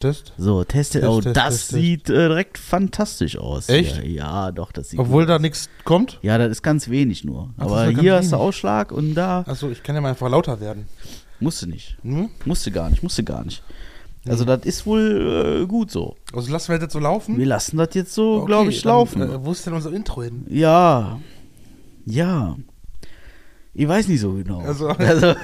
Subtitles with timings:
[0.00, 0.32] Test.
[0.38, 1.00] So, teste.
[1.00, 3.68] Test, Oh, Test, das Test, sieht äh, direkt fantastisch aus.
[3.68, 3.98] Echt?
[3.98, 4.02] Ja,
[4.46, 6.18] ja doch, das sieht Obwohl da nichts kommt.
[6.22, 7.50] Ja, das ist ganz wenig nur.
[7.58, 8.36] Ach, Aber hier hast du.
[8.36, 10.88] Ausschlag und da Achso, ich kann ja mal einfach lauter werden.
[11.38, 11.98] musste nicht.
[12.02, 12.30] Hm?
[12.46, 13.62] Musste gar nicht, musste gar nicht.
[14.26, 16.16] Also, das ist wohl äh, gut so.
[16.32, 17.36] Also lassen wir das jetzt so laufen?
[17.36, 19.20] Wir lassen das jetzt so, Okay, glaube ich, dann, laufen.
[19.22, 20.46] Äh, wo ist denn unser Intro hin?
[20.48, 21.20] Ja.
[22.06, 22.56] Ja.
[23.74, 24.60] Ich weiß nicht so genau.
[24.60, 25.34] Also- Also-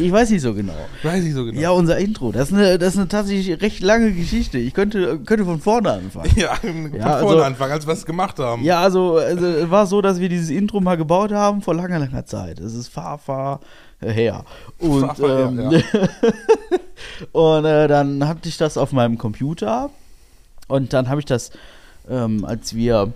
[0.00, 0.74] ich weiß nicht so genau.
[1.02, 1.60] Weiß ich so genau.
[1.60, 2.32] Ja, unser Intro.
[2.32, 4.58] Das ist eine, das ist eine tatsächlich recht lange Geschichte.
[4.58, 6.30] Ich könnte, könnte von vorne anfangen.
[6.36, 8.64] Ja, von Ja, vorne also- anfangen, als wir es gemacht haben.
[8.64, 11.98] Ja, also, also es war so, dass wir dieses Intro mal gebaut haben vor langer,
[11.98, 12.58] langer Zeit.
[12.60, 13.60] Es ist fahr, fahr
[14.00, 14.44] her.
[14.78, 15.80] Und, fahr her, ähm, ja.
[17.32, 19.90] und äh, dann hatte ich das auf meinem Computer
[20.68, 21.50] und dann habe ich das,
[22.08, 23.12] ähm, als wir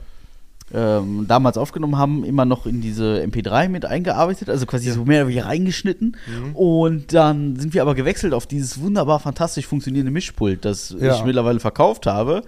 [0.75, 5.21] ähm, damals aufgenommen haben, immer noch in diese MP3 mit eingearbeitet, also quasi so mehr
[5.23, 6.17] oder weniger reingeschnitten.
[6.27, 6.57] Mhm.
[6.57, 11.15] Und dann sind wir aber gewechselt auf dieses wunderbar fantastisch funktionierende Mischpult, das Ja.
[11.15, 12.43] ich mittlerweile verkauft habe.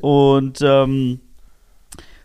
[0.00, 1.20] Und ähm,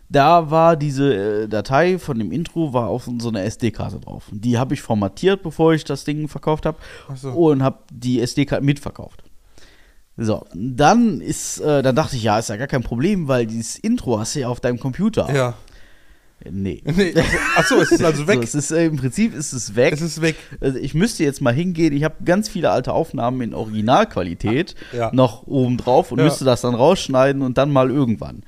[0.08, 4.24] da war diese äh, Datei von dem Intro war auf so einer SD-Karte drauf.
[4.30, 6.78] Die habe ich formatiert, bevor ich das Ding verkauft habe
[7.14, 7.30] so.
[7.30, 9.22] und habe die SD-Karte mitverkauft.
[10.18, 13.76] So, dann ist, äh, dann dachte ich, ja, ist ja gar kein Problem, weil dieses
[13.78, 15.28] Intro hast du ja auf deinem Computer.
[15.34, 15.54] Ja.
[16.50, 16.82] Nee.
[16.96, 17.14] Nee,
[17.56, 18.40] achso, es ist also So, weg.
[18.42, 19.92] es ist, äh, Im Prinzip ist es weg.
[19.92, 20.36] es ist weg.
[20.60, 21.92] Also ich müsste jetzt mal hingehen.
[21.94, 25.10] Ich habe ganz viele alte Aufnahmen in Originalqualität Ja.
[25.12, 26.24] noch oben drauf und Ja.
[26.24, 28.42] müsste das dann rausschneiden und dann mal irgendwann.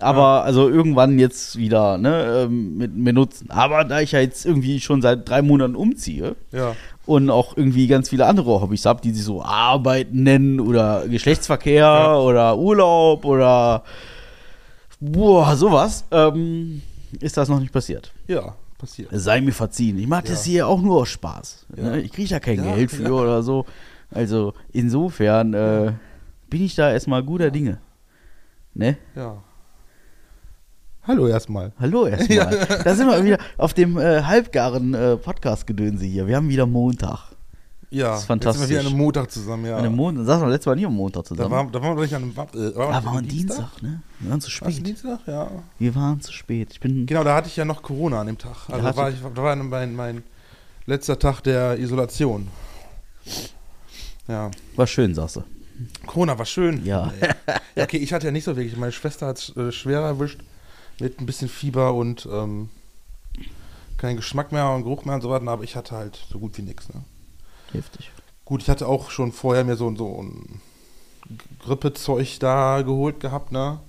[0.00, 3.50] Aber also irgendwann jetzt wieder ne, ähm, mit benutzen.
[3.50, 6.74] Aber da ich ja jetzt irgendwie schon seit drei Monaten umziehe Ja.
[7.08, 11.78] Und auch irgendwie ganz viele andere Hobbys habe, die sich so Arbeiten nennen oder Geschlechtsverkehr
[11.84, 12.16] Ja.
[12.18, 13.82] oder Urlaub oder
[15.00, 16.82] boah, sowas, ähm,
[17.20, 18.12] ist das noch nicht passiert.
[18.26, 19.08] Ja, passiert.
[19.12, 19.98] Sei mir verziehen.
[19.98, 20.52] Ich mache das Ja.
[20.52, 21.66] hier auch nur aus Spaß.
[21.76, 22.00] Ne?
[22.00, 23.64] Ich kriege da kein Geld für oder so.
[24.10, 25.92] Also insofern äh,
[26.50, 27.78] bin ich da erstmal guter Dinge.
[28.74, 28.96] Ne?
[29.16, 29.42] Ja.
[31.08, 31.72] Hallo erstmal.
[31.80, 32.66] Hallo erstmal.
[32.84, 36.26] Da sind wir wieder auf dem äh, halbgaren äh, Podcast-Gedönse hier.
[36.26, 37.32] Wir haben wieder Montag.
[37.88, 38.60] Ja, Das ist fantastisch.
[38.60, 39.76] Jetzt sind wir wieder an einem Montag zusammen, ja.
[39.78, 41.50] An einem Montag, saßen wir letztes Mal nie am Montag da, zusammen.
[41.50, 44.02] waren, da waren wir doch nicht an einem äh, da wir war ein Dienstag, ne?
[44.20, 44.86] Wir waren zu spät.
[44.86, 45.20] Dienstag?
[45.26, 45.50] Ja.
[45.78, 46.72] Wir waren zu spät.
[46.72, 47.06] Ich bin.
[47.06, 48.68] Genau, da hatte ich ja noch Corona an dem Tag.
[48.68, 50.22] Also Da war ich, da war mein, mein
[50.84, 52.48] letzter Tag der Isolation.
[54.26, 54.50] Ja.
[54.76, 55.44] War schön, sagst du.
[56.06, 56.84] Corona war schön.
[56.84, 57.10] Ja.
[57.74, 58.76] Ja, okay, ich hatte ja nicht so wirklich.
[58.76, 60.40] Meine Schwester hat es äh, schwerer erwischt
[61.00, 62.70] mit ein bisschen Fieber und ähm,
[63.96, 66.56] kein Geschmack mehr und Geruch mehr und so weiter, aber ich hatte halt so gut
[66.58, 66.88] wie nichts.
[66.92, 67.02] Ne?
[67.72, 68.10] Heftig.
[68.44, 70.60] Gut, ich hatte auch schon vorher mir so, so ein
[71.60, 73.80] Grippezeug da geholt gehabt, ne?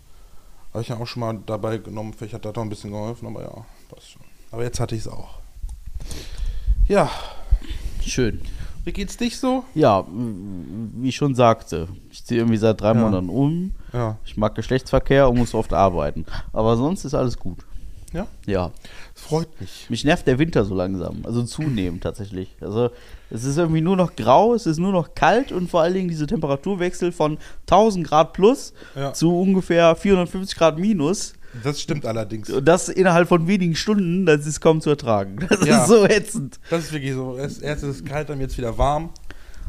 [0.73, 3.27] Habe ich ja auch schon mal dabei genommen, vielleicht hat das doch ein bisschen geholfen,
[3.27, 4.21] aber ja, passt schon.
[4.51, 5.39] Aber jetzt hatte ich es auch.
[6.87, 7.09] Ja,
[8.05, 8.41] Schön.
[8.89, 9.63] Wie geht's dich so?
[9.75, 12.93] Ja, wie ich schon sagte, ich ziehe irgendwie seit drei Ja.
[12.95, 13.73] Monaten um.
[13.93, 14.17] Ja.
[14.25, 16.25] Ich mag Geschlechtsverkehr und muss oft arbeiten.
[16.53, 17.59] Aber sonst ist alles gut.
[18.13, 18.25] Ja?
[18.47, 18.71] Ja.
[19.15, 19.85] Es freut mich.
[19.91, 21.17] Mich nervt der Winter so langsam.
[21.23, 22.49] Also zunehmend tatsächlich.
[22.61, 22.89] Also
[23.29, 26.07] es ist irgendwie nur noch grau, es ist nur noch kalt und vor allen Dingen
[26.09, 29.13] diese Temperaturwechsel von 1000 Grad plus Ja.
[29.13, 31.33] zu ungefähr 450 Grad minus.
[31.63, 32.49] Das stimmt allerdings.
[32.49, 35.37] Und das innerhalb von wenigen Stunden, das ist kaum zu ertragen.
[35.49, 35.81] Das Ja.
[35.81, 36.59] ist so ätzend.
[36.69, 37.35] Das ist wirklich so.
[37.37, 39.09] Erst, erst ist es kalt, dann wird es wieder warm.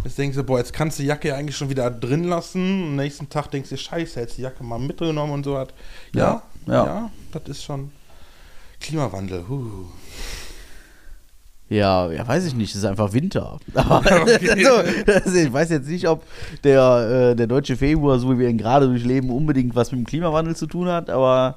[0.04, 2.84] Jetzt denkst du, boah, jetzt kannst du die Jacke ja eigentlich schon wieder drin lassen.
[2.84, 5.74] Am nächsten Tag denkst du, scheiße, hättest die Jacke mal mitgenommen und so hat.
[6.14, 7.10] Ja, Ja, ja, ja.
[7.32, 7.90] das ist schon
[8.80, 9.44] Klimawandel.
[9.48, 9.86] Huh.
[11.68, 13.58] Ja, ja, weiß ich nicht, es ist einfach Winter.
[13.74, 14.64] Aber Okay.
[15.06, 16.24] so, also ich weiß jetzt nicht, ob
[16.64, 20.06] der, äh, der deutsche Februar, so wie wir ihn gerade durchleben, unbedingt was mit dem
[20.06, 21.54] Klimawandel zu tun hat, aber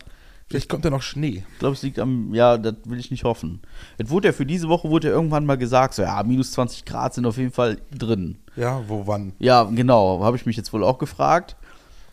[0.53, 1.43] Vielleicht kommt ja noch Schnee.
[1.51, 3.61] ich glaube, es liegt am, ja, das will ich nicht hoffen.
[3.97, 6.85] Es wurde ja für diese Woche wurde ja irgendwann mal gesagt, so ja, minus 20
[6.85, 8.37] Grad sind auf jeden Fall drin.
[8.55, 9.33] Ja, wo, wann?
[9.39, 11.55] Ja, genau, habe ich mich jetzt wohl auch gefragt.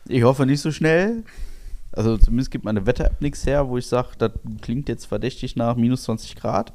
[0.08, 1.24] Ich hoffe nicht so schnell.
[1.92, 5.76] Also zumindest gibt meine Wetter-App nichts her, wo ich sage, das klingt jetzt verdächtig nach
[5.76, 6.72] minus 20 Grad.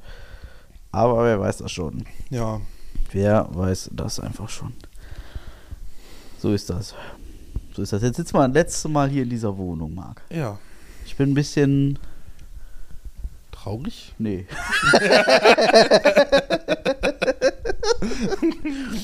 [0.92, 2.06] Aber wer weiß das schon.
[2.30, 2.62] Ja,
[3.12, 4.74] Wer weiß das einfach schon.
[6.38, 6.96] So ist das.
[7.74, 8.02] So ist das.
[8.02, 10.22] Jetzt sitzen wir das letzte Mal hier in dieser Wohnung, Marc.
[10.30, 10.58] ja.
[11.06, 12.00] Ich bin ein bisschen.
[13.52, 14.14] Traurig?
[14.18, 14.46] Nee.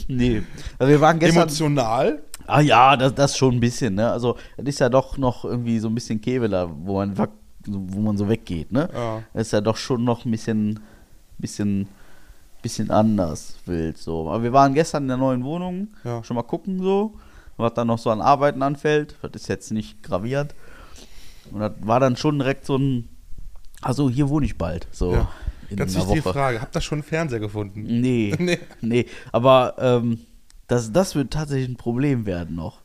[0.07, 0.43] nee.
[0.77, 1.43] Also wir waren gestern.
[1.43, 2.21] Emotional?
[2.47, 4.11] Ah ja, das, das schon ein bisschen, ne?
[4.11, 7.15] Also, es ist ja doch noch irgendwie so ein bisschen Keveler, wo man,
[7.65, 8.89] wo man so weggeht, ne?
[8.93, 9.23] Ja.
[9.33, 10.79] Das ist ja doch schon noch ein bisschen,
[11.37, 11.87] bisschen,
[12.61, 14.29] bisschen anders wild, so.
[14.29, 16.23] Aber wir waren gestern in der neuen Wohnung, Ja.
[16.23, 17.13] schon mal gucken, so,
[17.57, 19.15] was dann noch so an Arbeiten anfällt.
[19.21, 20.53] Das ist jetzt nicht gravierend.
[21.51, 23.07] Und das war dann schon direkt so ein,
[23.81, 25.13] also hier wohne ich bald, so.
[25.13, 25.29] Ja.
[25.69, 26.33] In Ganz wichtige Woche.
[26.33, 26.61] Frage.
[26.61, 27.83] Habt ihr schon einen Fernseher gefunden?
[27.83, 28.59] Nee, Nee.
[28.81, 29.05] nee.
[29.31, 30.19] Aber ähm,
[30.67, 32.81] Das, das wird tatsächlich ein Problem werden noch.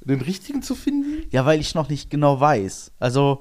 [0.00, 1.24] Den richtigen zu finden?
[1.30, 2.92] Ja, weil ich noch nicht genau weiß.
[3.00, 3.40] Also,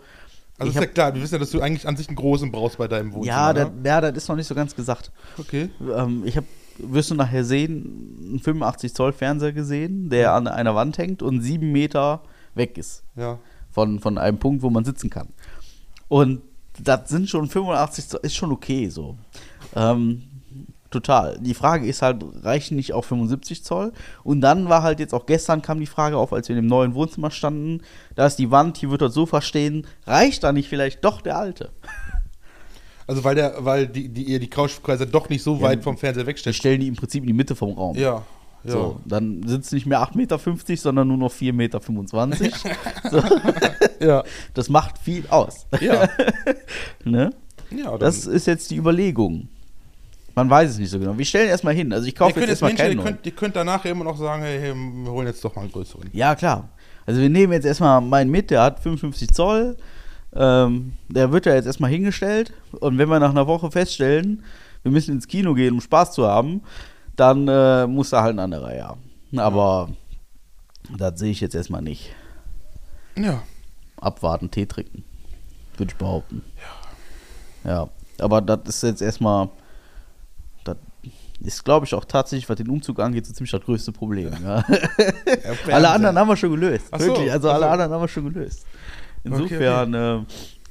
[0.58, 2.78] Also ist ja klar, wir wissen ja, dass du eigentlich an sich einen großen brauchst
[2.78, 3.36] bei deinem Wohnzimmer.
[3.36, 3.74] ja, das, ne?
[3.86, 5.12] ja, das ist noch nicht so ganz gesagt.
[5.38, 5.70] Okay.
[5.96, 6.48] Ähm, ich habe,
[6.80, 11.42] wirst du nachher sehen, einen 85 Zoll Fernseher gesehen, der an einer Wand hängt und
[11.42, 12.24] sieben Meter
[12.56, 13.38] weg ist Ja.
[13.74, 15.30] Von, von einem Punkt, wo man sitzen kann.
[16.08, 16.42] Und
[16.82, 19.18] das sind schon 85 Zoll, ist schon okay so.
[19.76, 20.24] Ähm,
[20.90, 21.38] total.
[21.40, 23.92] Die Frage ist halt, reichen nicht auch 75 Zoll?
[24.24, 26.70] Und dann war halt jetzt auch gestern kam die Frage auf, als wir in dem
[26.70, 27.82] neuen Wohnzimmer standen,
[28.16, 31.38] da ist die Wand, hier wird das Sofa stehen, reicht da nicht vielleicht doch der
[31.38, 31.72] alte?
[33.06, 35.98] Also weil der, weil die, die, ihr die Couchpreise doch nicht so Ja, weit vom
[35.98, 36.56] Fernseher wegstellt.
[36.56, 37.98] stellen die im Prinzip in die Mitte vom Raum.
[37.98, 38.24] Ja.
[38.64, 38.72] Ja.
[38.72, 40.38] So, dann sind es nicht mehr 8,50 Meter,
[40.78, 41.82] sondern nur noch 4,25 Meter.
[43.12, 43.22] so,
[44.06, 44.24] Ja.
[44.54, 45.66] das macht viel aus.
[45.82, 46.08] Ja.
[47.04, 47.34] ne?
[47.76, 49.50] ja Das ist jetzt die Überlegung.
[50.36, 51.18] Man weiß es nicht so genau.
[51.18, 51.94] Wir stellen erstmal hin.
[51.94, 54.42] Also ich kaufe könnt, jetzt erstmal keinen ihr, könnt, ihr könnt danach immer noch sagen,
[54.42, 56.10] hey, hey, wir holen jetzt doch mal einen größeren.
[56.12, 56.70] Ja, klar.
[57.06, 59.78] Also wir nehmen jetzt erstmal meinen mit, der hat 55 Zoll.
[60.36, 62.54] Ähm, der wird ja jetzt erstmal hingestellt.
[62.72, 64.44] Und wenn wir nach einer Woche feststellen,
[64.82, 66.62] wir müssen ins Kino gehen, um Spaß zu haben,
[67.16, 68.98] dann äh, muss da halt ein anderer her.
[69.36, 69.90] Aber
[70.98, 72.14] das sehe ich jetzt erstmal nicht.
[73.18, 73.44] Ja.
[73.98, 75.04] Abwarten, Tee trinken.
[75.78, 76.44] Würde ich behaupten.
[77.64, 77.72] Ja.
[77.72, 77.90] Ja.
[78.20, 79.50] Aber das ist jetzt erstmal.
[80.64, 80.78] Das
[81.42, 84.32] ist, glaube ich, auch tatsächlich, was den Umzug angeht, so ziemlich das größte Problem.
[84.44, 84.64] Ja.
[85.72, 86.86] alle anderen haben wir schon gelöst.
[86.92, 87.32] So, Wirklich.
[87.32, 87.70] Also alle so.
[87.72, 88.66] anderen haben wir schon gelöst.
[89.26, 90.20] Okay, Insofern, Äh,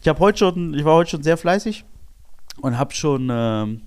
[0.00, 1.84] ich habe heute schon, ich war heute schon sehr fleißig
[2.60, 3.82] und habe schon ähm,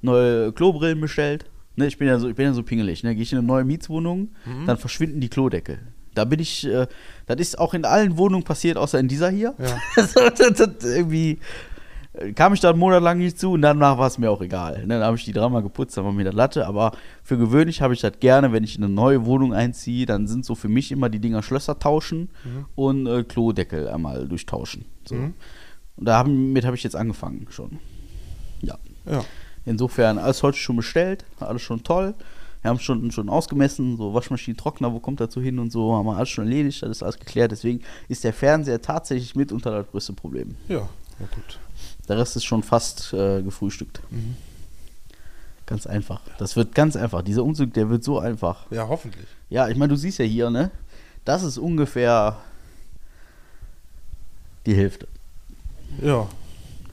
[0.00, 1.44] neue Klobrillen bestellt.
[1.80, 3.02] Ne, ich bin ja so, ich bin ja so pingelig.
[3.02, 3.14] Ne?
[3.14, 4.66] Gehe ich in eine neue Mietswohnung, Mhm.
[4.66, 5.78] dann verschwinden die Klodeckel.
[6.14, 6.86] Da bin ich, äh,
[7.26, 9.54] das ist auch in allen Wohnungen passiert, außer in dieser hier.
[9.58, 10.02] Ja.
[10.04, 11.38] so, das, das irgendwie
[12.14, 14.42] äh, kam ich da einen Monat lang nicht zu und danach war es mir auch
[14.42, 14.80] egal.
[14.86, 14.94] Ne?
[14.98, 16.66] Dann habe ich die dreimal geputzt, dann war mir das Latte.
[16.66, 16.92] Aber
[17.22, 20.44] für gewöhnlich habe ich das gerne, wenn ich in eine neue Wohnung einziehe, dann sind
[20.44, 22.30] so für mich immer die Dinger Schlösser tauschen
[22.74, 24.84] und äh, Klodeckel einmal durchtauschen.
[25.04, 25.14] So.
[25.14, 25.34] Mhm.
[25.96, 27.78] Und damit habe ich jetzt angefangen schon.
[28.62, 28.76] Ja.
[29.06, 29.24] Ja.
[29.70, 32.14] Insofern alles heute schon bestellt, alles schon toll.
[32.60, 36.06] Wir haben schon, schon ausgemessen, so Waschmaschinen, Trockner, wo kommt dazu hin und so, haben
[36.06, 37.52] wir alles schon erledigt, das ist alles geklärt.
[37.52, 40.56] Deswegen ist der Fernseher tatsächlich mitunter das größte Problem.
[40.68, 40.88] Ja.
[41.20, 41.60] Ja, gut.
[42.08, 44.00] Der Rest ist schon fast äh, gefrühstückt.
[45.66, 46.20] Ganz einfach.
[46.38, 47.22] Das wird ganz einfach.
[47.22, 48.68] Dieser Umzug, der wird so einfach.
[48.72, 49.28] Ja, hoffentlich.
[49.50, 50.72] Ja, ich meine, du siehst ja hier, ne?
[51.24, 52.38] Das ist ungefähr
[54.66, 55.06] die Hälfte.
[56.02, 56.26] Ja.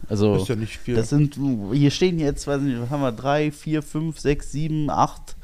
[0.10, 0.96] Also, Das ist ja nicht viel.
[0.96, 1.38] das sind,
[1.74, 5.36] hier stehen jetzt, weiß nicht, was haben wir, drei, vier, fünf, sechs, sieben, acht,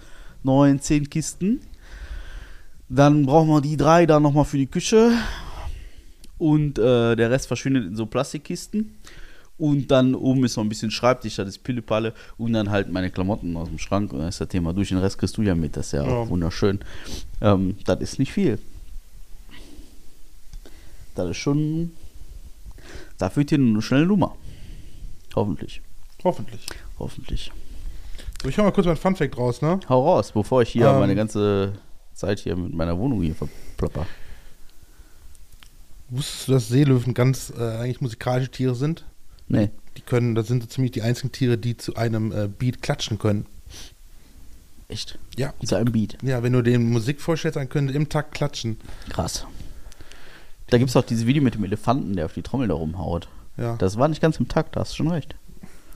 [0.43, 1.59] neun, zehn Kisten.
[2.89, 5.11] Dann brauchen wir die drei da nochmal für die Küche.
[6.37, 8.95] Und äh, der Rest verschwindet in so Plastikkisten.
[9.57, 12.13] Und dann oben ist noch ein bisschen Schreibtisch, das ist Pillepalle.
[12.37, 14.11] Und dann halt meine Klamotten aus dem Schrank.
[14.13, 14.89] Und dann ist das Thema durch.
[14.89, 15.75] Den Rest kriegst du ja mit.
[15.77, 16.11] Das ist ja, Ja.
[16.11, 16.79] auch wunderschön.
[17.41, 18.59] Ähm, das ist nicht viel.
[21.15, 21.91] Das ist schon.
[23.17, 24.35] Da wird hier eine schnelle Nummer.
[25.35, 25.81] Hoffentlich.
[26.23, 26.65] Hoffentlich.
[26.99, 27.51] Hoffentlich.
[28.41, 29.79] So, ich hau mal kurz mein Funfact raus, ne?
[29.89, 30.99] Hau raus, bevor ich hier Ähm.
[30.99, 31.73] meine ganze
[32.13, 34.05] Zeit hier mit meiner Wohnung hier verplapper.
[36.09, 39.05] Wusstest du, dass Seelöwen ganz äh, eigentlich musikalische Tiere sind?
[39.47, 39.71] Nee.
[39.97, 43.17] Die können, das sind so ziemlich die einzigen Tiere, die zu einem äh, Beat klatschen
[43.17, 43.45] können.
[44.89, 45.17] Echt?
[45.37, 45.53] Ja.
[45.65, 46.17] Zu einem Beat.
[46.21, 48.77] Ja, wenn du denen Musik vorstellst, dann können die im Takt klatschen.
[49.09, 49.45] Krass.
[50.67, 53.27] Da gibt es auch dieses Video mit dem Elefanten, der auf die Trommel da rumhaut.
[53.57, 53.75] Ja.
[53.77, 55.35] Das war nicht ganz im Takt, da hast du schon recht.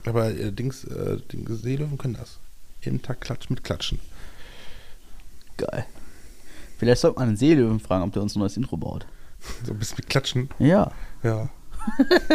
[0.06, 2.38] Aber äh, Dings, äh, Dings, Seelöwen können das.
[2.82, 3.98] Im Takt klatschen mit Klatschen.
[5.56, 5.84] Geil.
[6.78, 9.06] Vielleicht sollte man einen Seelöwen fragen, ob der uns ein neues Intro baut.
[9.64, 10.48] So ein bisschen mit Klatschen.
[10.58, 10.92] Ja.
[11.22, 11.48] Ja.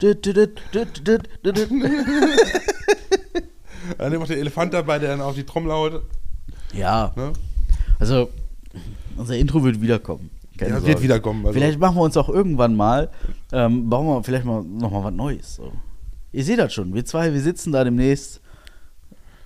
[3.98, 6.02] Dann nimmt auch der Elefant dabei, der dann auf die Trommel haut.
[6.72, 7.32] Ja, Ne?
[7.98, 8.30] also
[9.16, 10.30] unser Intro wird wiederkommen.
[10.58, 10.92] Keine Ja, Sorge.
[10.94, 11.46] wird wiederkommen.
[11.46, 11.58] Also.
[11.58, 13.10] Vielleicht machen wir uns auch irgendwann mal,
[13.52, 15.54] ähm, bauen wir vielleicht mal nochmal was Neues.
[15.56, 15.72] So.
[16.32, 18.40] Ihr seht das schon, wir zwei, wir sitzen da demnächst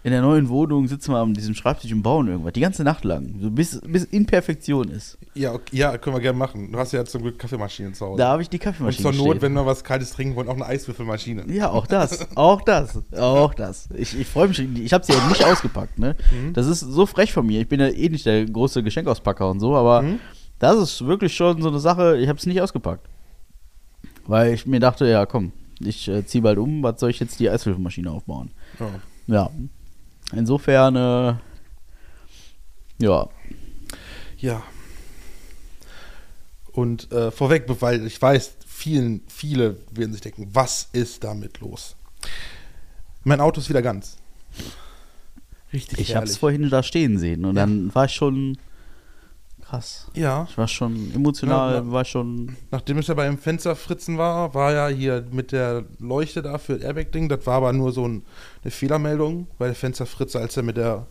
[0.04, 3.04] in der neuen Wohnung, sitzen wir an diesem Schreibtisch und bauen irgendwas, die ganze Nacht
[3.04, 5.16] lang, so bis, bis in Perfektion ist.
[5.34, 6.72] Ja, okay, ja, können wir gerne machen.
[6.72, 8.18] Du hast ja zum Glück Kaffeemaschinen zu Hause.
[8.18, 9.42] Da habe ich die Und Kaffeemaschine zur Not, stehen.
[9.42, 11.44] wenn wir was Kaltes trinken wollen, auch eine Eiswürfelmaschine.
[11.52, 13.90] Ja, auch das, auch das, auch das.
[13.94, 16.16] Ich, ich freue mich, ich habe sie ja nicht ausgepackt, ne?
[16.32, 16.52] Mhm.
[16.52, 17.60] Das ist so frech von mir.
[17.60, 20.18] Ich bin ja eh nicht der große Geschenkauspacker und so, aber Mhm.
[20.62, 23.06] Das ist wirklich schon so eine Sache, ich habe es nicht ausgepackt.
[24.26, 27.40] Weil ich mir dachte, ja komm, ich äh, ziehe bald um, was soll ich jetzt
[27.40, 28.50] die Eiswürfelmaschine aufbauen?
[28.78, 28.90] Ja.
[29.26, 29.50] Ja.
[30.32, 31.34] Insofern, äh,
[33.04, 33.28] ja,
[34.38, 34.62] Ja.
[36.72, 41.96] Und äh, vorweg, weil ich weiß, vielen, viele werden sich denken, was ist damit los?
[43.24, 44.16] Mein Auto ist wieder ganz.
[45.72, 47.62] Richtig Ich habe es vorhin da stehen sehen und Ja.
[47.66, 48.56] dann war ich schon
[49.72, 50.06] krass.
[50.14, 51.90] Ja, Ich war schon emotional, Ja, ja.
[51.92, 52.56] war schon.
[52.70, 57.28] nachdem es ja beim Fensterfritzen war, war ja hier mit der Leuchte da für Airbag-Ding,
[57.28, 58.22] das war aber nur so ein,
[58.62, 61.06] eine Fehlermeldung, weil der Fensterfritze, als er mit der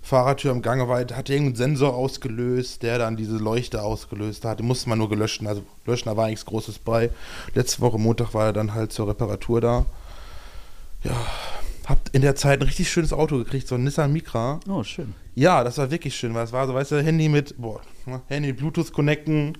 [0.00, 4.60] Fahrradtür im Gange war, hat irgendeinen Sensor ausgelöst, der dann diese Leuchte ausgelöst hat.
[4.60, 7.10] Die musste man nur gelöschen, also löschen, da war nichts Großes bei.
[7.54, 9.86] Letzte Woche Montag war er dann halt zur Reparatur da.
[11.04, 11.12] Ja,
[11.88, 14.60] habt in der Zeit ein richtig schönes Auto gekriegt, so ein Nissan Micra.
[14.68, 15.14] Oh, schön.
[15.34, 18.20] Ja, das war wirklich schön, weil es war so, weißt du, Handy mit, boah, ne,
[18.28, 19.56] Handy Bluetooth connecten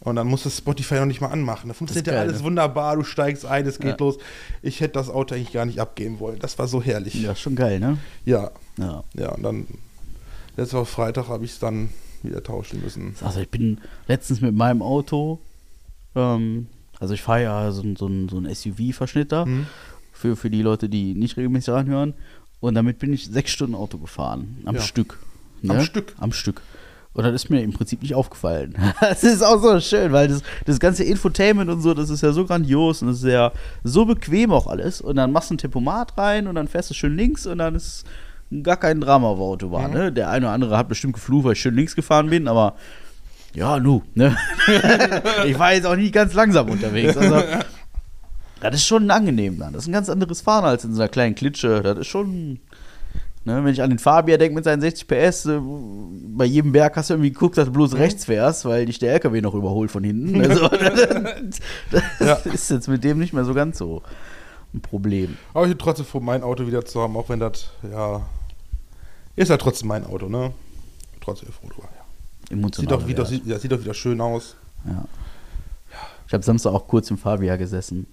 [0.00, 1.68] und dann musst du Spotify noch nicht mal anmachen.
[1.68, 2.44] Da funktioniert ja alles ne?
[2.44, 3.96] wunderbar, du steigst ein, es geht Ja.
[4.04, 4.18] los.
[4.62, 6.38] Ich hätte das Auto eigentlich gar nicht abgeben wollen.
[6.40, 7.14] Das war so herrlich.
[7.14, 7.98] Ja, schon geil, ne?
[8.24, 9.04] Ja, Ja.
[9.14, 9.66] ja, und dann
[10.56, 11.90] letzte Woche Freitag habe ich es dann
[12.24, 13.14] wieder tauschen müssen.
[13.22, 15.38] Also ich bin letztens mit meinem Auto,
[16.16, 16.66] ähm,
[16.98, 19.66] also ich fahre ja so, ein- so, so ein SUV-Verschnitt da, Hm?
[20.12, 22.14] Für, für die Leute, die nicht regelmäßig reinhören.
[22.60, 24.58] Und damit bin ich sechs Stunden Auto gefahren.
[24.64, 24.80] Am Ja.
[24.80, 25.18] Stück.
[25.66, 25.84] Am ne?
[25.84, 26.14] Stück.
[26.18, 26.62] Am Stück.
[27.14, 28.74] Und das ist mir im Prinzip nicht aufgefallen.
[29.00, 32.32] Das ist auch so schön, weil das, das ganze Infotainment und so, das ist ja
[32.32, 33.52] so grandios und das ist ja
[33.84, 35.00] so bequem auch alles.
[35.00, 37.74] Und dann machst du ein Tempomat rein und dann fährst du schön links und dann
[37.74, 38.04] ist
[38.62, 39.90] gar kein Drama auf der Autobahn.
[39.90, 39.96] Mhm.
[39.96, 40.12] Ne?
[40.12, 42.76] Der eine oder andere hat bestimmt geflucht, weil ich schön links gefahren bin, aber
[43.54, 44.02] ja, nu.
[44.14, 44.36] Ne?
[45.46, 47.16] ich war jetzt auch nicht ganz langsam unterwegs.
[47.16, 47.42] Also,
[48.70, 49.72] das ist schon angenehm dann.
[49.72, 51.82] Das ist ein ganz anderes Fahren als in so einer kleinen Klitsche.
[51.82, 52.60] Das ist schon.
[53.44, 56.96] Ne, wenn ich an den Fabian denke mit seinen 60 PS, äh, bei jedem Berg
[56.96, 59.90] hast du irgendwie geguckt, dass du bloß rechts fährst, weil dich der LKW noch überholt
[59.90, 60.40] von hinten.
[60.48, 60.68] Also,
[61.90, 62.34] das Ja.
[62.52, 64.02] ist jetzt mit dem nicht mehr so ganz so
[64.72, 65.36] ein Problem.
[65.54, 68.22] Aber ich bin trotzdem froh, mein Auto wieder zu haben, auch wenn das, ja,
[69.34, 70.52] ist ja trotzdem mein Auto, ne?
[71.20, 72.04] Trotzdem froh drüber, ja.
[72.48, 72.98] Sieht Emotional.
[72.98, 74.54] doch, wieder, sieht, ja, sieht doch wieder schön aus.
[74.86, 75.04] ja.
[76.28, 78.06] Ich habe Samstag auch kurz im Fabian gesessen.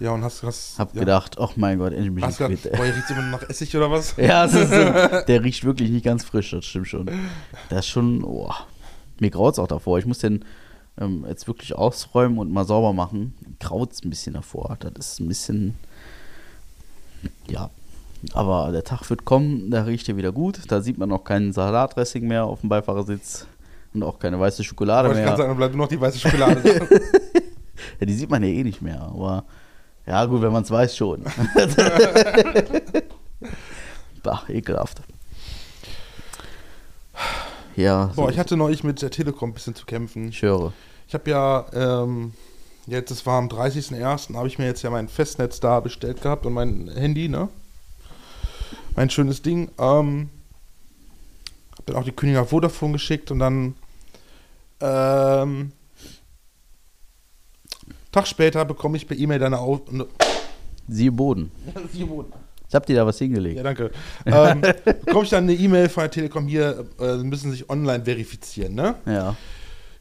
[0.00, 1.00] Ja, und hast, hast Hab ja.
[1.00, 2.72] gedacht, ach mein Gott, endlich bin ich Hast quitt.
[2.72, 4.16] boah, hier riecht immer nach Essig oder was?
[4.16, 4.54] Ja, ist,
[5.28, 7.10] der riecht wirklich nicht ganz frisch, das stimmt schon.
[7.68, 8.50] Das ist schon, oh,
[9.20, 9.98] mir graut es auch davor.
[9.98, 10.44] Ich muss den
[10.98, 13.34] ähm, jetzt wirklich ausräumen und mal sauber machen.
[13.60, 14.78] Graut es ein bisschen davor.
[14.80, 15.74] Das ist ein bisschen,
[17.48, 17.70] ja.
[18.32, 20.60] Aber der Tag wird kommen, da riecht er wieder gut.
[20.68, 23.46] Da sieht man auch keinen Salatdressing mehr auf dem Beifahrersitz
[23.94, 25.36] und auch keine weiße Schokolade Wollte ich mehr.
[25.36, 26.88] gerade sagen, dann bleibt nur noch die weiße Schokolade.
[27.98, 29.44] Ja, die sieht man ja eh nicht mehr, aber
[30.06, 31.24] ja gut, wenn man es weiß schon.
[34.22, 35.02] bah, ekelhaft.
[37.76, 40.28] Ja, so, Boah, ich hatte neulich mit der Telekom ein bisschen zu kämpfen.
[40.28, 40.72] ich höre.
[41.08, 42.34] Ich habe ja, ähm,
[42.86, 46.46] jetzt, es war am 30.01., habe ich mir jetzt ja mein Festnetz da bestellt gehabt
[46.46, 47.48] und mein Handy, ne?
[48.96, 49.70] Mein schönes Ding.
[49.78, 50.28] Ähm,
[51.76, 53.74] hab dann auch die Kündigung auf Vodafone geschickt und dann,
[54.80, 55.72] ähm,
[58.12, 59.90] Tag später bekomme ich per E-Mail deine Auf...
[59.90, 60.06] Ne,
[60.88, 61.52] Siehe Boden.
[62.62, 63.56] Jetzt habt ihr da was hingelegt.
[63.56, 63.90] Ja, danke.
[64.26, 64.60] ähm,
[65.04, 68.74] bekomme ich dann eine E-Mail von der Telekom hier, äh, Sie müssen sich online verifizieren,
[68.74, 68.94] ne?
[69.06, 69.36] Ja.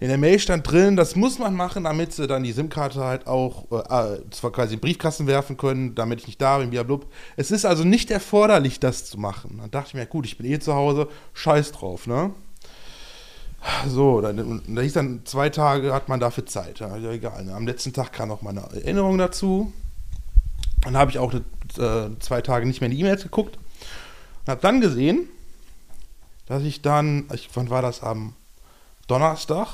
[0.01, 3.27] In der Mail stand drin, das muss man machen, damit sie dann die SIM-Karte halt
[3.27, 6.69] auch äh, äh, zwar quasi in den Briefkasten werfen können, damit ich nicht da bin,
[6.69, 7.07] blablabla.
[7.35, 9.57] Es ist also nicht erforderlich, das zu machen.
[9.59, 12.31] Dann dachte ich mir, gut, ich bin eh zu Hause, scheiß drauf, ne?
[13.87, 16.79] So, dann, da hieß dann, zwei Tage hat man dafür Zeit.
[16.79, 17.43] Ja, egal.
[17.45, 17.53] Ne?
[17.53, 19.73] Am letzten Tag kam noch meine Erinnerung dazu.
[20.81, 21.41] Dann habe ich auch äh,
[22.19, 25.27] zwei Tage nicht mehr in die E-Mails geguckt und habe dann gesehen,
[26.45, 28.33] dass ich dann, ich, wann war das, am
[29.07, 29.67] Donnerstag,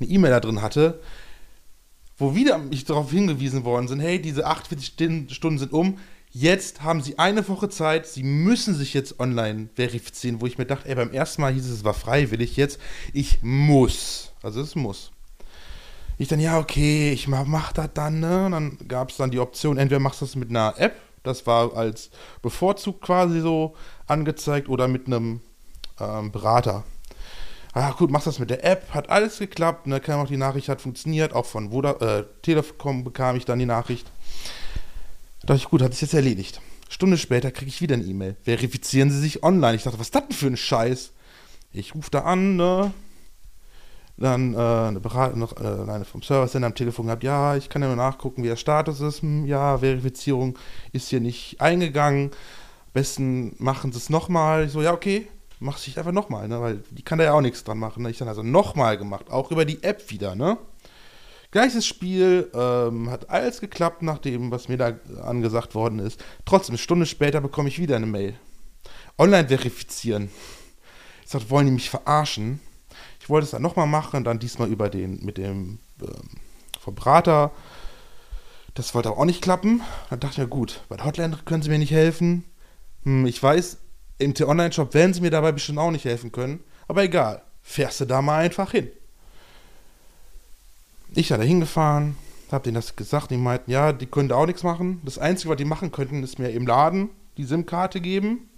[0.00, 1.00] eine E-Mail da drin hatte,
[2.16, 5.98] wo wieder mich darauf hingewiesen worden sind, hey, diese 48 Stin- Stunden sind um,
[6.30, 10.66] jetzt haben sie eine Woche Zeit, sie müssen sich jetzt online verifizieren, wo ich mir
[10.66, 12.78] dachte, ey, beim ersten Mal hieß es, es war freiwillig, jetzt,
[13.12, 15.12] ich muss, also es muss.
[16.18, 18.46] Ich dann, ja, okay, ich mach, mach das dann, ne?
[18.46, 21.46] Und dann gab es dann die Option, entweder machst du das mit einer App, das
[21.46, 22.10] war als
[22.42, 25.40] bevorzugt quasi so angezeigt, oder mit einem
[26.00, 26.84] ähm, Berater.
[27.72, 30.68] Ah, gut, machst das mit der App, hat alles geklappt, ne, kam auch die Nachricht,
[30.68, 34.10] hat funktioniert, auch von Voda, äh, Telekom bekam ich dann die Nachricht.
[35.48, 36.60] Da dachte ich, gut, hat sich jetzt erledigt.
[36.90, 38.36] Stunde später kriege ich wieder eine E-Mail.
[38.42, 39.76] Verifizieren Sie sich online.
[39.76, 41.12] Ich dachte, was ist das denn für ein Scheiß?
[41.72, 42.92] Ich rufe da an, ne?
[44.18, 47.80] Dann äh, eine Beratung, noch äh, eine vom Service am Telefon gehabt, ja, ich kann
[47.80, 49.22] ja nur nachgucken, wie der Status ist.
[49.22, 50.58] Hm, ja, Verifizierung
[50.92, 52.24] ist hier nicht eingegangen.
[52.24, 54.66] Am besten machen Sie es nochmal.
[54.66, 55.28] Ich so, ja, okay,
[55.60, 56.60] mach ich einfach nochmal, ne?
[56.60, 58.02] Weil die kann da ja auch nichts dran machen.
[58.02, 58.10] Ne?
[58.10, 60.58] Ich dann also nochmal gemacht, auch über die App wieder, ne?
[61.50, 66.22] Gleiches Spiel, ähm, hat alles geklappt nach dem, was mir da angesagt worden ist.
[66.44, 68.34] Trotzdem, eine Stunde später bekomme ich wieder eine Mail.
[69.16, 70.30] Online verifizieren.
[71.24, 72.60] Ich sagte, wollen die mich verarschen?
[73.20, 76.30] Ich wollte es dann nochmal machen, dann diesmal über den, mit dem ähm,
[76.80, 77.50] Verbrater.
[78.74, 79.80] Das wollte aber auch nicht klappen.
[80.10, 82.44] Dann dachte ich mir, gut, bei der Hotline können sie mir nicht helfen.
[83.04, 83.78] hm, ich weiß,
[84.18, 86.60] im T-Online-Shop werden sie mir dabei bestimmt auch nicht helfen können.
[86.88, 88.90] Aber egal, fährst du da mal einfach hin.
[91.18, 92.16] Ich da hingefahren,
[92.52, 95.02] hab denen das gesagt, die meinten, ja, die können da auch nichts machen.
[95.04, 98.48] Das Einzige, was die machen könnten, ist mir im Laden die SIM-Karte geben.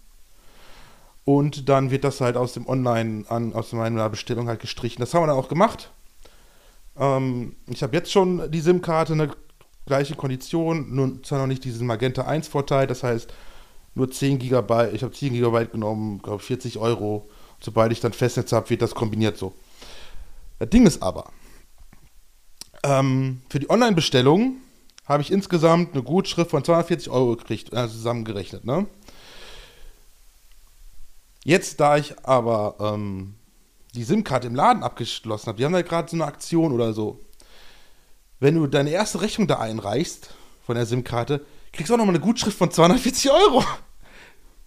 [1.25, 5.01] Und dann wird das halt aus dem Online, an, aus meiner Bestellung halt gestrichen.
[5.01, 5.91] Das haben wir dann auch gemacht.
[6.99, 9.31] Ähm, ich habe jetzt schon die SIM-Karte, eine
[9.87, 13.33] gleiche Kondition, nur zwar noch nicht diesen Magenta 1 Vorteil, das heißt
[13.95, 17.27] nur 10 GB, ich habe 10 GB genommen, glaube 40 Euro.
[17.59, 19.55] Sobald ich dann Festnetz habe, wird das kombiniert so.
[20.59, 21.31] Das Ding ist aber,
[22.83, 24.57] ähm, für die Online-Bestellung
[25.07, 28.87] habe ich insgesamt eine Gutschrift von 240 Euro gekriegt, äh, zusammengerechnet, ne?
[31.43, 33.35] Jetzt, da ich aber ähm,
[33.95, 37.19] die SIM-Karte im Laden abgeschlossen habe, die haben da gerade so eine Aktion oder so.
[38.39, 40.35] Wenn du deine erste Rechnung da einreichst
[40.65, 43.65] von der SIM-Karte, kriegst du auch nochmal eine Gutschrift von 240 Euro.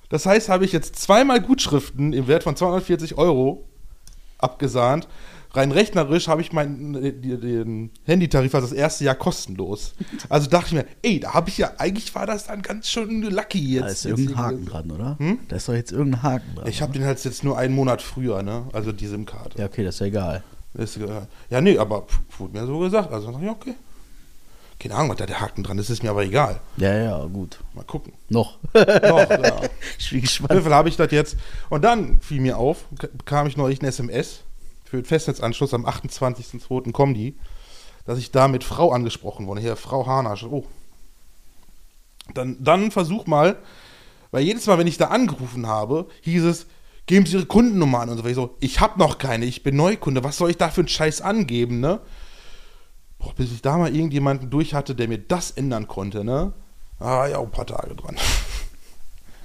[0.10, 3.68] Das heißt, habe ich jetzt zweimal Gutschriften im Wert von 240 Euro
[4.38, 5.08] abgesahnt
[5.54, 9.94] rein rechnerisch habe ich meinen den Handytarif das erste Jahr kostenlos.
[10.30, 13.22] Also dachte ich mir, ey, da habe ich ja, eigentlich war das dann ganz schön
[13.22, 13.84] lucky jetzt.
[13.84, 15.18] Da ist irgendein Haken dran, oder?
[15.20, 15.40] Hm?
[15.48, 16.68] Da ist doch jetzt irgendein Haken dran.
[16.68, 18.66] Ich habe den halt jetzt nur einen Monat früher, ne?
[18.74, 19.60] Also die SIM-Karte.
[19.60, 20.44] Ja, okay, das ist ja egal.
[20.74, 20.98] Ist,
[21.50, 22.08] ja, nee, aber
[22.40, 23.12] wurde mir so gesagt.
[23.12, 23.76] Also dachte ich, okay.
[24.80, 26.60] Keine Ahnung, was da der Haken dran ist, ist mir aber egal.
[26.78, 27.60] Ja, ja, gut.
[27.76, 28.12] Mal gucken.
[28.28, 28.58] Noch.
[28.74, 29.62] Noch, ja.
[30.00, 30.60] Ich bin gespannt.
[30.60, 31.38] Wie viel habe ich das jetzt?
[31.70, 34.40] Und dann fiel mir auf, bekam ich neulich ein SMS
[34.94, 36.92] für den Festnetzanschluss am 28.02.
[36.92, 37.36] kommen die,
[38.06, 39.60] dass ich da mit Frau angesprochen wurde.
[39.60, 40.44] Hier, Frau Hanasch.
[40.44, 40.66] Oh.
[42.36, 43.58] Dann, dann versuch mal,
[44.30, 46.68] weil jedes Mal, wenn ich da angerufen habe, hieß es,
[47.08, 48.26] geben Sie Ihre Kundennummer an und so.
[48.26, 50.90] Ich so, ich habe noch keine, ich bin Neukunde, was soll ich da für einen
[50.90, 52.00] Scheiß angeben, ne?
[53.18, 56.54] Boah, bis ich da mal irgendjemanden durch hatte, der mir das ändern konnte, ne?
[57.00, 58.16] Ah, ja, ein paar Tage dran.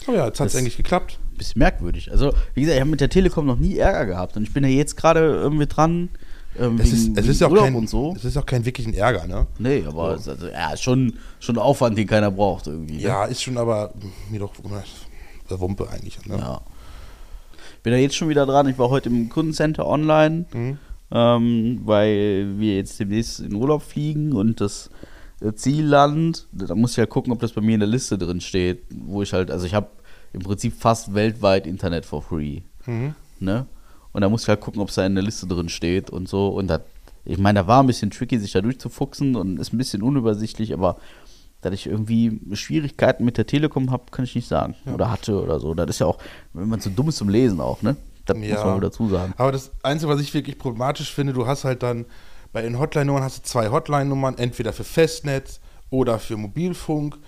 [0.08, 2.10] Aber ja, jetzt hat es eigentlich geklappt bisschen merkwürdig.
[2.10, 4.64] Also, wie gesagt, ich habe mit der Telekom noch nie Ärger gehabt und ich bin
[4.64, 6.10] ja jetzt gerade irgendwie dran.
[6.58, 8.14] Ähm, es, wegen, ist, es, ist auch kein, so.
[8.16, 9.47] es ist auch kein wirklichen Ärger, ne?
[9.58, 10.32] Nee, aber so.
[10.32, 12.97] es ist also, ja, schon, schon Aufwand, den keiner braucht irgendwie.
[12.97, 13.02] Ne?
[13.02, 13.94] Ja, ist schon aber
[14.30, 14.52] mir doch
[15.49, 16.18] Wumpe eigentlich.
[16.26, 16.36] Ne?
[16.36, 16.60] Ja.
[17.82, 18.68] Bin ja jetzt schon wieder dran.
[18.68, 20.78] Ich war heute im Kundencenter online, mhm.
[21.12, 24.90] ähm, weil wir jetzt demnächst in Urlaub fliegen und das
[25.54, 28.82] Zielland, da muss ich ja gucken, ob das bei mir in der Liste drin steht,
[28.90, 29.86] wo ich halt, also ich habe
[30.32, 32.60] im Prinzip fast weltweit Internet for free.
[32.86, 33.14] Mhm.
[33.41, 33.67] Ne?
[34.12, 36.28] Und da muss ich halt gucken, ob es da in der Liste drin steht und
[36.28, 36.49] so.
[36.49, 36.80] Und das,
[37.25, 40.73] ich meine, da war ein bisschen tricky, sich da durchzufuchsen und ist ein bisschen unübersichtlich,
[40.73, 40.97] aber
[41.60, 44.76] dass ich irgendwie Schwierigkeiten mit der Telekom habe, kann ich nicht sagen.
[44.86, 44.95] Ja.
[44.95, 45.75] Oder hatte oder so.
[45.75, 46.19] Das ist ja auch,
[46.52, 47.97] wenn man so dumm ist zum Lesen auch, ne?
[48.26, 48.54] Das ja.
[48.54, 49.34] muss man wohl dazu sagen.
[49.36, 52.06] Aber das Einzige, was ich wirklich problematisch finde, du hast halt dann
[52.52, 55.60] bei den Hotline-Nummern hast du zwei Hotline-Nummern, entweder für Festnetz
[55.91, 57.19] oder für Mobilfunk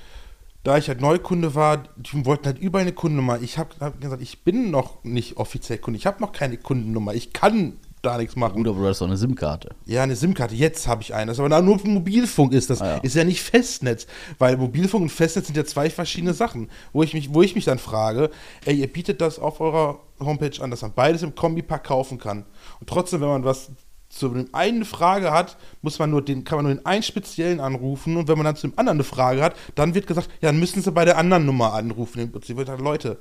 [0.62, 3.40] da ich halt Neukunde war, die wollten halt über eine Kundennummer.
[3.40, 5.98] Ich habe hab gesagt, ich bin noch nicht offiziell Kunde.
[5.98, 7.14] Ich habe noch keine Kundennummer.
[7.14, 8.56] Ich kann da nichts machen.
[8.56, 9.70] Gut, aber du hast doch eine SIM-Karte.
[9.84, 10.54] Ja, eine SIM-Karte.
[10.54, 11.30] Jetzt habe ich eine.
[11.30, 12.80] Das aber nur für Mobilfunk ist das.
[12.80, 12.96] Ah, ja.
[12.98, 14.06] Ist ja nicht Festnetz.
[14.38, 16.70] Weil Mobilfunk und Festnetz sind ja zwei verschiedene Sachen.
[16.92, 18.30] Wo ich mich, wo ich mich dann frage,
[18.64, 22.44] ey, ihr bietet das auf eurer Homepage an, dass man beides im Kombipack kaufen kann.
[22.80, 23.70] Und trotzdem, wenn man was
[24.10, 27.02] zu dem einen eine Frage hat, muss man nur den, kann man nur den einen
[27.02, 30.28] speziellen anrufen und wenn man dann zu dem anderen eine Frage hat, dann wird gesagt,
[30.42, 32.32] ja, dann müssen sie bei der anderen Nummer anrufen.
[32.44, 33.18] Sie wird halt, Leute,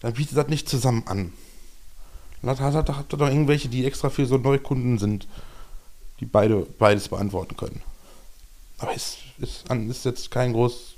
[0.00, 1.32] dann bietet das nicht zusammen an.
[2.42, 5.28] Dann hat, hat, hat, doch irgendwelche, die extra für so Neukunden sind,
[6.20, 7.80] die beide, beides beantworten können.
[8.78, 10.94] Aber es ist, ist jetzt kein groß.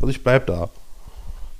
[0.00, 0.70] Also ich bleib da.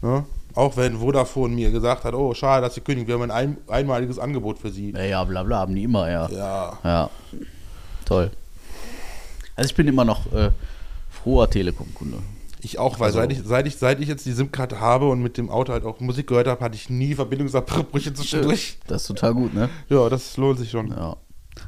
[0.00, 0.24] Ne?
[0.56, 4.18] Auch wenn Vodafone mir gesagt hat, oh, schade, dass Sie kündigen, wir haben ein, einmaliges
[4.18, 4.90] Angebot für Sie.
[4.92, 6.28] Ja, ja, bla bla, haben die immer, ja.
[6.30, 6.78] Ja.
[6.82, 7.10] Ja.
[8.06, 8.30] Toll.
[9.54, 10.50] Also ich bin immer noch äh,
[11.10, 12.18] froher Telekom-Kunde.
[12.62, 15.22] Ich auch, weil also, seit, ich, seit, ich, seit ich jetzt die SIM-Karte habe und
[15.22, 18.78] mit dem Auto halt auch Musik gehört habe, hatte ich nie Verbindungsabbrüche zwischendurch.
[18.86, 19.68] Das ist total gut, ne?
[19.90, 20.88] Ja, das lohnt sich schon.
[20.88, 21.18] Ja.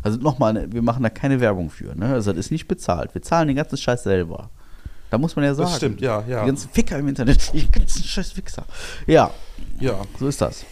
[0.03, 2.15] Also nochmal, ne, wir machen da keine Werbung für, ne?
[2.15, 3.15] Also das ist nicht bezahlt.
[3.15, 4.49] Wir zahlen den ganzen Scheiß selber.
[5.11, 5.69] Da muss man ja sagen.
[5.69, 6.43] Das stimmt, ja, ja.
[6.43, 8.65] Die ganzen Ficker im Internet, die ganzen scheiß Wichser.
[9.07, 9.31] Ja.
[9.81, 10.01] Ja.
[10.19, 10.65] So ist das.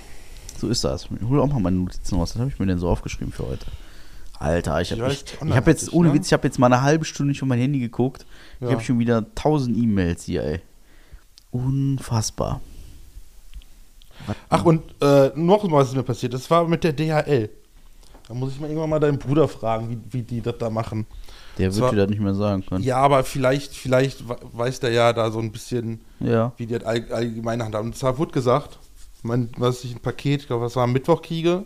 [0.58, 1.04] So ist das.
[1.04, 2.34] Ich hole auch mal meine Notizen raus.
[2.34, 3.66] Was habe ich mir denn so aufgeschrieben für heute?
[4.38, 5.16] Alter, ich habe
[5.54, 6.14] hab jetzt, ohne ne?
[6.14, 8.26] Witz, ich habe jetzt mal eine halbe Stunde nicht auf mein Handy geguckt.
[8.60, 8.68] Ja.
[8.68, 10.60] Ich habe schon wieder tausend E-Mails hier, ey.
[11.50, 12.60] Unfassbar.
[14.26, 16.34] Was Ach, und äh, noch was ist mir passiert.
[16.34, 17.48] Das war mit der DHL.
[18.28, 21.06] Da muss ich mal irgendwann mal deinen Bruder fragen, wie, wie die das da machen.
[21.58, 22.84] Der wird dir das nicht mehr sagen können.
[22.84, 26.52] Ja, aber vielleicht, vielleicht weiß der ja da so ein bisschen, ja.
[26.56, 27.88] wie die das all, allgemein handhaben.
[27.88, 28.78] Und zwar wurde gesagt,
[29.22, 31.64] mein, was ich ein Paket, ich glaube, was war am Mittwoch kriege,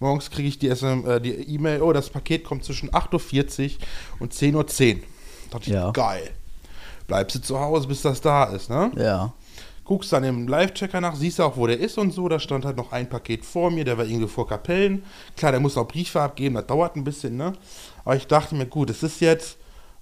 [0.00, 3.78] morgens kriege ich die äh, E-Mail, oh, das Paket kommt zwischen 8.40 Uhr
[4.20, 4.64] und 10.10 Uhr.
[4.64, 5.90] Da dachte ich, ja.
[5.90, 6.30] geil.
[7.06, 8.90] Bleibst du zu Hause, bis das da ist, ne?
[8.96, 9.32] Ja.
[9.84, 12.28] guckst dann im Live-Checker nach, siehst auch, wo der ist und so.
[12.28, 15.04] Da stand halt noch ein Paket vor mir, der war irgendwie vor Kapellen.
[15.36, 17.52] Klar, der muss auch Briefe abgeben, das dauert ein bisschen, ne?
[18.06, 19.58] Aber ich dachte mir, gut, es ist jetzt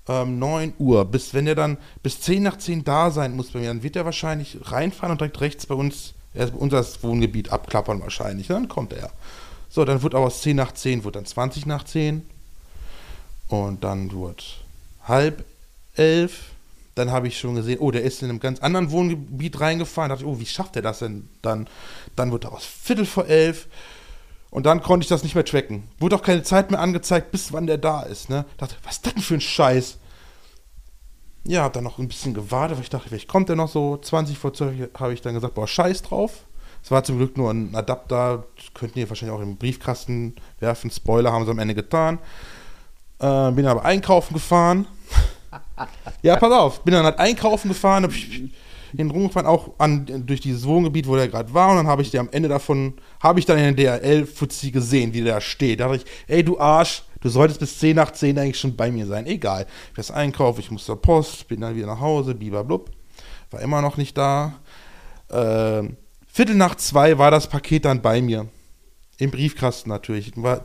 [0.08, 1.06] ähm, 9 Uhr.
[1.06, 3.96] Bis, wenn er dann bis 10 nach 10 da sein muss bei mir, dann wird
[3.96, 8.48] er wahrscheinlich reinfahren und direkt rechts bei uns, er unser Wohngebiet abklappern wahrscheinlich.
[8.48, 9.10] Dann kommt er.
[9.70, 12.28] So, dann wird auch aus 10 nach 10, wird dann 20 nach 10.
[13.48, 14.60] Und dann wird
[15.04, 15.42] halb
[15.94, 16.50] elf.
[16.96, 20.10] Dann habe ich schon gesehen, oh, der ist in einem ganz anderen Wohngebiet reingefahren.
[20.10, 21.26] Da dachte ich, oh, wie schafft er das denn?
[21.40, 21.68] Dann,
[22.16, 23.66] dann wird daraus Viertel vor elf.
[24.54, 25.82] Und dann konnte ich das nicht mehr tracken.
[25.98, 28.30] Wurde auch keine Zeit mehr angezeigt, bis wann der da ist.
[28.30, 28.44] Ne?
[28.56, 29.98] Dachte, was ist das denn für ein Scheiß?
[31.44, 33.96] Ja, hab dann noch ein bisschen gewartet, weil ich dachte, vielleicht kommt der noch so.
[33.96, 36.44] 20 vor 12 habe ich dann gesagt, boah, Scheiß drauf.
[36.84, 40.88] Es war zum Glück nur ein Adapter, könnten die wahrscheinlich auch im Briefkasten werfen.
[40.88, 42.20] Spoiler haben sie am Ende getan.
[43.18, 44.86] Äh, bin aber einkaufen gefahren.
[46.22, 48.52] ja, pass auf, bin dann halt einkaufen gefahren, hab ich
[48.96, 51.70] hin rumgefahren, auch an, durch dieses Wohngebiet, wo der gerade war.
[51.70, 55.14] Und dann habe ich dir am Ende davon, habe ich dann in der DRL-Fuzzi gesehen,
[55.14, 55.80] wie der da steht.
[55.80, 58.90] Da dachte ich, ey, du Arsch, du solltest bis 10 nach 10 eigentlich schon bei
[58.90, 59.26] mir sein.
[59.26, 59.66] Egal.
[59.90, 62.90] Ich das einkaufen, ich muss zur Post, bin dann wieder nach Hause, blub.
[63.50, 64.54] War immer noch nicht da.
[65.28, 65.82] Äh,
[66.26, 68.48] Viertel nach zwei war das Paket dann bei mir.
[69.18, 70.32] Im Briefkasten natürlich.
[70.36, 70.64] War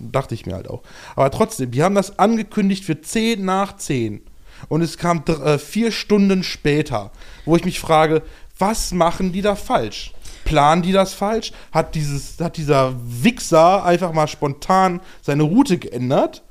[0.00, 0.82] Dachte ich mir halt auch.
[1.16, 4.22] Aber trotzdem, die haben das angekündigt für 10 nach 10.
[4.68, 7.10] Und es kam äh, vier Stunden später,
[7.44, 8.22] wo ich mich frage,
[8.58, 10.12] was machen die da falsch?
[10.44, 11.52] Planen die das falsch?
[11.72, 16.42] Hat, dieses, hat dieser Wichser einfach mal spontan seine Route geändert?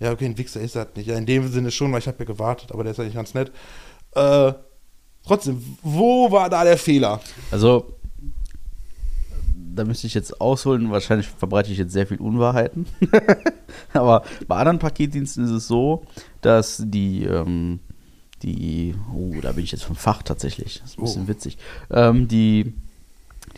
[0.00, 1.06] Ja, okay, ein Wichser ist das nicht.
[1.06, 3.34] Ja, in dem Sinne schon, weil ich habe ja gewartet, aber der ist nicht ganz
[3.34, 3.52] nett.
[4.14, 4.52] Äh,
[5.24, 7.20] trotzdem, wo war da der Fehler?
[7.50, 7.94] Also,
[9.74, 12.86] da müsste ich jetzt ausholen, wahrscheinlich verbreite ich jetzt sehr viel Unwahrheiten.
[13.92, 16.02] Aber bei anderen Paketdiensten ist es so,
[16.40, 17.80] dass die, ähm,
[18.42, 21.28] die, oh, da bin ich jetzt vom Fach tatsächlich, das ist ein bisschen oh.
[21.28, 21.58] witzig,
[21.90, 22.74] ähm, die,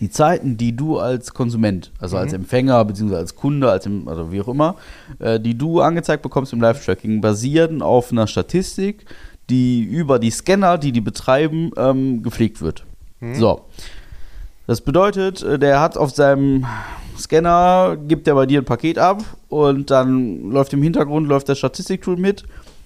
[0.00, 2.22] die Zeiten, die du als Konsument, also mhm.
[2.22, 4.76] als Empfänger, beziehungsweise als Kunde, als im, also wie auch immer,
[5.18, 9.06] äh, die du angezeigt bekommst im Live-Tracking, basieren auf einer Statistik,
[9.50, 12.84] die über die Scanner, die die betreiben, ähm, gepflegt wird.
[13.20, 13.34] Mhm.
[13.36, 13.62] So.
[14.66, 16.66] Das bedeutet, äh, der hat auf seinem
[17.18, 21.54] Scanner, gibt er bei dir ein Paket ab und dann läuft im Hintergrund läuft der
[21.54, 22.44] Statistiktool mit.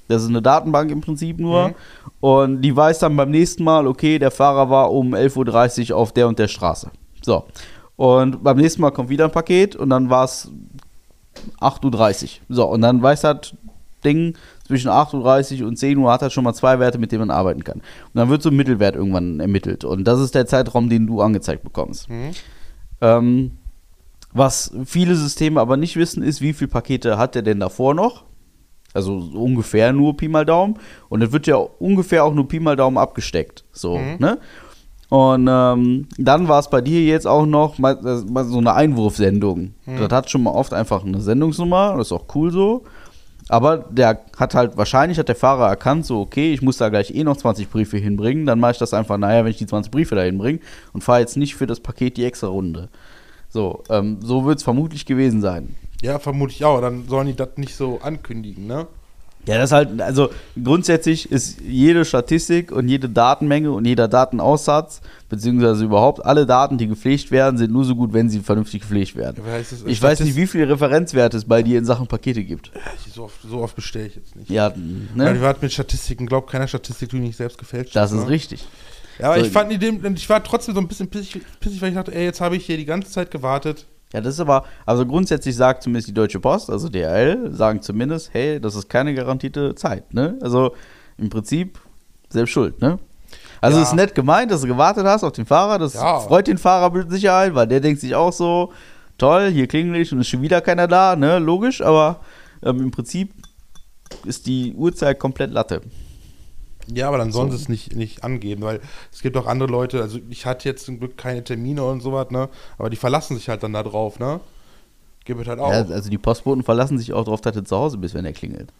[0.08, 1.68] Das ist eine Datenbank im Prinzip nur.
[1.68, 1.74] Mhm.
[2.20, 6.12] Und die weiß dann beim nächsten Mal, okay, der Fahrer war um 11.30 Uhr auf
[6.12, 6.90] der und der Straße.
[7.22, 7.44] So.
[7.96, 10.50] Und beim nächsten Mal kommt wieder ein Paket und dann war es
[11.60, 12.28] 8.30 Uhr.
[12.48, 13.56] So, und dann weiß halt
[14.04, 14.36] Ding,
[14.68, 17.30] zwischen 8.30 Uhr und 10 Uhr hat er schon mal zwei Werte, mit denen man
[17.30, 17.78] arbeiten kann.
[17.78, 19.82] Und dann wird so ein Mittelwert irgendwann ermittelt.
[19.82, 22.08] Und das ist der Zeitraum, den du angezeigt bekommst.
[22.10, 22.30] Mhm.
[23.00, 23.50] Ähm,
[24.32, 28.24] was viele Systeme aber nicht wissen, ist, wie viele Pakete hat er denn davor noch?
[28.92, 30.78] Also so ungefähr nur Pi mal Daumen.
[31.08, 33.64] Und es wird ja ungefähr auch nur Pi mal Daumen abgesteckt.
[33.72, 34.16] So, mhm.
[34.18, 34.38] ne?
[35.08, 39.72] Und ähm, dann war es bei dir jetzt auch noch mal, mal so eine Einwurfsendung.
[39.86, 39.98] Mhm.
[39.98, 42.84] Das hat schon mal oft einfach eine Sendungsnummer, das ist auch cool so.
[43.48, 47.14] Aber der hat halt, wahrscheinlich hat der Fahrer erkannt, so, okay, ich muss da gleich
[47.14, 49.90] eh noch 20 Briefe hinbringen, dann mache ich das einfach, naja, wenn ich die 20
[49.90, 50.60] Briefe da hinbringe
[50.92, 52.88] und fahre jetzt nicht für das Paket die extra Runde.
[53.48, 55.74] So, ähm, so wird es vermutlich gewesen sein.
[56.02, 56.80] Ja, vermutlich auch.
[56.80, 58.86] Dann sollen die das nicht so ankündigen, ne?
[59.48, 60.28] Ja, das halt, also
[60.62, 66.86] grundsätzlich ist jede Statistik und jede Datenmenge und jeder Datenaussatz, beziehungsweise überhaupt alle Daten, die
[66.86, 69.42] gepflegt werden, sind nur so gut, wenn sie vernünftig gepflegt werden.
[69.46, 72.70] Ja, es, ich weiß nicht, wie viele Referenzwerte es bei dir in Sachen Pakete gibt.
[73.14, 74.50] So oft, so oft bestelle ich jetzt nicht.
[74.50, 74.70] Ja,
[75.14, 75.40] ne?
[75.40, 78.28] Wir mit Statistiken, glaubt keiner Statistik, die nicht selbst gefälscht Das ist ne?
[78.28, 78.66] richtig.
[79.18, 81.88] Ja, aber so, ich fand die, ich war trotzdem so ein bisschen pissig, pissig, weil
[81.88, 84.64] ich dachte, ey, jetzt habe ich hier die ganze Zeit gewartet ja, das ist aber,
[84.86, 89.14] also grundsätzlich sagt zumindest die Deutsche Post, also DRL, sagen zumindest, hey, das ist keine
[89.14, 90.38] garantierte Zeit, ne?
[90.40, 90.74] Also
[91.18, 91.78] im Prinzip
[92.30, 92.98] selbst schuld, ne?
[93.60, 93.82] Also ja.
[93.82, 96.20] ist nett gemeint, dass du gewartet hast auf den Fahrer, das ja.
[96.20, 98.72] freut den Fahrer mit Sicherheit, weil der denkt sich auch so,
[99.18, 101.38] toll, hier klingelt und ist schon wieder keiner da, ne?
[101.38, 102.20] Logisch, aber
[102.62, 103.32] ähm, im Prinzip
[104.24, 105.82] ist die Uhrzeit komplett Latte.
[106.92, 107.56] Ja, aber dann sollen so.
[107.56, 108.80] sie es nicht, nicht angeben, weil
[109.12, 112.30] es gibt auch andere Leute, also ich hatte jetzt zum Glück keine Termine und sowas,
[112.30, 112.48] ne?
[112.78, 114.40] Aber die verlassen sich halt dann da drauf, ne?
[115.24, 115.70] Gibt es halt auch.
[115.70, 118.32] Ja, also die Postboten verlassen sich auch darauf, dass du zu Hause bist, wenn er
[118.32, 118.72] klingelt.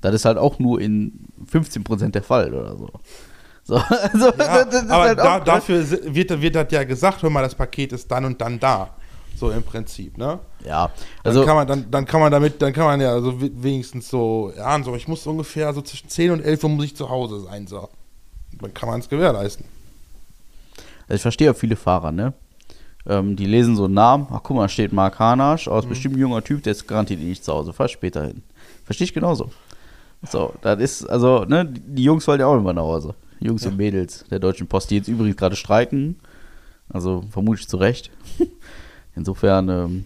[0.00, 2.88] Das ist halt auch nur in 15% der Fall oder so.
[3.64, 7.54] So, also, ja, aber halt da, dafür wird, wird das ja gesagt, hör mal, das
[7.54, 8.96] Paket ist dann und dann da.
[9.40, 10.38] So im Prinzip, ne?
[10.66, 10.90] Ja.
[11.24, 14.10] Also dann kann man, dann, dann kann man damit, dann kann man ja also wenigstens
[14.10, 17.08] so, ja, so, ich muss ungefähr so zwischen 10 und 11 Uhr muss ich zu
[17.08, 17.88] Hause sein, so.
[18.60, 19.64] Dann kann man es gewährleisten.
[21.08, 22.34] Also ich verstehe auch viele Fahrer, ne?
[23.08, 25.88] Ähm, die lesen so einen Namen, ach guck mal, steht Mark Hanasch, aus mhm.
[25.88, 28.42] bestimmt junger Typ, der ist garantiert nicht zu Hause, fahr später hin.
[28.84, 29.50] Verstehe ich genauso.
[30.28, 33.14] So, das ist, also, ne, die Jungs wollen ja auch immer nach Hause.
[33.38, 33.70] Jungs Ja.
[33.70, 36.16] und Mädels der Deutschen Post, die jetzt übrigens gerade streiken.
[36.92, 38.10] Also vermutlich zu Recht.
[39.20, 40.04] Insofern, ähm,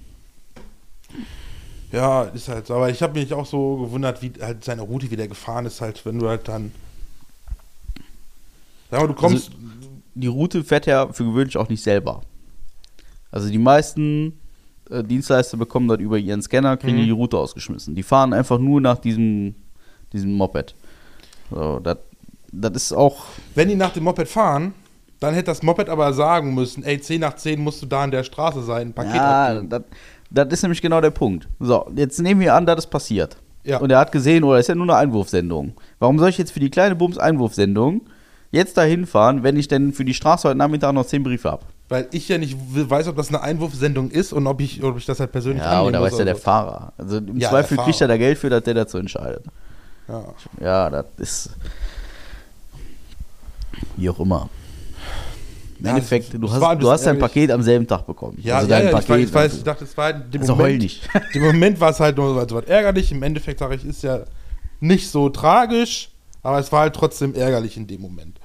[1.93, 2.75] Ja, ist halt so.
[2.75, 6.05] Aber ich habe mich auch so gewundert, wie halt seine Route wieder gefahren ist, halt,
[6.05, 6.73] wenn du halt dann.
[8.91, 9.53] Sag mal, du kommst.
[10.17, 12.23] die Route fährt er für gewöhnlich auch nicht selber.
[13.31, 14.37] Also die meisten
[14.91, 17.01] äh, Dienstleister bekommen dort über ihren Scanner, kriegen Mhm.
[17.03, 17.95] die die Route ausgeschmissen.
[17.95, 19.55] Die fahren einfach nur nach diesem,
[20.13, 20.75] diesem Moped.
[21.53, 21.99] So, das
[22.57, 24.75] das ist auch, wenn die nach dem Moped fahren,
[25.25, 28.11] dann hätte das Moped aber sagen müssen: ey, 10 nach 10 musst du da an
[28.11, 29.83] der Straße sein, ein Paket ja, das,
[30.31, 31.49] das ist nämlich genau der Punkt.
[31.61, 33.37] So, jetzt nehmen wir an, dass das passiert.
[33.65, 33.79] Ja.
[33.79, 35.73] Und er hat gesehen, oder ist ja nur eine Einwurfsendung.
[35.99, 38.03] Warum soll ich jetzt für die kleine Bums Einwurfsendung
[38.51, 41.65] jetzt dahin fahren, wenn ich denn für die Straße heute Nachmittag noch 10 Briefe habe?
[41.89, 45.07] Weil ich ja nicht weiß, ob das eine Einwurfsendung ist und ob ich, ob ich
[45.07, 46.43] das halt persönlich Ja, oder muss weiß ja der so.
[46.43, 46.93] Fahrer.
[46.99, 49.45] Also im Ja, Zweifel kriegt er da Geld für, dass der dazu entscheidet.
[50.09, 50.25] Ja.
[50.61, 51.51] Ja, das ist.
[53.97, 54.49] Wie auch immer.
[55.85, 58.39] Im Ja, Endeffekt, du hast, du hast dein Paket am selben Tag bekommen.
[58.41, 60.31] Ja, also ja, dein ja ich, weiß, ich weiß, ich also, dachte, es war in
[60.31, 61.07] dem also Moment, nicht.
[61.35, 63.13] Im Moment war es halt nur so was ärgerlich.
[63.13, 64.21] Im Endeffekt sage ich, ist ja
[64.81, 66.09] nicht so tragisch,
[66.43, 68.41] aber es war halt trotzdem ärgerlich in dem Moment.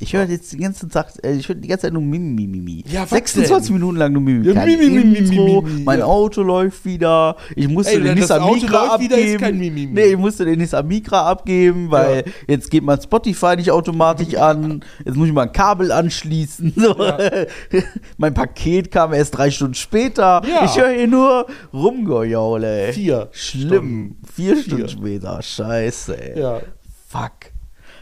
[0.00, 2.84] Ich höre jetzt den ganzen Tag, äh, ich höre die ganze Zeit nur Mimi, Mimi.
[2.86, 3.74] Ja, was 26 denn?
[3.74, 4.46] Minuten lang nur Mimi.
[4.46, 6.04] Ja, Kein Mimi, Mimi, Intro, mein ja.
[6.04, 7.36] Auto läuft wieder.
[7.54, 9.94] Ich musste Ey, den Nissan Micra abgeben.
[9.94, 14.84] Nee, ich musste den Nissan Micra abgeben, weil jetzt geht mein Spotify nicht automatisch an.
[15.04, 16.74] Jetzt muss ich mal ein Kabel anschließen.
[16.76, 16.94] So.
[18.18, 20.42] mein Paket kam erst drei Stunden später.
[20.46, 20.64] Ja.
[20.66, 22.92] Ich höre hier nur rumgejaule.
[22.92, 23.68] Vier Schlimm.
[23.68, 24.16] Stunden.
[24.34, 24.88] Vier Stunden Vier.
[24.88, 25.42] später.
[25.42, 26.40] Scheiße, ey.
[26.40, 26.60] Ja.
[27.08, 27.55] Fuck.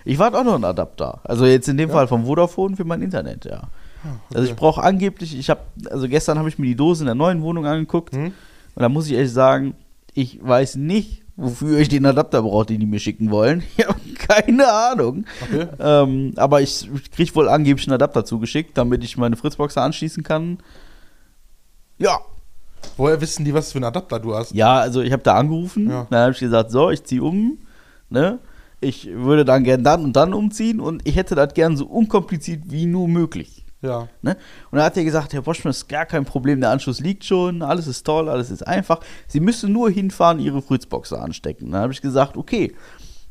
[0.04, 1.20] Ich warte auch noch einen Adapter.
[1.24, 1.94] Also jetzt in dem Ja.
[1.96, 3.62] Fall vom Vodafone für mein Internet, ja.
[4.34, 7.14] Also ich brauche angeblich, ich habe, also gestern habe ich mir die Dose in der
[7.14, 8.26] neuen Wohnung angeguckt Hm?
[8.26, 9.74] und da muss ich echt sagen,
[10.12, 13.62] ich weiß nicht, wofür ich den Adapter brauche, den die mir schicken wollen.
[13.78, 15.24] Ich habe keine Ahnung.
[15.42, 15.66] Okay.
[15.80, 20.22] Ähm, aber ich kriege wohl angeblich einen Adapter zugeschickt, damit ich meine Fritzbox da anschließen
[20.22, 20.58] kann.
[21.98, 22.18] Ja,
[22.98, 24.52] Woher wissen die, was für einen Adapter du hast?
[24.54, 26.06] ja, also ich habe da angerufen, Ja.
[26.10, 27.56] dann habe ich gesagt, so, ich ziehe um,
[28.10, 28.38] ne?
[28.84, 32.62] Ich würde dann gern dann und dann umziehen und ich hätte das gern so unkompliziert
[32.66, 33.64] wie nur möglich.
[33.84, 34.08] Ja.
[34.22, 34.36] Ne?
[34.70, 37.62] Und da hat er gesagt, Herr Boschmann, ist gar kein Problem, der Anschluss liegt schon,
[37.62, 39.00] alles ist toll, alles ist einfach.
[39.28, 41.70] Sie müssen nur hinfahren, Ihre Fritzbox anstecken.
[41.70, 42.74] Dann habe ich gesagt, okay.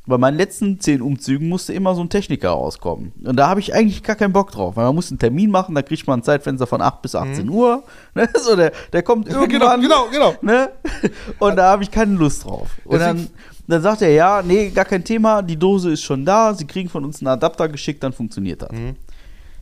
[0.06, 3.14] Bei meinen letzten zehn Umzügen musste immer so ein Techniker rauskommen.
[3.24, 5.76] Und da habe ich eigentlich gar keinen Bock drauf, weil man muss einen Termin machen,
[5.76, 7.84] da kriegt man ein Zeitfenster von 8 bis 18 Uhr.
[8.14, 8.28] Ne?
[8.38, 9.82] So, der, der kommt genau, irgendwann.
[9.82, 10.36] genau, genau.
[10.42, 10.72] Ne?
[11.40, 12.70] Und da habe ich keine Lust drauf.
[12.84, 13.30] Und dann,
[13.68, 16.66] Deswegen- dann sagt er, ja, nee, gar kein Thema, die Dose ist schon da, Sie
[16.68, 18.72] kriegen von uns einen Adapter geschickt, dann funktioniert das.
[18.72, 18.96] Mhm.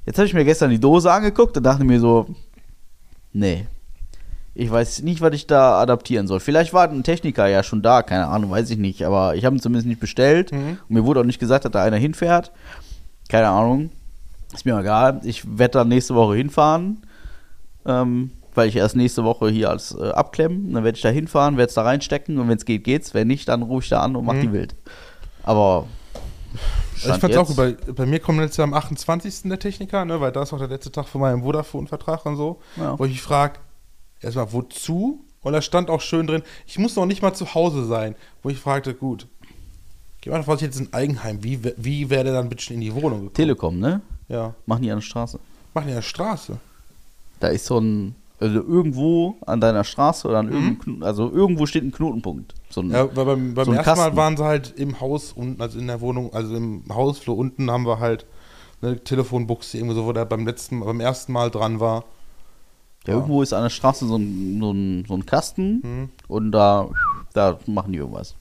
[0.06, 2.28] Jetzt habe ich mir gestern die Dose angeguckt und dachte mir so,
[3.34, 3.68] nee.
[4.54, 6.42] Ich weiß nicht, was ich da adaptieren soll.
[6.42, 9.04] Vielleicht war ein Techniker ja schon da, keine Ahnung, weiß ich nicht.
[9.06, 10.52] Aber ich habe ihn zumindest nicht bestellt.
[10.52, 10.78] Mhm.
[10.90, 12.52] Und mir wurde auch nicht gesagt, dass da einer hinfährt.
[13.30, 13.92] Keine Ahnung.
[14.54, 15.22] Ist mir egal.
[15.24, 16.98] Ich werde dann nächste Woche hinfahren.
[17.86, 20.74] Ähm, weil ich erst nächste Woche hier alles äh, abklemmen.
[20.74, 22.38] Dann werde ich da hinfahren, werde es da reinstecken.
[22.40, 23.14] Und wenn es geht, geht's.
[23.14, 24.42] Wenn nicht, dann rufe ich da an und mach Mhm.
[24.42, 24.76] die wild.
[25.44, 25.88] Aber.
[26.96, 29.50] ich Stand fand's auch jetzt- gut, bei, bei mir kommt jetzt am 28.
[29.50, 32.60] der Techniker, ne, weil da ist auch der letzte Tag von meinem Vodafone-Vertrag und so,
[32.78, 32.98] Ja.
[33.00, 33.60] wo ich mich frage,
[34.22, 35.24] erstmal, wozu?
[35.42, 38.50] Und da stand auch schön drin, ich muss noch nicht mal zu Hause sein, wo
[38.50, 39.26] ich fragte, gut,
[40.22, 42.94] geh mal davon ich jetzt ein Eigenheim, wie, wie wäre der dann bitte in die
[42.94, 43.34] Wohnung gekommen?
[43.34, 44.02] Telekom, ne?
[44.28, 45.40] Ja, Machen die an der Straße.
[45.74, 46.58] machen die an der Straße.
[47.40, 51.66] Da ist so ein, also irgendwo an deiner Straße oder an irgendeinem, Kno- also irgendwo
[51.66, 52.54] steht ein Knotenpunkt.
[52.70, 52.94] So ein, Mhm.
[52.94, 54.18] Ja, weil beim, beim So ersten Mal Kasten.
[54.18, 57.86] waren sie halt im Haus unten, also in der Wohnung, also im Hausflur unten haben
[57.86, 58.26] wir halt
[58.82, 62.04] eine Telefonbuchse irgendwie so, wo der beim letzten, beim ersten Mal dran war.
[63.08, 66.10] ja, irgendwo ist an der Straße so ein, so ein, so ein Kasten Mhm.
[66.28, 66.90] und da,
[67.34, 68.36] da machen die irgendwas.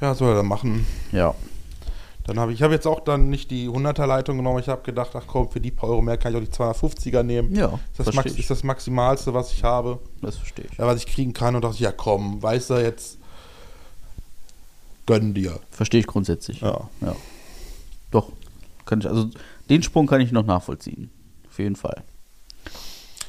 [0.00, 0.86] Ja, soll er dann machen.
[1.10, 1.34] Ja.
[2.28, 4.58] Dann habe ich, ich habe jetzt auch dann nicht die 100er Leitung genommen.
[4.58, 7.22] Ich habe gedacht, ach komm, für die paar Euro mehr kann ich auch die 250er
[7.22, 7.54] nehmen.
[7.54, 10.76] Ja, ist, das Max, ist das Maximalste, was ich habe, Das verstehe ich.
[10.76, 11.56] ja, was ich kriegen kann.
[11.56, 13.16] Und dachte, ich, ja komm, weißt du jetzt,
[15.06, 15.58] gönn dir.
[15.70, 16.60] Verstehe ich grundsätzlich.
[16.60, 16.90] Ja.
[17.00, 17.16] ja.
[18.10, 18.30] Doch.
[18.84, 19.30] Kann ich, also
[19.70, 21.10] den Sprung kann ich noch nachvollziehen.
[21.48, 22.02] Auf jeden Fall.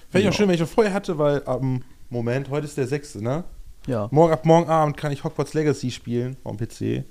[0.10, 2.88] Fände ich auch schön, wenn ich das vorher hatte, weil am Moment, heute ist der
[2.88, 3.46] 6., ne?
[3.88, 4.10] Ja.
[4.12, 7.06] Morgen, ab morgen Abend kann ich Hogwarts Legacy spielen am PC.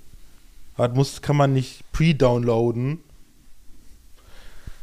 [0.78, 3.00] Aber das muss, kann man nicht pre-downloaden.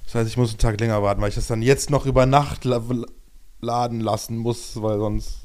[0.04, 2.26] Das heißt, ich muss einen Tag länger warten, weil ich das dann jetzt noch über
[2.26, 2.82] Nacht la
[3.62, 5.40] laden lassen muss, weil sonst.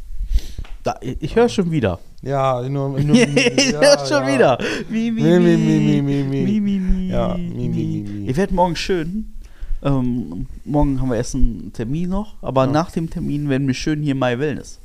[0.82, 2.00] Da, ich höre schon wieder.
[2.22, 2.98] Ja, nur.
[3.00, 4.34] nur ich ja, höre schon ja.
[4.34, 4.58] wieder.
[4.88, 6.60] Mi, mi, Mi, mi, mi, mi, mi, mi.
[6.60, 8.28] mi, mi, Ja, mi, mi, mi.
[8.28, 9.32] Ich werde morgen schön.
[9.82, 12.72] Ähm, morgen haben wir erst einen Termin noch, aber Ja.
[12.72, 14.78] nach dem Termin werden wir schön hier My Wellness.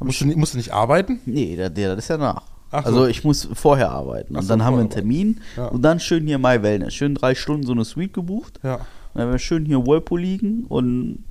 [0.00, 1.20] Musst du, ni- musst du nicht arbeiten?
[1.26, 2.42] nee, der, der, das ist ja nach.
[2.70, 2.88] Ach so.
[2.88, 4.34] Also ich muss vorher arbeiten.
[4.34, 5.66] Ach Und so, dann haben wir einen Termin Ja.
[5.66, 6.94] und dann schön hier My Wellness.
[6.94, 8.58] Schön drei Stunden so eine Suite gebucht.
[8.62, 8.74] Ja.
[8.76, 8.82] Und
[9.14, 11.24] dann haben wir schön hier Whirlpool liegen und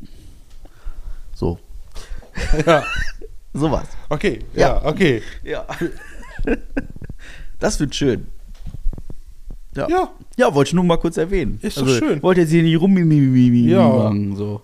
[1.33, 1.59] so.
[2.65, 2.83] Ja.
[3.53, 3.87] Sowas.
[4.09, 4.39] Okay.
[4.53, 4.61] Ja.
[4.61, 5.21] Ja, okay.
[5.43, 5.65] Ja.
[7.59, 8.27] das wird schön.
[9.75, 9.87] Ja.
[9.89, 10.09] Ja.
[10.37, 11.59] Ja, wollte ich nur mal kurz erwähnen.
[11.63, 12.21] Also, Ist doch schön.
[12.23, 12.97] Wollte jetzt hier nicht rum
[13.67, 13.87] Ja.
[13.87, 14.61] machen, so.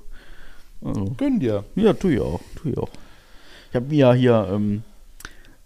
[0.83, 1.05] Also.
[1.17, 1.63] Gönn dir.
[1.75, 2.89] Ja, tu ich auch, tu ich auch.
[3.69, 4.83] Ich habe mir ja hier ähm,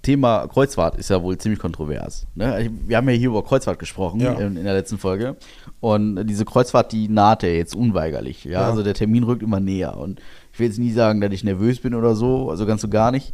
[0.05, 2.27] Thema Kreuzfahrt ist ja wohl ziemlich kontrovers.
[2.35, 2.69] Ne?
[2.85, 4.33] Wir haben ja hier über Kreuzfahrt gesprochen Ja.
[4.33, 5.35] in, in der letzten Folge
[5.79, 8.43] und diese Kreuzfahrt, die naht ja jetzt unweigerlich.
[8.45, 8.51] Ja?
[8.51, 8.69] Ja.
[8.69, 10.21] also der Termin rückt immer näher und
[10.53, 13.11] ich will jetzt nie sagen, dass ich nervös bin oder so, also ganz so gar
[13.11, 13.33] nicht.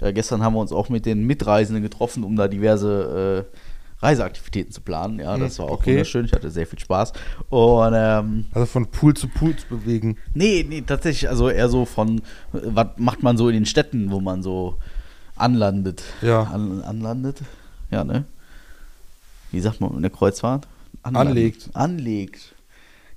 [0.00, 3.56] Äh, gestern haben wir uns auch mit den Mitreisenden getroffen, um da diverse äh,
[4.04, 5.18] Reiseaktivitäten zu planen.
[5.18, 5.92] Ja, das war auch okay.
[5.92, 6.26] wunderschön.
[6.26, 7.12] Ich hatte sehr viel Spaß
[7.48, 10.16] und ähm, Also von Pool zu Pool zu bewegen.
[10.34, 12.20] Nee, nee, tatsächlich, also eher so von, äh,
[12.52, 14.76] was macht man so in den Städten, wo man so
[15.36, 16.02] anlandet.
[16.22, 16.42] Ja.
[16.42, 17.38] An, anlandet?
[17.90, 18.24] Ja, ne?
[19.50, 20.66] Wie sagt man in der Kreuzfahrt?
[21.02, 21.70] Anlegt.
[21.74, 22.54] Anlegt.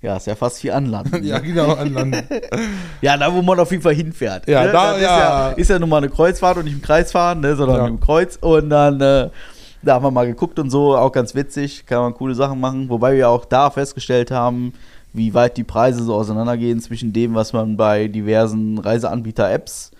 [0.01, 1.23] Ja, ist ja fast wie anlanden.
[1.23, 1.43] Ja, ne?
[1.47, 2.23] genau, an Land.
[3.01, 4.47] ja, da wo man auf jeden Fall hinfährt.
[4.47, 4.71] Ja, ne?
[4.71, 5.15] da, das ja.
[5.15, 7.77] Ist ja, ist ja nun mal eine Kreuzfahrt und nicht im Kreis fahren, ne, sondern
[7.77, 7.87] Ja.
[7.87, 8.37] im Kreuz.
[8.39, 9.29] Und dann, äh,
[9.81, 12.89] da haben wir mal geguckt und so, auch ganz witzig, kann man coole Sachen machen.
[12.89, 14.73] Wobei wir auch da festgestellt haben,
[15.13, 19.91] wie weit die Preise so auseinandergehen zwischen dem, was man bei diversen Reiseanbieter-Apps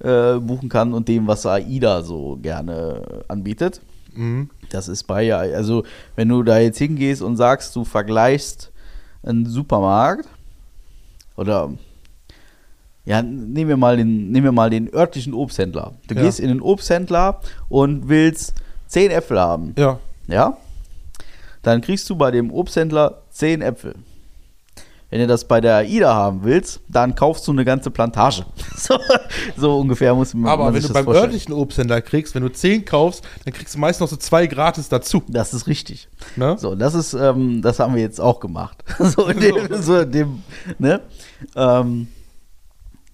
[0.00, 3.80] äh, buchen kann und dem, was AIDA so gerne anbietet.
[4.14, 4.50] Mhm.
[4.70, 5.84] Das ist bei ja, also
[6.16, 8.70] wenn du da jetzt hingehst und sagst, du vergleichst
[9.22, 10.28] einen Supermarkt
[11.36, 11.70] oder
[13.04, 15.92] ja, nehmen wir mal den, nehmen wir mal den örtlichen Obsthändler.
[16.08, 16.22] Du Ja.
[16.22, 18.54] gehst in den Obsthändler und willst
[18.88, 19.98] 10 Äpfel haben, Ja.
[20.26, 20.56] ja?
[21.62, 23.94] Dann kriegst du bei dem Obsthändler 10 Äpfel.
[25.10, 28.44] Wenn du das bei der AIDA haben willst, dann kaufst du eine ganze Plantage.
[28.76, 28.98] So,
[29.56, 31.24] so ungefähr muss man, Aber man wenn du beim vorstellen.
[31.26, 34.88] örtlichen Obsthändler kriegst, wenn du 10 kaufst, dann kriegst du meist noch so zwei gratis
[34.88, 35.22] dazu.
[35.26, 36.08] Das ist richtig.
[36.36, 36.56] Ne?
[36.58, 38.84] So, das ist, ähm, das haben wir jetzt auch gemacht.
[38.98, 40.42] so in dem, so in dem
[40.78, 41.00] ne?
[41.56, 42.08] Ähm,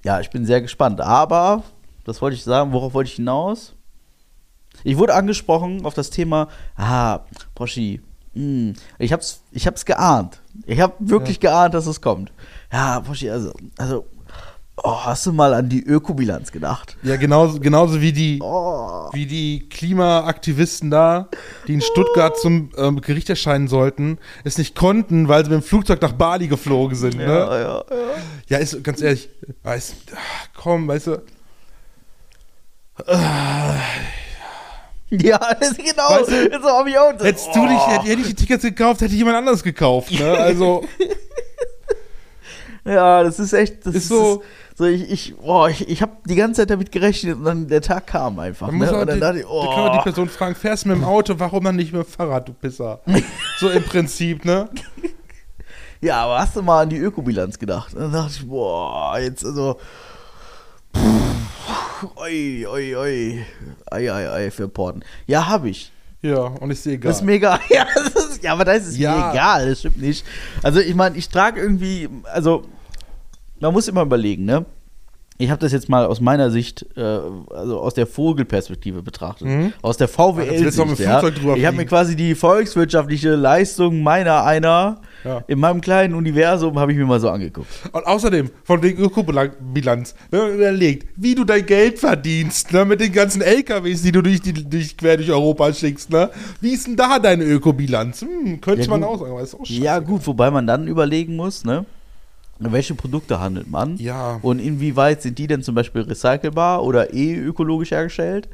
[0.05, 1.01] ja, ich bin sehr gespannt.
[1.01, 1.63] Aber,
[2.05, 3.73] das wollte ich sagen, worauf wollte ich hinaus?
[4.83, 7.21] Ich wurde angesprochen auf das Thema, ah,
[7.55, 8.14] Poschi, mh,
[8.99, 10.41] ich hab's, ich hab's geahnt.
[10.67, 12.33] Ich habe wirklich geahnt, dass es kommt.
[12.73, 14.07] Ja, Poschi, also, also,
[14.83, 16.97] oh, hast du mal an die Ökobilanz gedacht?
[17.03, 19.09] Ja, genauso, genauso wie die, Oh.
[19.13, 21.29] wie die Klimaaktivisten da,
[21.69, 25.65] die in Stuttgart zum ähm, Gericht erscheinen sollten, es nicht konnten, weil sie mit dem
[25.67, 27.17] Flugzeug nach Bali geflogen sind.
[27.17, 27.25] Ne?
[27.25, 27.85] Ja, ja, ja.
[28.49, 29.29] Ja, ist ganz ehrlich,
[29.63, 31.23] weiß, ach, komm, weißt du,
[35.11, 36.09] Ja, das ist genau.
[36.09, 37.13] Weißt du, das habe ich auch.
[37.13, 40.11] hättest du dich, hätte, hätte ich die Tickets gekauft, hätte jemand anderes gekauft.
[40.11, 40.33] Ne?
[40.33, 40.83] Also,
[42.85, 43.87] Ja, das ist echt.
[43.87, 44.43] Das Ist so-
[44.77, 47.81] so ich, ich, oh, ich, ich habe die ganze Zeit damit gerechnet und dann der
[47.81, 48.71] Tag kam einfach.
[48.71, 48.93] Ne?
[48.93, 50.03] Und dann die, dachte ich, da kann man die oh.
[50.03, 53.01] Person fragen, fährst du mit dem Auto, warum dann nicht mit dem Fahrrad, du Pisser?
[53.59, 54.69] so im Prinzip, ne?
[56.01, 57.95] Ja, aber hast du mal an die Ökobilanz gedacht?
[57.95, 59.79] Dann dachte ich, boah, jetzt also.
[60.95, 61.34] Pff,
[62.17, 63.45] oi, oi, oi.
[63.91, 65.03] Ei, ei, ei, für Porten.
[65.27, 65.93] Ja, habe ich.
[66.23, 67.09] Ja, und ich sehe egal.
[67.13, 67.61] Das ist mega.
[67.69, 69.15] Ja, ist, ja aber das ist Ja.
[69.17, 70.25] mir egal, das stimmt nicht.
[70.63, 72.63] Also, ich meine, ich trage irgendwie, also,
[73.61, 74.65] man muss immer überlegen, ne?
[75.37, 79.49] Ich habe das jetzt mal aus meiner Sicht, äh, also aus der Vogelperspektive betrachtet.
[79.49, 79.73] Mhm.
[79.83, 80.87] Aus der VWL-Sicht.
[80.87, 81.23] mit Ja.
[81.57, 85.43] Ich habe mir quasi die volkswirtschaftliche Leistung meiner einer Ja.
[85.47, 87.67] in meinem kleinen Universum habe ich mir mal so angeguckt.
[87.93, 93.01] Und außerdem, von wegen Ökobilanz, wenn man überlegt, wie du dein Geld verdienst, ne, mit
[93.01, 96.87] den ganzen LKWs, die du durch, die, durch, quer durch Europa schickst, ne, wie ist
[96.87, 98.21] denn da deine Ökobilanz?
[98.23, 99.09] Hm, könnte Ja, man gut.
[99.11, 99.81] auch sagen, aber ist auch scheiße.
[99.81, 101.87] Ja, gut, wobei man dann überlegen muss, ne?
[102.61, 103.97] Welche Produkte handelt man?
[103.97, 104.39] Ja.
[104.41, 108.49] Und inwieweit sind die denn zum Beispiel recycelbar oder eh ökologisch hergestellt?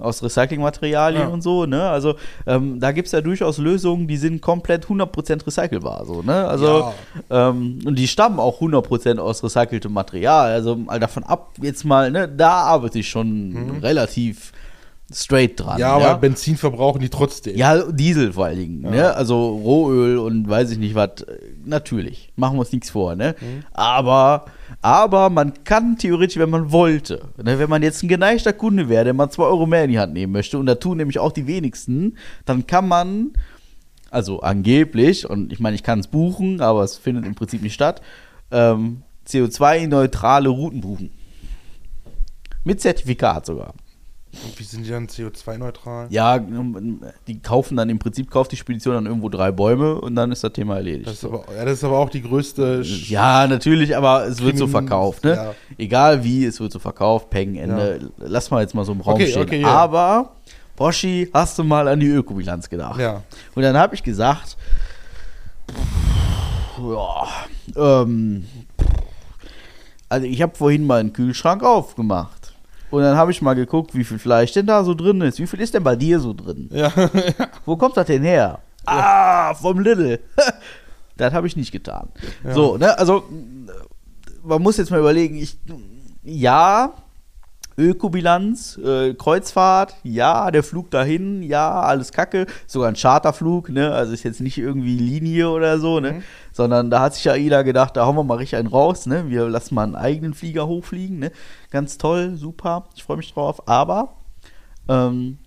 [0.00, 1.28] Aus Recyclingmaterialien Ja.
[1.28, 1.82] und so, ne?
[1.88, 2.14] Also
[2.46, 6.46] ähm, da gibt es ja durchaus Lösungen, die sind komplett 100% recycelbar, so, ne?
[6.48, 6.92] Also,
[7.30, 10.52] ähm, und die stammen auch 100% aus recyceltem Material.
[10.52, 12.28] Also mal davon ab, jetzt mal, ne?
[12.28, 14.52] Da arbeite ich schon relativ
[15.12, 15.74] straight dran.
[15.74, 15.80] Mhm.
[15.80, 17.56] Ja, aber Benzin verbrauchen die trotzdem.
[17.56, 19.12] Ja, Diesel vor allen Dingen, ne?
[19.14, 21.22] Also Rohöl und weiß ich nicht was.
[21.22, 23.34] äh, Natürlich, machen wir uns nichts vor, ne?
[23.72, 24.44] Aber,
[24.82, 27.58] aber man kann theoretisch, wenn man wollte, ne?
[27.58, 30.14] wenn man jetzt ein geneigter Kunde wäre, der mal 2 Euro mehr in die Hand
[30.14, 32.16] nehmen möchte, und da tun nämlich auch die wenigsten,
[32.46, 33.32] dann kann man,
[34.10, 37.74] also angeblich, und ich meine, ich kann es buchen, aber es findet im Prinzip nicht
[37.74, 38.00] statt,
[38.50, 41.10] ähm, CO2-neutrale Routen buchen.
[42.64, 43.74] Mit Zertifikat sogar.
[44.32, 46.06] Und wie sind die dann CO2-neutral?
[46.10, 46.38] Ja,
[47.26, 50.44] die kaufen dann im Prinzip, kauft die Spedition dann irgendwo drei Bäume und dann ist
[50.44, 51.08] das Thema erledigt.
[51.08, 52.82] Das ist, aber, ja, das ist aber auch die größte.
[52.82, 55.34] Sch- ja, natürlich, aber es wird so verkauft, ne?
[55.34, 55.54] ja.
[55.78, 58.10] Egal wie, es wird so verkauft, Peng, Ende.
[58.18, 59.42] Lass mal jetzt mal so im Raum Okay, stehen.
[59.42, 59.68] okay, ja.
[59.68, 60.36] Aber
[60.76, 63.00] Boschi, hast du mal an die Ökobilanz gedacht?
[63.00, 63.22] Ja.
[63.56, 64.56] Und dann habe ich gesagt,
[66.78, 67.26] ja,
[67.76, 68.44] ähm,
[70.08, 72.39] also ich habe vorhin mal einen Kühlschrank aufgemacht.
[72.90, 75.38] Und dann habe ich mal geguckt, wie viel Fleisch denn da so drin ist.
[75.38, 76.68] Wie viel ist denn bei dir so drin?
[76.72, 76.92] Ja.
[77.64, 78.58] Wo kommt das denn her?
[78.84, 80.18] Ah, vom Lidl.
[81.16, 82.08] das habe ich nicht getan.
[82.44, 82.54] Ja.
[82.54, 83.24] So, ne, also
[84.42, 85.58] man muss jetzt mal überlegen, ich,
[86.24, 86.92] ja,
[87.78, 94.12] Ökobilanz, äh, Kreuzfahrt, ja, der Flug dahin, ja, alles kacke, sogar ein Charterflug, ne, also
[94.12, 96.22] ist jetzt nicht irgendwie Linie oder so, ne, Mhm.
[96.52, 99.48] sondern da hat sich AIDA gedacht, da hauen wir mal richtig einen raus, ne, wir
[99.48, 101.32] lassen mal einen eigenen Flieger hochfliegen, ne,
[101.70, 104.12] ganz toll, super, ich freue mich drauf, aber,
[104.88, 105.38] ähm,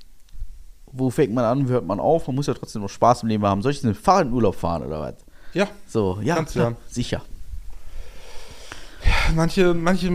[0.91, 3.29] wo fängt man an, wo hört man auf, man muss ja trotzdem noch Spaß im
[3.29, 5.15] Leben haben, soll ich jetzt mit dem Fahrrad in Urlaub fahren oder was?
[5.53, 5.67] Ja.
[5.87, 6.77] So, ja, Kannst klar, ja.
[6.87, 7.21] sicher.
[9.35, 10.09] Manche, manche.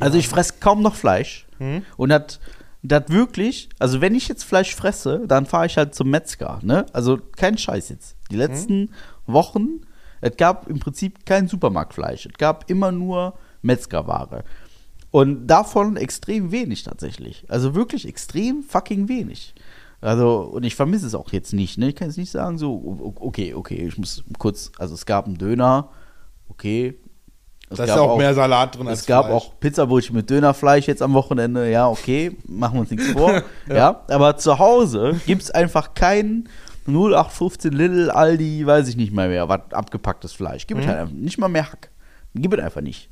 [0.00, 1.46] Also ich fresse kaum noch Fleisch.
[1.58, 1.82] Hm?
[1.96, 2.38] Und das
[2.88, 6.86] das wirklich, also wenn ich jetzt Fleisch fresse, dann fahre ich halt zum Metzger, ne?
[6.92, 8.16] Also kein Scheiß jetzt.
[8.30, 8.90] Die letzten
[9.26, 9.80] Wochen,
[10.20, 12.26] es gab im Prinzip kein Supermarktfleisch.
[12.26, 14.44] Es gab immer nur Metzgerware.
[15.10, 17.44] Und davon extrem wenig tatsächlich.
[17.48, 19.54] Also wirklich extrem fucking wenig.
[20.00, 21.88] Also, und ich vermisse es auch jetzt nicht, ne?
[21.88, 25.38] Ich kann jetzt nicht sagen, so, okay, okay, ich muss kurz, also es gab einen
[25.38, 25.90] Döner,
[26.48, 26.98] okay.
[27.68, 29.34] Es Da ist gab ja auch, mehr Salat drin als es gab Fleisch.
[29.36, 31.70] auch Pizzabrötchen mit Dönerfleisch jetzt am Wochenende.
[31.70, 33.42] Ja, okay, machen wir uns nichts vor.
[33.68, 34.02] ja.
[34.08, 36.48] aber zu Hause gibt es einfach kein
[36.86, 40.66] 0815 Little Aldi, weiß ich nicht mal mehr, was abgepacktes Fleisch.
[40.68, 40.90] Gibt es Mhm.
[40.90, 41.90] halt einfach nicht mal mehr Hack.
[42.34, 43.08] Gibt es einfach nicht.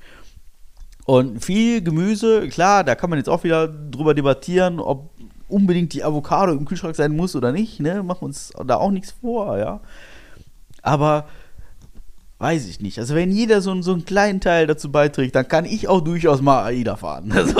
[1.06, 5.10] Und viel Gemüse, klar, da kann man jetzt auch wieder drüber debattieren, ob
[5.48, 7.80] unbedingt die Avocado im Kühlschrank sein muss oder nicht.
[7.80, 8.02] Ne?
[8.02, 9.80] Machen wir uns da auch nichts vor, ja.
[10.82, 11.26] Aber
[12.38, 12.98] weiß ich nicht.
[12.98, 16.40] Also wenn jeder so, so einen kleinen Teil dazu beiträgt, dann kann ich auch durchaus
[16.42, 17.32] mal AIDA fahren.
[17.34, 17.54] Also,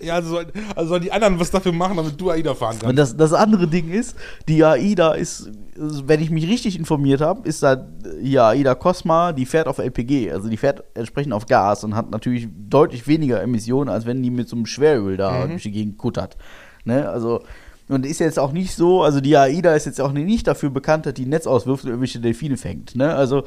[0.00, 2.82] Ja, also, soll- also sollen die anderen was dafür machen, damit du AIDA fahren und
[2.82, 2.98] kannst.
[2.98, 4.16] das, das andere Ding ist,
[4.48, 7.88] die AIDA ist, wenn ich mich richtig informiert habe, ist da
[8.22, 12.10] hier AIDA Cosma, die fährt auf LPG, also die fährt entsprechend auf Gas und hat
[12.10, 15.98] natürlich deutlich weniger Emissionen, als wenn die mit so einem Schweröl da durch die Gegend
[15.98, 16.36] kuttert.
[16.84, 17.08] Ne?
[17.08, 17.42] Also,
[17.88, 21.06] und ist jetzt auch nicht so, also die AIDA ist jetzt auch nicht dafür bekannt,
[21.06, 22.94] dass die Netz auswirft und irgendwelche Delfine fängt.
[22.94, 23.14] Ne?
[23.14, 23.44] Also,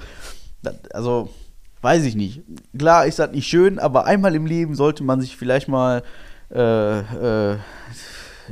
[0.93, 1.29] also,
[1.81, 2.41] weiß ich nicht.
[2.77, 6.03] Klar ist das nicht schön, aber einmal im Leben sollte man sich vielleicht mal,
[6.53, 6.99] äh,
[7.53, 7.57] äh,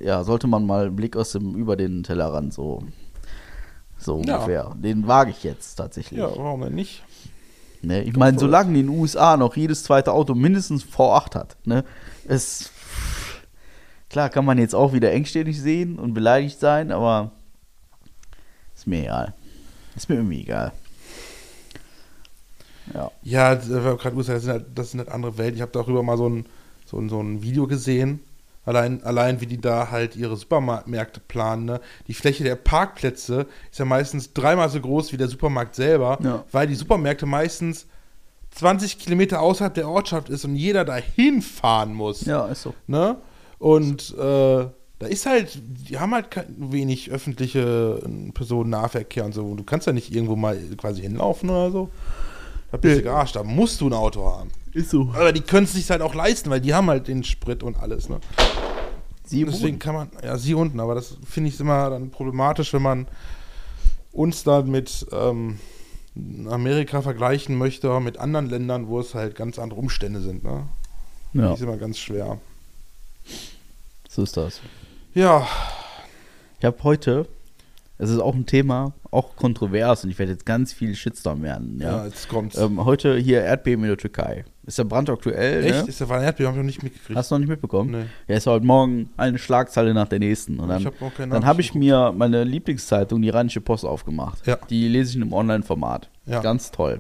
[0.02, 2.84] ja, sollte man mal einen Blick aus dem, über den Tellerrand so,
[3.98, 4.36] so Ja.
[4.38, 4.76] ungefähr.
[4.76, 6.20] Den wage ich jetzt tatsächlich.
[6.20, 7.04] Ja, warum denn nicht?
[7.82, 8.04] Ne?
[8.04, 11.86] Ich meine, solange in den USA noch jedes zweite Auto mindestens V8 hat, ne,
[12.28, 12.72] es,
[14.10, 17.32] klar kann man jetzt auch wieder engstirnig sehen und beleidigt sein, aber
[18.76, 19.34] ist mir egal.
[19.96, 20.72] Ist mir irgendwie egal.
[22.94, 23.12] Ja.
[23.22, 25.56] Ja, das gerade gesagt, das sind halt, das sind halt andere Welten.
[25.56, 26.46] Ich habe darüber mal so ein,
[26.86, 28.20] so, ein, so ein Video gesehen.
[28.66, 31.66] Allein, allein wie die da halt ihre Supermärkte planen.
[31.66, 31.82] Ne?
[32.08, 36.44] Die Fläche der Parkplätze ist ja meistens dreimal so groß wie der Supermarkt selber, Ja.
[36.52, 37.88] weil die Supermärkte meistens
[38.52, 42.26] 20 Kilometer außerhalb der Ortschaft ist und jeder dahin fahren muss.
[42.26, 42.74] Ja, ist so.
[42.88, 43.18] Ne?
[43.60, 44.68] Und äh,
[45.00, 49.46] da ist halt, die haben halt kein, wenig öffentliche äh, Personennahverkehr und so.
[49.46, 51.90] Und du kannst ja nicht irgendwo mal quasi hinlaufen oder so.
[52.72, 54.52] Da bist du gearscht, da musst du ein Auto haben.
[54.74, 55.12] Ist so.
[55.14, 57.78] Aber die können es sich halt auch leisten, weil die haben halt den Sprit und
[57.78, 58.20] alles, ne?
[59.26, 62.82] Sie Deswegen kann man, ja, sie unten, aber das finde ich immer dann problematisch, wenn
[62.82, 63.08] man
[64.12, 65.60] uns dann mit ähm,
[66.50, 70.68] Amerika vergleichen möchte, oder mit anderen Ländern, wo es halt ganz andere Umstände sind, ne?
[71.34, 72.40] ja, Das ist immer ganz schwer.
[74.08, 74.62] So ist das.
[75.14, 75.48] Ja,
[76.60, 77.26] Ich habe heute,
[77.98, 81.80] es ist auch ein Thema, auch kontrovers und ich werde jetzt ganz viel Shitstorm werden.
[81.82, 82.06] ja, Ja.
[82.06, 82.58] jetzt kommt's.
[82.58, 84.46] Ähm, heute hier Erdbeben in der Türkei.
[84.66, 85.66] Ist ja brandaktuell.
[85.66, 85.84] Echt?
[85.84, 85.90] Ne?
[85.90, 86.48] Ist der war ein Erdbeben?
[86.50, 87.18] Hab ich noch nicht mitgekriegt.
[87.18, 87.92] Hast du noch nicht mitbekommen?
[87.92, 88.06] Nee.
[88.28, 90.60] Ja, ist heute Morgen eine Schlagzeile nach der nächsten.
[90.60, 93.84] Und dann, ich hab auch keine dann habe ich mir meine Lieblingszeitung, die Rheinische Post,
[93.86, 94.46] aufgemacht.
[94.46, 94.58] Ja.
[94.70, 96.10] Die lese ich in einem Online-Format.
[96.28, 96.42] Ja.
[96.42, 97.00] Ganz toll.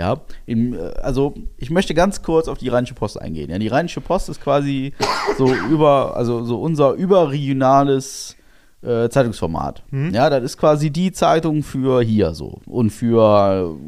[0.00, 3.50] Ja, im, äh, also ich möchte ganz kurz auf die Rheinische Post eingehen.
[3.50, 4.94] Ja, die Rheinische Post ist quasi
[5.36, 8.34] so über, also so unser überregionales
[8.80, 9.82] äh, Zeitungsformat.
[9.90, 10.14] Mhm.
[10.14, 12.62] Ja, das ist quasi die Zeitung für hier so.
[12.64, 13.78] Und für,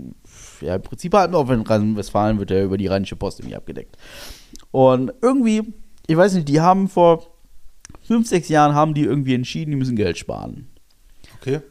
[0.60, 3.56] äh, ja, im Prinzip halt nur in Rheinland-Westfalen wird ja über die Rheinische Post irgendwie
[3.56, 3.96] abgedeckt.
[4.70, 5.62] Und irgendwie,
[6.06, 7.26] ich weiß nicht, die haben vor
[8.02, 10.68] fünf, sechs Jahren haben die irgendwie entschieden, die müssen Geld sparen.
[11.40, 11.62] Okay.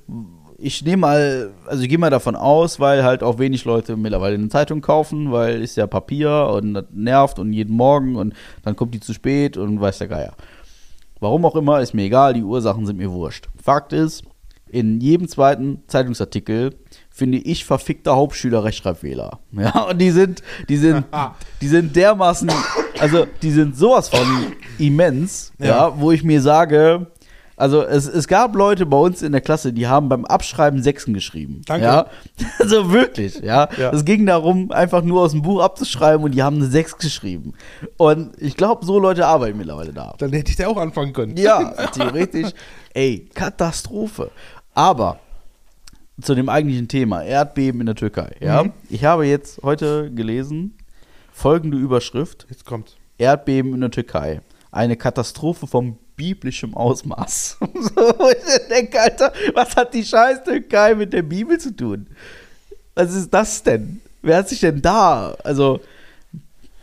[0.63, 4.35] Ich nehme mal, also ich gehe mal davon aus, weil halt auch wenig Leute mittlerweile
[4.35, 8.33] eine Zeitung kaufen, weil ist ja Papier und das nervt und jeden Morgen und
[8.63, 10.33] dann kommt die zu spät und weiß der Geier.
[11.19, 13.47] Warum auch immer, ist mir egal, die Ursachen sind mir wurscht.
[13.61, 14.23] Fakt ist,
[14.69, 16.75] in jedem zweiten Zeitungsartikel
[17.09, 19.39] finde ich verfickte Hauptschüler-Rechtschreibfehler.
[19.51, 21.05] Ja, und die sind, die sind,
[21.61, 22.49] die sind dermaßen,
[22.99, 24.25] also die sind sowas von
[24.77, 25.65] immens, ja.
[25.65, 25.93] Ja.
[25.99, 27.07] wo ich mir sage,
[27.61, 31.13] also es, es gab Leute bei uns in der Klasse, die haben beim Abschreiben Sechsen
[31.13, 31.61] geschrieben.
[31.67, 31.85] Danke.
[31.85, 32.07] Ja,
[32.59, 33.69] also wirklich, ja.
[33.77, 33.91] Ja.
[33.93, 37.53] Es ging darum, einfach nur aus dem Buch abzuschreiben und die haben eine Sechs geschrieben.
[37.97, 40.15] Und ich glaube, so Leute arbeiten mittlerweile da.
[40.17, 41.37] Dann hätte ich da auch anfangen können.
[41.37, 42.49] Ja, theoretisch.
[42.93, 44.31] Ey, Katastrophe.
[44.73, 45.19] Aber
[46.21, 48.35] zu dem eigentlichen Thema, Erdbeben in der Türkei.
[48.39, 48.73] Ja, Mhm.
[48.89, 50.77] ich habe jetzt heute gelesen
[51.31, 52.97] folgende Überschrift: Jetzt kommt.
[53.17, 54.41] Erdbeben in der Türkei.
[54.71, 57.57] Eine Katastrophe vom biblischem Ausmaß.
[57.95, 62.05] so, ich denke, Alter, was hat die scheiß Türkei mit der Bibel zu tun?
[62.93, 64.01] Was ist das denn?
[64.21, 65.35] Wer hat sich denn da?
[65.43, 65.79] Also,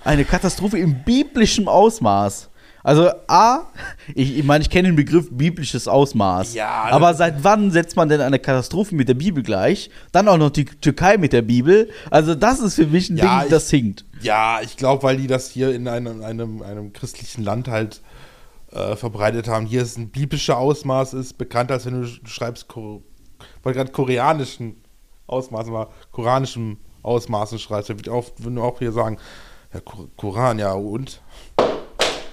[0.03, 2.49] eine Katastrophe im biblischen Ausmaß.
[2.82, 3.66] Also, A,
[4.14, 6.55] ich, ich meine, ich kenne den Begriff biblisches Ausmaß.
[6.55, 9.91] Ja, Aber seit wann setzt man denn eine Katastrophe mit der Bibel gleich?
[10.11, 11.91] Dann auch noch die Türkei mit der Bibel.
[12.11, 14.05] Also, das ist für mich ein Ja, Ding, das hinkt.
[14.20, 18.01] Ja, ich glaube, weil die das hier in einem, einem, einem christlichen Land halt
[18.73, 19.66] äh, verbreitet haben.
[19.66, 23.03] Hier ist ein biblischer Ausmaß, ist bekannt, als wenn du sch- schreibst, wollte
[23.79, 24.83] gerade koreanischen
[25.27, 27.91] Ausmaßen, aber koranischen Ausmaßen schreibst.
[27.91, 29.19] Da wird auch, wir auch hier sagen,
[29.73, 31.21] ja, Ko- Koran, ja, und?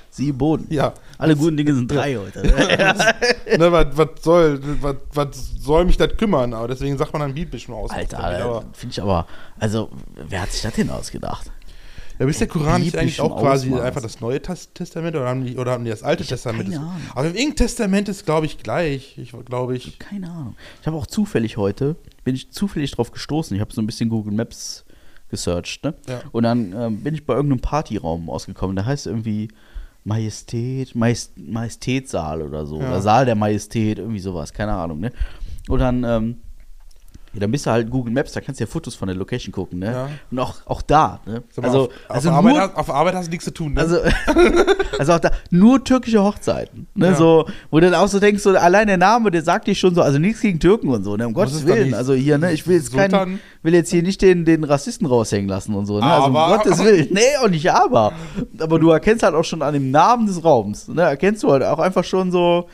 [0.09, 0.65] Sie Boden.
[0.69, 0.93] Ja.
[1.17, 2.41] Alle guten Dinge sind drei heute.
[3.57, 6.53] ne, was, was, soll, was, was soll mich das kümmern?
[6.53, 7.97] Aber deswegen sagt man dann biblischen Ausmaß.
[7.99, 9.27] Alter, aber, finde ich aber,
[9.59, 11.51] also, wer hat sich das denn ausgedacht?
[12.19, 13.81] Ja, ist der Koran nicht eigentlich auch quasi Ausmaß.
[13.85, 16.69] einfach das Neue Testament oder haben die, oder haben die das Alte Ich Testament?
[16.69, 17.01] keine Ahnung.
[17.13, 19.17] Aber im irgendein Testament ist, glaube ich, gleich.
[19.17, 19.99] Ich glaube ich.
[19.99, 20.55] Keine Ahnung.
[20.81, 23.55] Ich habe auch zufällig heute, bin ich zufällig drauf gestoßen.
[23.55, 24.85] Ich habe so ein bisschen Google Maps
[25.29, 25.93] gesearched, ne?
[26.07, 26.21] Ja.
[26.31, 28.75] Und dann ähm, bin ich bei irgendeinem Partyraum ausgekommen.
[28.75, 29.49] Der heißt irgendwie
[30.05, 32.79] Majestät, Majest, Majestätssaal oder so.
[32.79, 32.87] Ja.
[32.89, 35.11] Oder Saal der Majestät, irgendwie sowas, keine Ahnung, ne?
[35.67, 36.37] Und dann, ähm,
[37.35, 39.51] ja, dann bist du halt Google Maps, da kannst du ja Fotos von der Location
[39.51, 39.91] gucken, ne?
[39.91, 40.09] Ja.
[40.31, 41.43] Und auch, auch da, ne?
[41.57, 43.73] Mal, Also, auf, also auf, Arbeit, hast- auf Arbeit hast du nichts zu tun.
[43.73, 43.81] Ne?
[43.81, 43.97] also,
[44.99, 46.87] also auch da, nur türkische Hochzeiten.
[46.95, 47.15] Ne, Ja.
[47.15, 49.93] so, wo du dann auch so denkst, so allein der Name, der sagt dir schon
[49.95, 51.93] so, also nichts gegen Türken und so, ne, um Muss Gottes Willen.
[51.93, 55.49] Also hier, ne, ich will jetzt keinen, will jetzt hier nicht den, den Rassisten raushängen
[55.49, 57.07] lassen und so, ne, also um Aber- Gottes Willen.
[57.11, 58.13] Nee, auch nicht aber.
[58.59, 61.63] Aber du erkennst halt auch schon an dem Namen des Raums, ne, erkennst du halt
[61.63, 62.67] auch einfach schon so,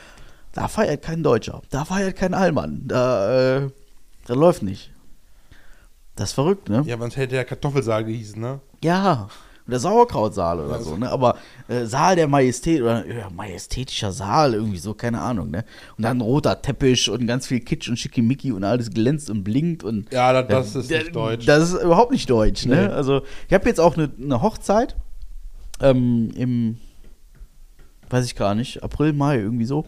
[0.54, 3.70] da feiert kein Deutscher, da feiert kein Allmann, da, äh,
[4.26, 4.92] da läuft nicht.
[6.16, 6.84] Das ist verrückt, ne?
[6.86, 8.60] ja, sonst hätte der Kartoffelsaal gehießen, ne?
[8.84, 9.30] Ja,
[9.68, 11.10] oder Sauerkrautsaal oder Ja, so, ne?
[11.10, 15.64] Aber äh, Saal der Majestät oder ja, majestätischer Saal, irgendwie so, keine Ahnung, ne?
[15.98, 19.44] Und dann ein roter Teppich und ganz viel Kitsch und Schickimicki und alles glänzt und
[19.44, 20.12] blinkt und.
[20.12, 21.46] Ja, das, das ist Ja, nicht deutsch.
[21.46, 22.88] Das ist überhaupt nicht deutsch, ne?
[22.88, 22.94] Nee.
[22.94, 24.96] Also, ich habe jetzt auch eine, eine Hochzeit
[25.80, 26.78] ähm, im,
[28.10, 29.86] weiß ich gar nicht, April, Mai, irgendwie so.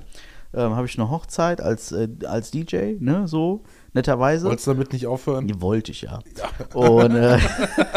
[0.53, 3.27] Ähm, habe ich eine Hochzeit als, äh, als DJ, ne?
[3.27, 3.63] So,
[3.93, 4.47] netterweise.
[4.47, 5.47] Wolltest du damit nicht aufhören?
[5.47, 6.19] Die wollte ich ja.
[6.73, 7.39] Und, äh,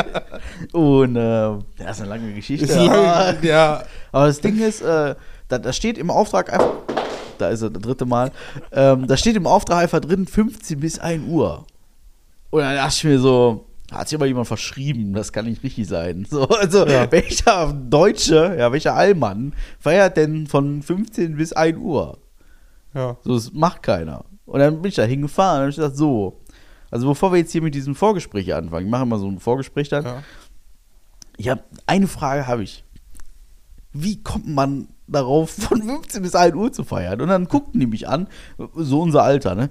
[0.72, 2.66] und äh, das ist eine lange Geschichte.
[2.66, 2.96] Ist aber,
[3.32, 3.82] lang, ja,
[4.12, 5.14] aber das Ding ist, äh,
[5.48, 6.72] da, da steht im Auftrag einfach,
[7.38, 8.32] da ist er, das dritte Mal,
[8.72, 11.64] ähm, da steht im Auftrag einfach drin 15 bis 1 Uhr.
[12.50, 15.86] Und dann dachte ich mir so, hat sich aber jemand verschrieben, das kann nicht richtig
[15.88, 16.26] sein.
[16.28, 17.10] So, also, Ja.
[17.12, 22.18] welcher Deutsche, ja, welcher Allmann feiert denn von 15 bis 1 Uhr?
[22.94, 23.16] ja.
[23.22, 24.24] So, das macht keiner.
[24.46, 26.40] Und dann bin ich da hingefahren und habe ich gesagt, so.
[26.90, 29.88] Also bevor wir jetzt hier mit diesem Vorgespräch anfangen, ich mache immer so ein Vorgespräch
[29.88, 30.04] dann.
[30.04, 30.22] ja.
[31.36, 32.82] Ich habe eine Frage habe ich.
[33.92, 37.20] Wie kommt man darauf, von 15 bis 1 Uhr zu feiern?
[37.20, 38.28] Und dann guckten die mich an,
[38.74, 39.70] so unser Alter, ne?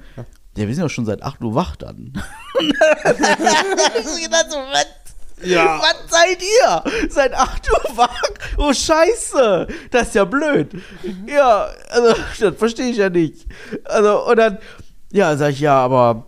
[0.57, 1.97] Ja, wir sind ja schon seit 8 Uhr wach dann.
[2.59, 4.85] Und dann hab ich gedacht, so, was?
[5.43, 5.79] Ja.
[5.79, 7.09] Was seid ihr?
[7.09, 8.21] Seit 8 Uhr wach?
[8.57, 9.67] Oh, scheiße.
[9.91, 10.69] Das ist ja blöd.
[11.27, 13.45] Ja, also, das verstehe ich ja nicht.
[13.85, 14.57] Also, und dann,
[15.11, 16.27] ja, sag ich, ja, aber,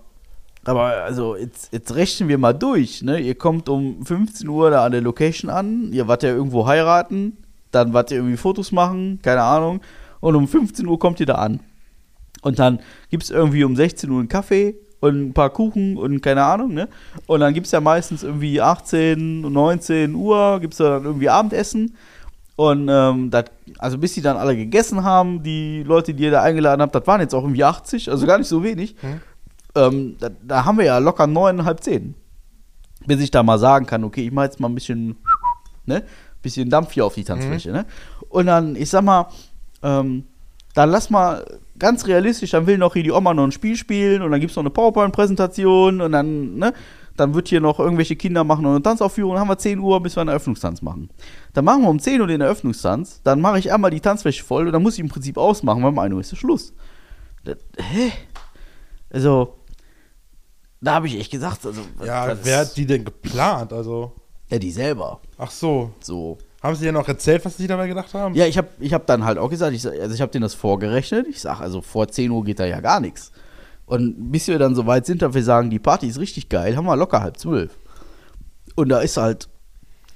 [0.66, 3.20] aber, also, jetzt, jetzt rechnen wir mal durch, ne?
[3.20, 7.38] Ihr kommt um 15 Uhr da an der Location an, ihr wart ja irgendwo heiraten,
[7.72, 9.82] dann wart ihr irgendwie Fotos machen, keine Ahnung,
[10.20, 11.62] und um 15 Uhr kommt ihr da an.
[12.42, 12.80] Und dann
[13.10, 16.74] gibt es irgendwie um 16 Uhr einen Kaffee und ein paar Kuchen und keine Ahnung,
[16.74, 16.88] ne?
[17.28, 21.96] Und dann gibt es ja meistens irgendwie 18, 19 Uhr, gibt es dann irgendwie Abendessen.
[22.56, 26.42] Und ähm, dat, also bis die dann alle gegessen haben, die Leute, die ihr da
[26.42, 28.96] eingeladen habt, das waren jetzt auch irgendwie 80, also gar nicht so wenig.
[29.02, 29.22] Hm.
[29.76, 32.16] Ähm, da, da haben wir ja locker neun, halb zehn.
[33.06, 35.18] Bis ich da mal sagen kann, okay, ich mach jetzt mal ein bisschen,
[35.86, 36.04] ne?
[36.42, 37.86] Bisschen Dampf hier auf die Tanzfläche, ne?
[38.30, 39.28] Und dann, ich sag mal,
[39.84, 40.26] ähm,
[40.74, 41.46] dann lass mal
[41.80, 44.52] ganz realistisch, dann will noch hier die Oma noch ein Spiel spielen und dann gibt
[44.52, 46.74] es noch eine PowerPoint-Präsentation und dann, ne,
[47.16, 50.02] dann wird hier noch irgendwelche Kinder machen und eine Tanzaufführung, dann haben wir 10 Uhr,
[50.02, 51.10] bis wir einen Eröffnungstanz machen.
[51.54, 54.68] Dann machen wir um 10 Uhr den Eröffnungstanz, dann mache ich einmal die Tanzfläche voll
[54.68, 56.74] und dann muss ich im Prinzip ausmachen, weil um 1 Uhr ist der Schluss.
[57.44, 58.12] Das, hä?
[59.10, 59.56] Also,
[60.82, 63.74] da habe ich echt gesagt, also, Ja, wer hat die denn geplant?
[63.74, 64.14] Also,
[64.50, 65.22] ja, die selber.
[65.38, 65.92] ach so.
[66.00, 66.38] So.
[66.62, 68.34] Haben sie dir noch erzählt, was sie dabei gedacht haben?
[68.34, 70.42] Ja, ich habe ich hab dann halt auch gesagt, ich, sag- also ich habe denen
[70.42, 71.28] das vorgerechnet.
[71.28, 73.32] Ich sage, also vor 10 Uhr geht da ja gar nichts.
[73.86, 76.76] Und bis wir dann so weit sind, dass wir sagen, die Party ist richtig geil,
[76.76, 77.78] haben wir locker halb zwölf.
[78.76, 79.48] Und da ist halt,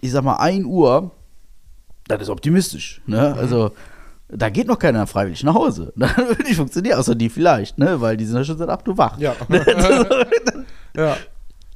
[0.01, 1.11] ich sag mal, 1 Uhr,
[2.07, 3.01] das ist optimistisch.
[3.05, 3.33] Ne?
[3.35, 3.71] Also,
[4.27, 5.93] da geht noch keiner freiwillig nach Hause.
[5.97, 8.01] Das würde nicht funktionieren, außer die vielleicht, ne?
[8.01, 9.17] weil die sind ja schon seit 8 Uhr wach.
[9.19, 9.35] Ja.
[10.95, 11.17] ja.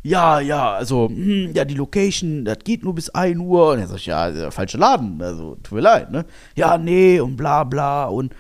[0.06, 3.72] Ja, ja, also, hm, ja, die Location, das geht nur bis 1 Uhr.
[3.72, 6.26] Und er sagt, ja, der falsche Laden, also, tut mir leid, ne?
[6.56, 8.32] Ja, nee, und bla, bla, und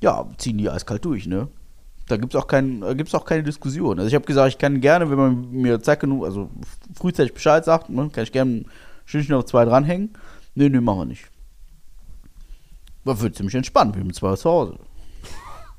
[0.00, 1.48] ja, ziehen die eiskalt durch, ne?
[2.06, 3.98] Da gibt's auch, kein, da gibt's auch keine Diskussion.
[3.98, 6.48] Also, ich habe gesagt, ich kann gerne, wenn man mir Zeit genug, also
[6.96, 8.66] frühzeitig Bescheid sagt, ne, kann ich gerne ein
[9.04, 10.10] Stündchen noch zwei dranhängen.
[10.54, 11.24] Nee, nee, machen wir nicht.
[13.02, 14.78] War wird ziemlich entspannt, wir sind zwei zu Hause.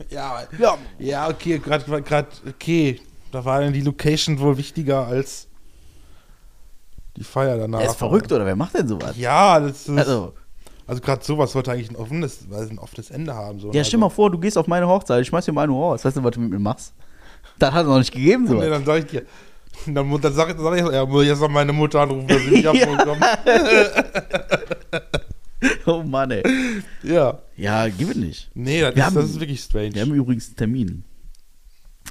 [0.09, 2.99] Ja, Ja, ja okay, gerade, gerade, okay.
[3.33, 5.47] Da war dann die Location wohl wichtiger als
[7.17, 7.79] die Feier danach.
[7.81, 9.17] er ist verrückt, oder wer macht denn sowas?
[9.17, 9.97] Ja, das ist.
[9.97, 10.33] Also,
[10.85, 13.59] Also, gerade sowas sollte eigentlich ein offenes, ein offenes Ende haben.
[13.59, 13.71] So.
[13.71, 16.03] Ja, stell mal vor, du gehst auf meine Hochzeit, ich schmeiß dir mal eine raus.
[16.05, 16.93] Weißt du, was du mit mir machst?
[17.59, 18.55] Das hat es noch nicht gegeben, so.
[18.55, 19.23] Nee, dann sag ich dir.
[19.87, 22.41] Dann, dann sag, ich- sag ich, ja, muss ich jetzt noch meine Mutter anrufen, dass
[22.41, 22.99] sie mich abholen.
[25.85, 26.43] Oh Mann, ey.
[27.03, 27.39] Ja.
[27.55, 28.49] Ja, gib es nicht.
[28.53, 29.93] Nee, das, Wir ist, haben- das ist wirklich strange.
[29.93, 31.03] Wir haben übrigens einen Termin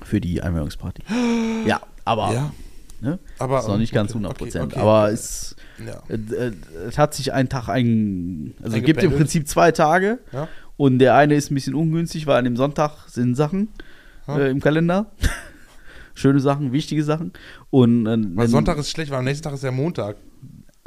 [0.05, 1.03] für die Einweihungsparty.
[1.67, 2.53] Ja, aber ja,
[3.01, 3.21] ne?
[3.39, 3.61] aber.
[3.61, 4.73] ist noch nicht ganz okay, 100 okay, Prozent.
[4.73, 4.81] okay.
[4.81, 6.03] aber es, Ja.
[6.09, 6.53] äh, äh,
[6.89, 8.55] es hat sich ein Tag ein.
[8.63, 9.13] Also es gibt im.
[9.13, 10.19] Prinzip zwei Tage.
[10.33, 10.49] Ja.
[10.77, 13.69] Und der eine ist ein bisschen ungünstig, weil an dem Sonntag sind Sachen
[14.27, 15.13] äh, im Kalender.
[16.15, 17.33] Schöne Sachen, wichtige Sachen.
[17.71, 20.17] Und, äh, Weil Sonntag ist schlecht, weil am nächsten Tag ist ja Montag.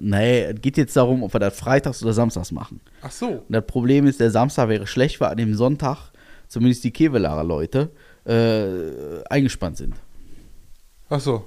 [0.02, 2.82] Nee, es geht jetzt darum, ob wir das freitags oder samstags machen.
[3.02, 3.28] Ach so.
[3.28, 6.12] Und das Problem ist, der Samstag wäre schlecht, weil an dem Sonntag
[6.48, 7.92] zumindest die Kevelarer Leute
[8.26, 9.96] äh, eingespannt sind.
[11.10, 11.46] Ach so.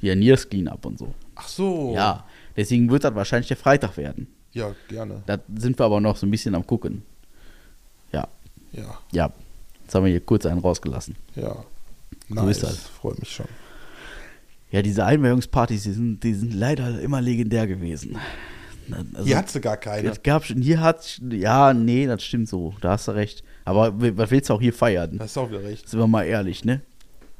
[0.00, 1.12] Hier Niers Cleanup und so.
[1.34, 1.92] Ach so.
[1.94, 2.24] Ja,
[2.56, 4.28] deswegen wird das wahrscheinlich der Freitag werden.
[4.52, 5.22] Ja, gerne.
[5.26, 7.02] Da sind wir aber noch so ein bisschen am gucken.
[8.12, 8.26] Ja,
[8.72, 9.32] Ja, ja.
[9.82, 11.16] Jetzt haben wir hier kurz einen rausgelassen.
[11.36, 11.64] ja.
[12.32, 12.78] So ist das.
[12.78, 13.46] Freut mich schon.
[14.70, 18.16] Ja, diese Einweihungspartys, die sind, die sind leider immer legendär gewesen.
[18.92, 20.08] Also, Hier hat sie gar keine.
[20.10, 23.42] es gab schon, hier hat, ja, nee, das stimmt so, da hast du recht.
[23.64, 25.18] Aber was willst du auch hier feiern?
[25.18, 25.88] Das ist auch wieder recht.
[25.88, 26.80] Sind wir mal ehrlich, ne?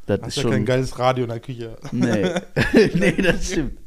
[0.06, 0.50] Das Hast ist ja schon.
[0.52, 1.76] kein geiles Radio in der Küche.
[1.92, 2.30] Nee.
[2.94, 3.78] nee, das stimmt.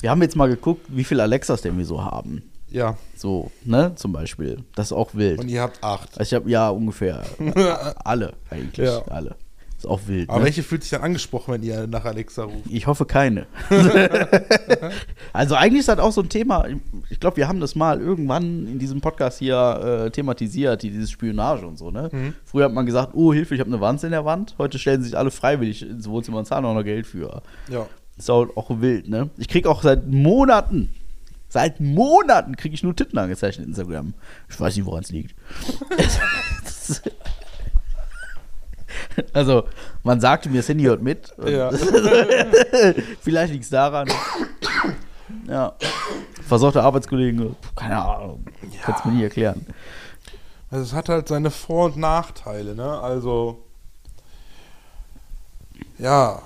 [0.00, 2.42] Wir haben jetzt mal geguckt, wie viele Alexas denn wir so haben.
[2.68, 4.64] Ja, So, ne, zum Beispiel.
[4.74, 5.38] Das ist auch wild.
[5.40, 6.18] und ihr habt acht.
[6.18, 7.22] Also ich habe ja ungefähr
[8.04, 8.86] alle eigentlich.
[8.88, 9.02] Ja.
[9.08, 9.36] Alle.
[9.82, 10.30] Ist auch wild.
[10.30, 10.44] Aber ne?
[10.44, 12.70] welche fühlt sich dann angesprochen, wenn ihr nach Alexa ruft?
[12.70, 13.46] Ich hoffe keine.
[15.32, 16.66] also eigentlich ist das auch so ein Thema.
[17.10, 21.10] Ich glaube, wir haben das mal irgendwann in diesem Podcast hier äh, thematisiert, die- dieses
[21.10, 21.90] Spionage und so.
[21.90, 22.10] Ne?
[22.12, 22.34] Mhm.
[22.44, 24.54] Früher hat man gesagt, oh Hilfe, ich habe eine Wand in der Wand.
[24.56, 27.42] Heute stellen sich alle freiwillig ins Wohnzimmer und zahlen auch noch Geld für.
[27.68, 27.86] Ja.
[28.16, 29.30] Ist auch, auch wild, ne?
[29.36, 30.90] Ich krieg auch seit Monaten,
[31.48, 34.14] seit Monaten kriege ich nur Titten angezeichnet in Instagram.
[34.48, 35.34] Ich weiß nicht, woran es liegt.
[39.32, 39.68] Also,
[40.02, 41.32] man sagte mir, Handy hört mit.
[41.38, 41.70] Und Ja.
[43.20, 44.08] Vielleicht liegt es daran.
[45.46, 45.74] Ja.
[46.46, 48.44] Versorgte Arbeitskollegen, keine Ahnung.
[48.82, 49.66] Kannst mir nie erklären.
[50.70, 52.98] Also es hat halt seine Vor- und Nachteile, ne?
[53.00, 53.64] Also.
[55.98, 56.42] Ja.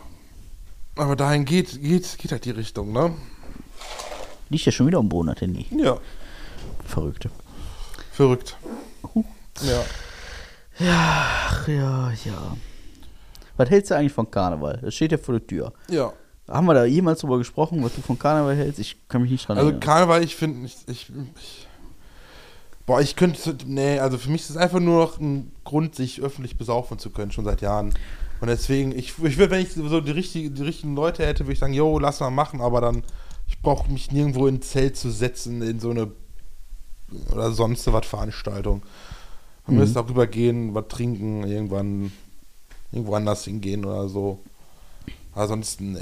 [0.97, 3.15] Aber dahin geht, geht, geht halt die Richtung, ne?
[4.49, 5.67] Liegt ja schon wieder am Boden, das Handy.
[5.71, 5.99] Ja.
[6.87, 7.31] Verrückte.
[8.13, 8.57] Verrückt.
[9.63, 9.83] Ja.
[10.81, 12.57] Ach ja, ja.
[13.57, 14.79] Was hältst du eigentlich von Karneval?
[14.83, 15.73] Das steht ja vor der Tür.
[15.89, 16.13] Ja.
[16.49, 18.79] Haben wir da jemals drüber gesprochen, was du von Karneval hältst?
[18.79, 19.81] Ich kann mich nicht dran Also erinnern.
[19.81, 21.69] Karneval, ich finde, ich, ich, ich.
[22.85, 23.57] Boah, ich könnte.
[23.67, 27.11] Nee, also für mich ist es einfach nur noch ein Grund, sich öffentlich besaufen zu
[27.11, 27.95] können, schon seit Jahren.
[28.41, 31.55] Und deswegen, ich, ich würde, wenn ich so die, richtige, die richtigen Leute hätte, würde
[31.55, 33.03] ich sagen, yo, lass mal machen, aber dann,
[33.49, 36.13] ich brauche mich nirgendwo in ein Zelt zu setzen, in so eine
[37.33, 38.83] oder sonst was Veranstaltung.
[39.67, 39.81] Man Mhm.
[39.83, 42.13] müsste auch rübergehen, was trinken, irgendwann
[42.93, 44.39] irgendwo anders hingehen oder so.
[45.35, 46.01] Ansonsten, nee,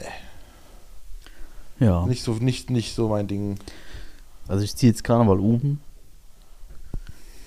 [1.80, 2.06] ja.
[2.06, 3.58] nicht so, nicht, nicht so mein Ding.
[4.46, 5.80] Also ich ziehe jetzt Karneval um.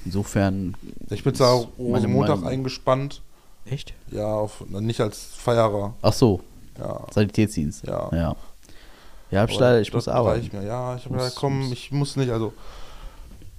[0.05, 0.75] Insofern.
[1.09, 2.49] Ich bin zwar Ist meine Montag Meinung.
[2.49, 3.21] eingespannt,
[3.65, 3.93] Echt?
[4.11, 6.41] ja, auf, nicht als Feierer, Ach so,
[6.79, 7.05] ja.
[7.13, 7.85] Sanitätsdienst.
[7.85, 8.09] Ja.
[8.11, 8.35] Ja,
[9.31, 10.49] ja hab ich, leider, ich muss arbeiten.
[10.57, 10.63] Mir.
[10.65, 12.53] Ja, ich habe gesagt, komm, ich muss nicht, also,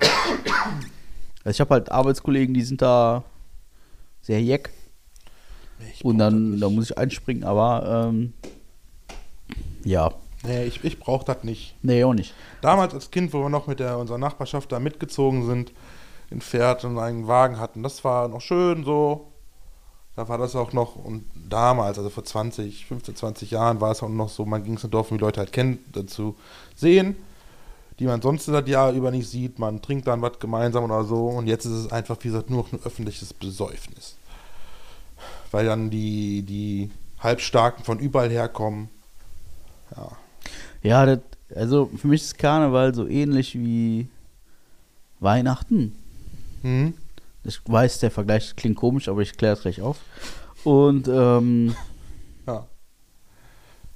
[1.48, 3.24] Also ich habe halt Arbeitskollegen, die sind da
[4.20, 4.68] sehr jeck.
[5.94, 8.34] ich Und dann da muss ich einspringen, aber ähm,
[9.82, 10.12] ja,
[10.44, 11.74] Nee, ich, ich brauche das nicht.
[11.80, 12.34] nee, auch nicht.
[12.60, 15.72] Damals als Kind, wo wir noch mit der, unserer Nachbarschaft da mitgezogen sind,
[16.30, 19.32] in Pferd und einen Wagen hatten, das war noch schön so.
[20.16, 24.02] Da war das auch noch, und damals, also vor 20, 15, 20 Jahren, war es
[24.02, 26.36] auch noch so, man ging es im Dorf, wie die Leute halt kennen, dazu
[26.76, 27.16] sehen.
[27.98, 29.58] Die man sonst das Jahr über nicht sieht.
[29.58, 31.26] Man trinkt dann was gemeinsam oder so.
[31.26, 34.16] Und jetzt ist es einfach, wie gesagt, nur noch ein öffentliches Besäufnis.
[35.50, 36.90] Weil dann die, die
[37.20, 38.88] Halbstarken von überall herkommen.
[39.96, 40.12] Ja.
[40.82, 41.20] Ja, das,
[41.54, 44.08] also für mich ist Karneval so ähnlich wie
[45.20, 45.96] Weihnachten.
[46.62, 46.94] Mhm.
[47.44, 49.98] Ich weiß, der Vergleich klingt komisch, aber ich kläre es gleich auf.
[50.64, 51.74] Und ähm,
[52.46, 52.66] Ja.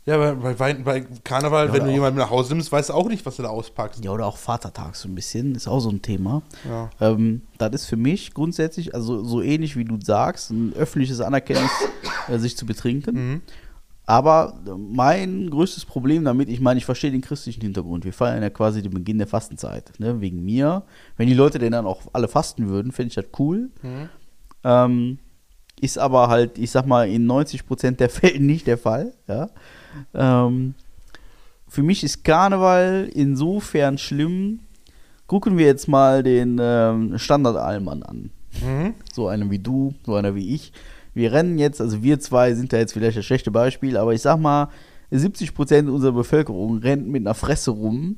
[0.04, 3.08] Ja, bei, bei, bei Karneval, Ja, wenn du jemanden nach Hause nimmst, weißt du auch
[3.08, 4.04] nicht, was du da auspackst.
[4.04, 6.42] ja, oder auch Vatertag so ein bisschen, ist auch so ein Thema.
[6.68, 6.90] Ja.
[7.00, 11.70] Ähm, das ist für mich grundsätzlich, also so ähnlich wie du sagst, ein öffentliches Anerkenntnis,
[12.28, 13.14] äh, sich zu betrinken.
[13.14, 13.42] Mhm.
[14.04, 18.04] Aber äh, mein größtes Problem damit, ich meine, ich verstehe den christlichen Hintergrund.
[18.04, 20.20] Wir feiern ja quasi den Beginn der Fastenzeit, ne?
[20.20, 20.82] wegen mir.
[21.16, 23.70] Wenn die Leute denn dann auch alle fasten würden, fände ich das cool.
[23.82, 24.08] Mhm.
[24.64, 25.18] Ähm,
[25.80, 29.14] ist aber halt, ich sag mal, in 90% der Fälle nicht der Fall.
[29.28, 29.48] Ja?
[30.14, 30.74] Ähm,
[31.68, 34.60] für mich ist Karneval insofern schlimm.
[35.26, 38.30] Gucken wir jetzt mal den ähm, Standard-Allmann an.
[38.60, 38.94] Mhm.
[39.12, 40.72] So einer wie du, so einer wie ich.
[41.14, 44.22] Wir rennen jetzt, also wir zwei sind da jetzt vielleicht das schlechte Beispiel, aber ich
[44.22, 44.68] sag mal,
[45.10, 48.16] 70% unserer Bevölkerung rennt mit einer Fresse rum,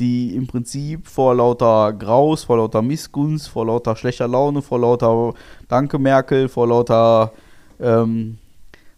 [0.00, 5.34] die im Prinzip vor lauter Graus, vor lauter Missgunst, vor lauter schlechter Laune, vor lauter
[5.68, 7.32] Danke Merkel, vor lauter,
[7.80, 8.38] ähm,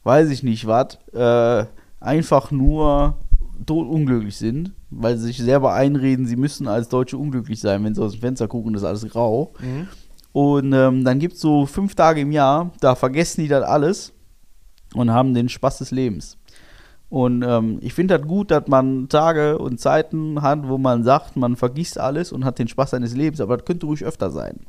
[0.04, 1.66] weiß ich nicht was, äh,
[2.00, 3.18] einfach nur
[3.64, 8.02] totunglücklich sind, weil sie sich selber einreden, sie müssen als Deutsche unglücklich sein, wenn sie
[8.02, 9.52] aus dem Fenster gucken, ist alles grau.
[9.60, 9.88] Mhm.
[10.32, 14.12] Und ähm, dann gibt es so fünf Tage im Jahr, da vergessen die das alles
[14.94, 16.36] und haben den Spaß des Lebens.
[17.08, 21.36] Und ähm, ich finde das gut, dass man Tage und Zeiten hat, wo man sagt,
[21.36, 24.66] man vergisst alles und hat den Spaß seines Lebens, aber das könnte ruhig öfter sein.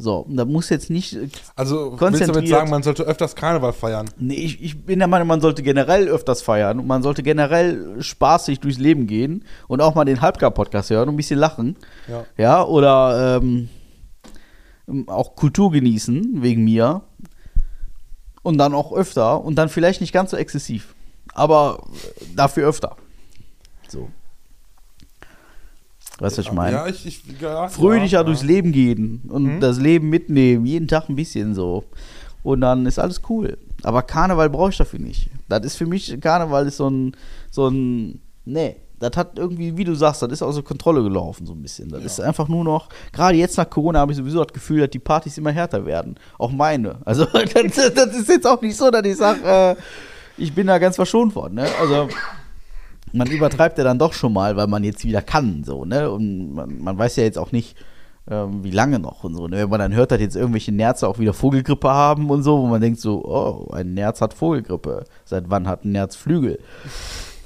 [0.00, 1.14] So, und da muss jetzt nicht.
[1.14, 4.08] äh, Also, willst du damit sagen, man sollte öfters Karneval feiern?
[4.16, 8.00] Nee, ich, ich bin der Meinung, man sollte generell öfters feiern und man sollte generell
[8.00, 11.76] spaßig durchs Leben gehen und auch mal den Halbgar-Podcast hören und ein bisschen lachen.
[12.06, 12.24] Ja.
[12.36, 13.68] Ja, oder ähm,
[15.08, 17.02] auch Kultur genießen, wegen mir.
[18.42, 20.94] Und dann auch öfter und dann vielleicht nicht ganz so exzessiv.
[21.34, 21.82] Aber
[22.36, 22.96] dafür öfter.
[23.88, 24.08] So.
[26.18, 26.76] Weißt du, was ich meine?
[26.76, 28.42] Ja, ich, ich, ja, Fröhlicher ja, durchs.
[28.42, 29.60] Leben gehen und Mhm.
[29.60, 31.84] das Leben mitnehmen, jeden Tag ein bisschen so.
[32.42, 33.56] Und dann ist alles cool.
[33.82, 35.30] Aber Karneval brauche ich dafür nicht.
[35.48, 37.12] Das ist für mich, Karneval ist so ein,
[37.50, 41.52] so ein, nee, das hat irgendwie, wie du sagst, das ist außer Kontrolle gelaufen, so
[41.52, 41.88] ein bisschen.
[41.90, 42.06] Das Ja.
[42.06, 44.98] ist einfach nur noch, gerade jetzt nach Corona habe ich sowieso das Gefühl, dass die
[44.98, 46.16] Partys immer härter werden.
[46.38, 46.96] Auch meine.
[47.04, 49.76] Also, das, das ist jetzt auch nicht so, dass ich sage, äh,
[50.36, 51.66] ich bin da ganz verschont worden, ne?
[51.80, 52.08] Also,
[53.12, 56.10] man übertreibt ja dann doch schon mal, weil man jetzt wieder kann, so, ne?
[56.10, 57.76] Und man, man weiß ja jetzt auch nicht,
[58.30, 59.48] ähm, wie lange noch und so.
[59.48, 59.58] Ne?
[59.58, 62.66] Wenn man dann hört, dass jetzt irgendwelche Nerze auch wieder Vogelgrippe haben und so, wo
[62.66, 65.04] man denkt so, oh, ein Nerz hat Vogelgrippe.
[65.24, 66.58] Seit wann hat ein Nerz Flügel?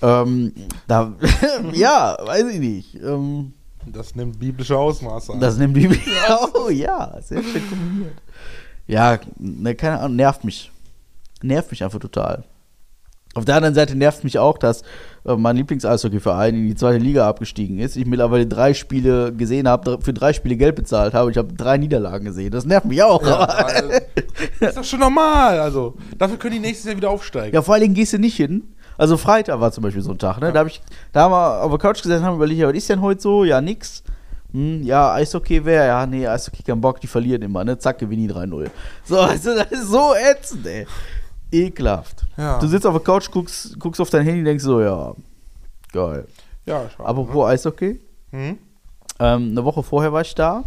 [0.03, 0.53] ähm,
[0.89, 1.13] da,
[1.73, 2.95] ja, weiß ich nicht.
[3.03, 3.53] Ähm,
[3.87, 5.41] Das nimmt biblische Ausmaße an.
[5.41, 5.89] das nimmt die
[6.55, 8.17] Oh ja, sehr schön kombiniert.
[8.89, 10.73] Ja, ne, keine Ahnung, nervt mich.
[11.43, 12.45] Nervt mich einfach total.
[13.35, 14.83] Auf der anderen Seite nervt mich auch, dass
[15.25, 17.97] mein Lieblings-Eishockey-Verein in die zweite Liga abgestiegen ist.
[17.97, 21.31] Ich mittlerweile drei Spiele gesehen habe, für drei Spiele Geld bezahlt habe.
[21.31, 22.51] Ich habe drei Niederlagen gesehen.
[22.51, 23.25] Das nervt mich auch.
[23.25, 23.89] ja, also,
[24.61, 25.61] das ist doch schon normal.
[25.61, 27.55] Also, dafür können die nächstes Jahr wieder aufsteigen.
[27.55, 28.75] Ja, vor allen Dingen gehst du nicht hin.
[28.99, 30.53] Also Freitag war zum Beispiel so ein Tag, ne?
[30.53, 30.81] Da, hab ich,
[31.13, 33.45] da haben wir auf der Couch gesessen, haben überlegt, ja, was ist denn heute so?
[33.45, 34.03] Ja, nix.
[34.53, 37.79] Hm, ja, Eishockey wäre, ja, nee, Eishockey kein Bock, die verlieren immer, ne?
[37.79, 38.69] Zack, gewinnen die 3-0.
[39.05, 40.87] So, also, das ist so ätzend, ey.
[41.53, 42.25] Ekelhaft.
[42.37, 42.59] Ja.
[42.59, 45.15] Du sitzt auf der Couch, guckst, guckst auf dein Handy, denkst so, ja,
[45.93, 46.27] geil.
[46.67, 47.09] Ja, schade.
[47.09, 48.01] Apropos Eishockey,
[48.31, 48.59] Hm?
[49.19, 50.65] ähm, eine Woche vorher war ich da,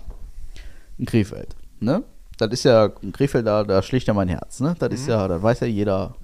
[0.98, 2.04] in Krefeld, ne?
[2.38, 4.76] Das ist ja, in Krefeld, da, da schlägt ja mein Herz, ne?
[4.78, 6.16] Das ist ja, das weiß ja jeder.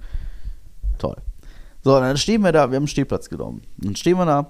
[0.98, 1.16] Toll.
[1.82, 3.62] So, dann stehen wir da, wir haben einen Stehplatz genommen.
[3.78, 4.46] Dann stehen wir da,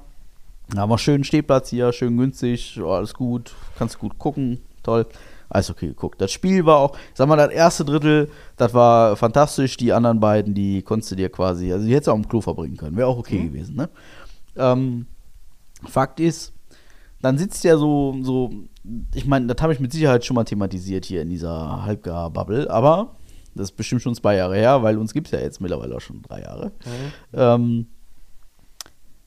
[0.77, 5.07] haben wir schönen Stehplatz hier, schön günstig, alles gut, kannst gut gucken, toll.
[5.49, 6.21] Alles okay geguckt.
[6.21, 9.77] Das Spiel war auch, sag mal, das erste Drittel, das war fantastisch.
[9.77, 12.41] Die anderen beiden, die konntest du dir quasi, also die hättest du auch im Klo
[12.41, 12.97] verbringen können.
[12.97, 13.91] Wäre auch okay gewesen, ne?
[14.57, 15.07] Ähm,
[15.85, 16.53] Fakt ist,
[17.21, 18.51] dann sitzt ja so, so
[19.15, 23.17] ich meine, das habe ich mit Sicherheit schon mal thematisiert hier in dieser Halbgar-Bubble, aber
[23.55, 26.01] das ist bestimmt schon zwei Jahre her, weil uns gibt es ja jetzt mittlerweile auch
[26.01, 26.73] schon drei Jahre.
[27.33, 27.87] Ähm,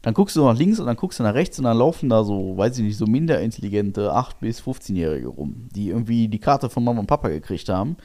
[0.06, 2.24] dann guckst du nach links und dann guckst du nach rechts und dann laufen da
[2.24, 6.70] so, weiß ich nicht, so minder intelligente 8- bis 15-Jährige rum, die irgendwie die Karte
[6.70, 7.97] von Mama und Papa gekriegt haben,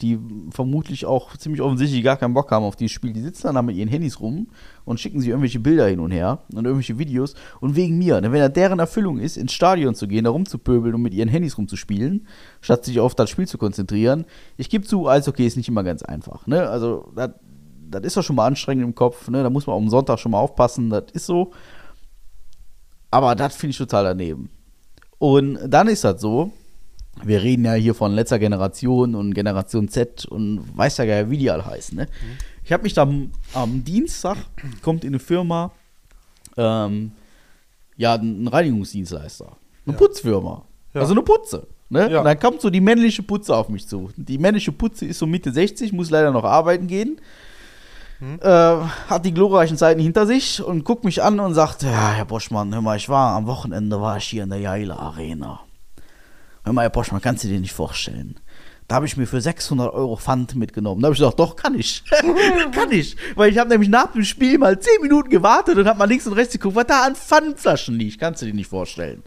[0.00, 0.18] die
[0.50, 3.12] vermutlich auch ziemlich offensichtlich gar keinen Bock haben auf dieses Spiel.
[3.12, 4.48] Die sitzen dann da mit ihren Handys rum
[4.84, 7.34] und schicken sich irgendwelche Bilder hin und her und irgendwelche Videos.
[7.60, 11.02] Und wegen mir, wenn das deren Erfüllung ist, ins Stadion zu gehen, da rumzupöbeln und
[11.02, 12.26] mit ihren Handys rumzuspielen,
[12.62, 14.24] statt sich auf das Spiel zu konzentrieren.
[14.56, 16.48] Ich gebe zu, Eishockey ist nicht immer ganz einfach.
[16.48, 16.68] Ne?
[16.68, 17.30] Also, das
[17.90, 19.42] das ist doch schon mal anstrengend im Kopf, ne?
[19.42, 21.52] Da muss man am Sonntag schon mal aufpassen, das ist so.
[23.10, 24.50] Aber das finde ich total daneben.
[25.18, 26.50] Und dann ist das so,
[27.22, 31.30] wir reden ja hier von letzter Generation und Generation Z und weiß ja gar nicht,
[31.30, 31.96] wie die alle heißen.
[31.96, 32.08] Ne?
[32.64, 34.36] Ich habe mich dann am Dienstag,
[34.82, 35.70] kommt in eine Firma,
[36.56, 37.12] ähm,
[37.96, 39.56] ja, ein Reinigungsdienstleister,
[39.86, 39.98] eine Ja.
[39.98, 40.64] Putzfirma,
[40.94, 41.00] Ja.
[41.00, 41.68] also eine Putze.
[41.90, 42.10] Ne?
[42.10, 42.18] Ja.
[42.18, 44.10] Und dann kommt so die männliche Putze auf mich zu.
[44.16, 47.20] Die männliche Putze ist so Mitte 60, muss leider noch arbeiten gehen.
[48.20, 52.24] Äh, hat die glorreichen Zeiten hinter sich und guckt mich an und sagt, ja, Herr
[52.24, 55.60] Boschmann, hör mal, ich war am Wochenende, war ich hier in der Jaila Arena.
[56.64, 58.40] Hör mal, Herr Boschmann, kannst du dir nicht vorstellen.
[58.88, 61.00] Da habe ich mir für 600 Euro Pfand mitgenommen.
[61.02, 62.04] Da habe ich gesagt, doch, kann ich.
[62.72, 63.16] kann ich.
[63.34, 66.26] Weil ich habe nämlich nach dem Spiel mal 10 Minuten gewartet und habe mal links
[66.26, 68.20] und rechts geguckt, was da an Pfandflaschen liegt.
[68.20, 69.22] Kannst du dir nicht vorstellen.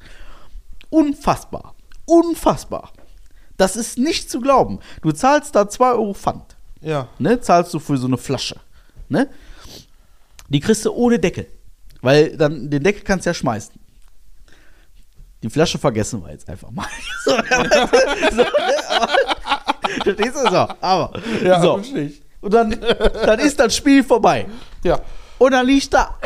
[0.90, 1.74] Unfassbar.
[2.06, 2.92] Unfassbar.
[3.58, 4.80] Das ist nicht zu glauben.
[5.02, 7.08] Du zahlst da 2 Euro Pfand Ja.
[7.18, 8.58] ne, zahlst du für so eine Flasche.
[9.10, 9.30] Ne?
[10.50, 11.48] Die kriegst du ohne Deckel.
[12.02, 13.74] Weil dann den Deckel kannst du ja schmeißen.
[15.44, 16.88] Die Flasche vergessen wir jetzt einfach mal.
[17.26, 18.48] so, so, ne,
[18.90, 19.14] aber,
[20.04, 20.68] verstehst du so?
[20.82, 21.82] Aber, Ja, so.
[22.42, 22.76] Und dann,
[23.26, 24.48] dann ist das Spiel vorbei.
[24.84, 25.00] Ja.
[25.38, 26.18] Und dann liegt da,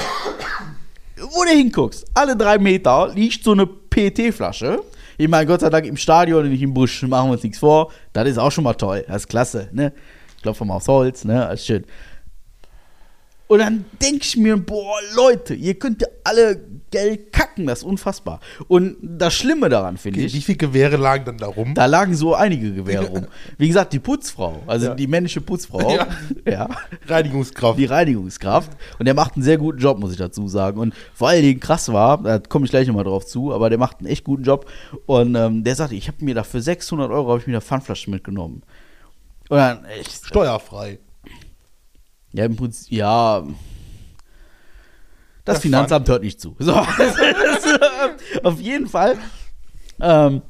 [1.18, 4.82] wo du hinguckst, alle drei Meter liegt so eine PET-Flasche.
[5.18, 7.60] Ich meine, Gott sei Dank im Stadion und nicht im Busch, machen wir uns nichts
[7.60, 7.92] vor.
[8.14, 9.04] Das ist auch schon mal toll.
[9.08, 9.94] Das ist klasse, ne?
[10.42, 11.48] Klopfen wir aufs Holz, ne?
[11.50, 11.86] Das ist schön.
[13.52, 16.58] Und dann denke ich mir, boah, Leute, ihr könnt ja alle
[16.90, 18.40] Geld kacken, das ist unfassbar.
[18.70, 21.74] Und das Schlimme daran finde ich, wie viele Gewehre lagen dann da rum?
[21.74, 23.26] da lagen so einige Gewehre rum.
[23.58, 24.96] Wie gesagt, die Putzfrau, also Ja.
[24.96, 26.08] die männliche Putzfrau, Ja.
[26.46, 26.70] ja
[27.08, 27.78] Reinigungskraft.
[27.78, 28.72] die Reinigungskraft.
[29.00, 30.80] Und der macht einen sehr guten Job, muss ich dazu sagen.
[30.80, 33.80] Und vor allen Dingen krass war, da komme ich gleich nochmal drauf zu, aber der
[33.80, 34.66] macht einen echt guten Job.
[35.08, 37.60] Und ähm, der sagte, ich habe mir da für 600 Euro, habe ich mir da
[37.62, 38.64] Pfandflaschen mitgenommen.
[39.50, 41.00] Und dann, echt, Steuerfrei.
[42.34, 43.44] Ja, im Prinzip, ja.
[45.44, 46.56] Das Der Finanzamt hört nicht zu.
[46.60, 46.74] So.
[48.44, 49.18] Auf jeden Fall.
[50.00, 50.42] Ähm,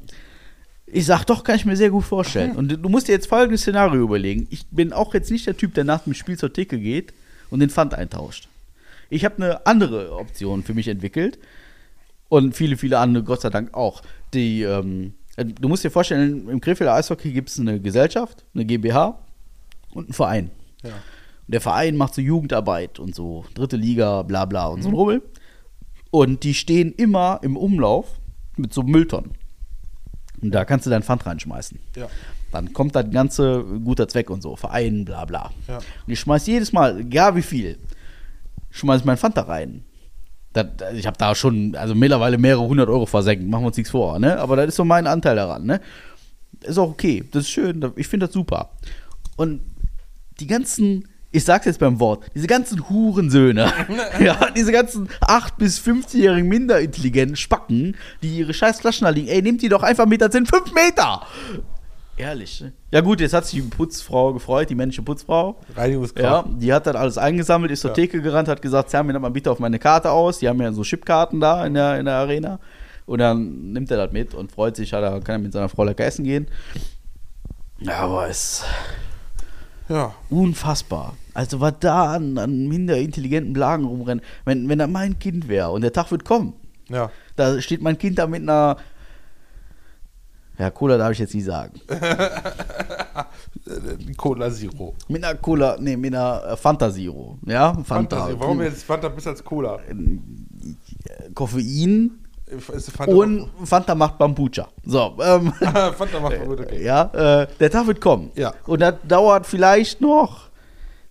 [0.86, 2.54] ich sag, doch, kann ich mir sehr gut vorstellen.
[2.56, 4.46] Und du musst dir jetzt folgendes Szenario überlegen.
[4.50, 7.14] Ich bin auch jetzt nicht der Typ, der nach dem Spiel zur Theke geht
[7.50, 8.48] und den Pfand eintauscht.
[9.08, 11.38] Ich habe eine andere Option für mich entwickelt.
[12.28, 14.02] Und viele, viele andere, Gott sei Dank auch.
[14.32, 19.18] Die, ähm, du musst dir vorstellen, im Krefelder Eishockey gibt es eine Gesellschaft, eine GmbH
[19.92, 20.50] und einen Verein.
[20.82, 20.92] Ja.
[21.46, 24.94] Und der Verein macht so Jugendarbeit und so, dritte Liga, bla bla und so ein
[24.94, 25.22] Rummel.
[26.10, 28.06] Und die stehen immer im Umlauf
[28.56, 29.32] mit so Mülltonnen.
[30.40, 31.78] Und da kannst du dein Pfand reinschmeißen.
[31.96, 32.08] Ja.
[32.50, 35.50] Dann kommt das ganze guter Zweck und so, Verein, bla bla.
[35.68, 35.78] Ja.
[35.78, 37.78] Und ich schmeiß jedes Mal, egal wie viel,
[38.70, 39.84] schmeiß ich mein Pfand da rein.
[40.52, 43.90] Das, ich habe da schon, also mittlerweile mehrere hundert Euro versenkt, machen wir uns nichts
[43.90, 44.38] vor, ne?
[44.38, 45.80] Aber das ist so mein Anteil daran, ne?
[46.60, 48.70] Ist auch okay, das ist schön, ich finde das super.
[49.36, 49.62] Und
[50.40, 53.72] die ganzen, ich sag's jetzt beim Wort, diese ganzen Hurensöhne,
[54.20, 59.42] ja, diese ganzen 8- bis 15-jährigen minderintelligenten Spacken, die ihre scheiß Flaschen da liegen, ey,
[59.42, 61.22] nehmt die doch einfach mit, das sind 5 Meter!
[62.18, 62.72] Ehrlich, ne?
[62.90, 65.58] Ja gut, jetzt hat sich die Putzfrau gefreut, die männliche Putzfrau.
[65.70, 66.48] Ja, Reinigungskraft.
[66.58, 67.94] die hat dann alles eingesammelt, ist zur Ja.
[67.94, 70.38] Theke gerannt, hat gesagt, zerr mir das mal bitte auf meine Karte aus.
[70.38, 72.60] Die haben ja so Chipkarten da in der, in der Arena.
[73.06, 75.70] Und dann nimmt er das mit und freut sich, hat er, kann er mit seiner
[75.70, 76.48] Frau lecker essen gehen.
[77.80, 78.62] Ja, aber es
[79.88, 80.14] Ja.
[80.30, 81.16] unfassbar.
[81.34, 84.22] Also was da an, an minder intelligenten Blagen rumrennen.
[84.44, 86.54] Wenn, wenn da mein Kind wäre und der Tag wird kommen,
[86.88, 87.10] Ja.
[87.36, 88.76] da steht mein Kind da mit einer
[90.58, 91.80] ja, Cola darf ich jetzt nicht sagen.
[91.88, 92.28] Äh,
[94.16, 94.94] Cola Zero.
[95.08, 97.38] Mit einer Cola, nee, mit einer äh, Fanta Zero.
[97.46, 98.18] Ja, Fanta.
[98.18, 98.36] Fantasie.
[98.38, 99.78] Warum jetzt Fanta besser als Cola?
[101.34, 102.12] Koffein Ist
[102.60, 104.68] Fanta und Fanta macht Bambucha.
[104.84, 105.52] So, ähm,
[105.96, 106.84] Fanta macht gut, okay.
[106.84, 108.30] ja, äh, der Tag wird kommen.
[108.34, 108.52] Ja.
[108.66, 110.50] Und das dauert vielleicht noch,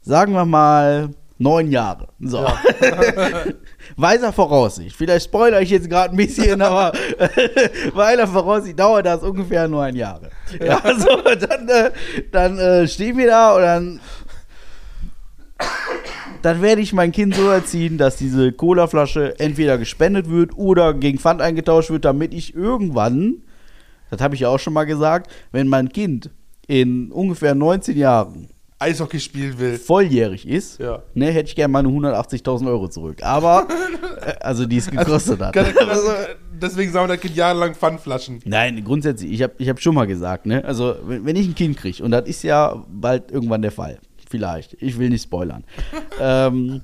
[0.01, 2.07] sagen wir mal, neun Jahre.
[2.19, 2.45] So.
[3.97, 4.95] Weiser Voraussicht.
[4.95, 6.93] Vielleicht spoilere ich jetzt gerade ein bisschen, aber
[7.93, 10.29] weiser Voraussicht dauert das ungefähr neun Jahre.
[10.63, 11.91] Ja, so, dann, äh,
[12.31, 13.99] dann äh, stehen wir da und dann
[16.41, 21.19] dann werde ich mein Kind so erziehen, dass diese Colaflasche entweder gespendet wird oder gegen
[21.19, 23.43] Pfand eingetauscht wird, damit ich irgendwann,
[24.09, 26.29] das habe ich ja auch schon mal gesagt, wenn mein Kind
[26.67, 28.47] in ungefähr 19 Jahren
[28.79, 29.77] Eishockey spielen will.
[29.77, 31.03] volljährig ist, Ja.
[31.13, 33.21] ne, hätte ich gerne meine 180.000 Euro zurück.
[33.21, 33.67] Aber,
[34.25, 35.53] äh, also die es gekostet hat.
[35.53, 35.89] Kann- kann-
[36.59, 38.39] Deswegen sammelt das Kind jahrelang Pfandflaschen.
[38.45, 40.63] Nein, grundsätzlich, ich habe ich hab schon mal gesagt, ne?
[40.65, 43.99] Also, wenn, wenn ich ein Kind kriege, und das ist ja bald irgendwann der Fall,
[44.31, 45.63] vielleicht, ich will nicht spoilern,
[46.19, 46.81] ähm,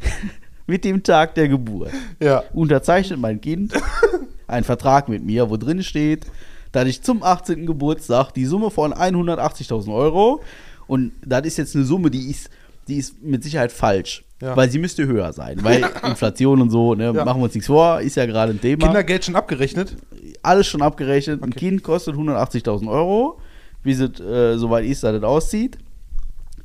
[0.66, 1.90] mit dem Tag der Geburt
[2.22, 2.42] Ja.
[2.52, 3.72] unterzeichnet mein Kind
[4.46, 6.26] einen Vertrag mit mir, wo drin steht,
[6.72, 7.66] dass ich zum 18.
[7.66, 10.40] Geburtstag die Summe von 180.000 Euro,
[10.86, 12.50] und das ist jetzt eine Summe, die ist
[12.88, 14.24] die ist mit Sicherheit falsch.
[14.40, 14.56] Ja.
[14.56, 15.62] Weil sie müsste höher sein.
[15.62, 17.22] Weil Inflation und so, ne, Ja.
[17.24, 18.86] machen wir uns nichts vor, ist ja gerade ein Thema.
[18.86, 19.94] Kindergeld schon abgerechnet?
[20.42, 21.42] Alles schon abgerechnet.
[21.42, 23.40] Ein Kind kostet 180.000 Euro.
[23.82, 25.76] Wie es äh, soweit ist, dass das aussieht.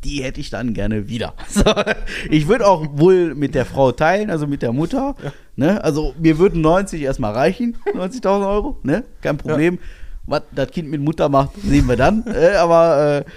[0.04, 1.34] Die hätte ich dann gerne wieder.
[1.48, 1.64] So,
[2.30, 5.16] ich würde auch wohl mit der Frau teilen, also mit der Mutter.
[5.56, 5.84] Ne?
[5.84, 9.04] Also mir würden 90 erstmal reichen, 90.000 Euro, ne?
[9.22, 9.80] Kein Problem.
[10.26, 12.26] Was das Kind mit Mutter macht, sehen wir dann.
[12.28, 13.32] äh, aber äh,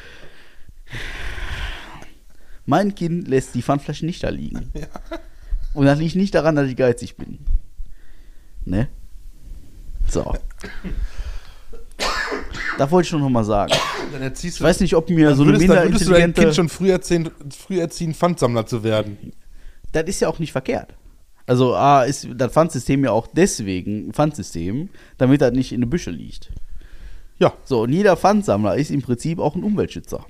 [2.65, 4.73] mein Kind lässt die Pfandflaschen nicht da liegen.
[5.75, 7.39] Und das liegt nicht daran, dass ich geizig bin.
[8.65, 8.89] Ne?
[10.09, 10.35] So.
[12.79, 13.73] Da wollte ich schon noch mal sagen.
[14.13, 16.35] Dann erziehst Ich weiß nicht, ob mir so eine würdest, dann würdest du dein.
[16.35, 19.33] Kind schon früh erziehen, früh erziehen, Pfandsammler zu werden.
[19.93, 20.95] das ist ja auch nicht verkehrt.
[21.47, 25.91] Also A ist das Pfandsystem ja auch deswegen ein Pfandsystem, damit das nicht in den
[25.91, 26.51] Büsche liegt.
[27.39, 27.53] Ja.
[27.65, 30.27] So, und jeder Pfandsammler ist im Prinzip auch ein Umweltschützer.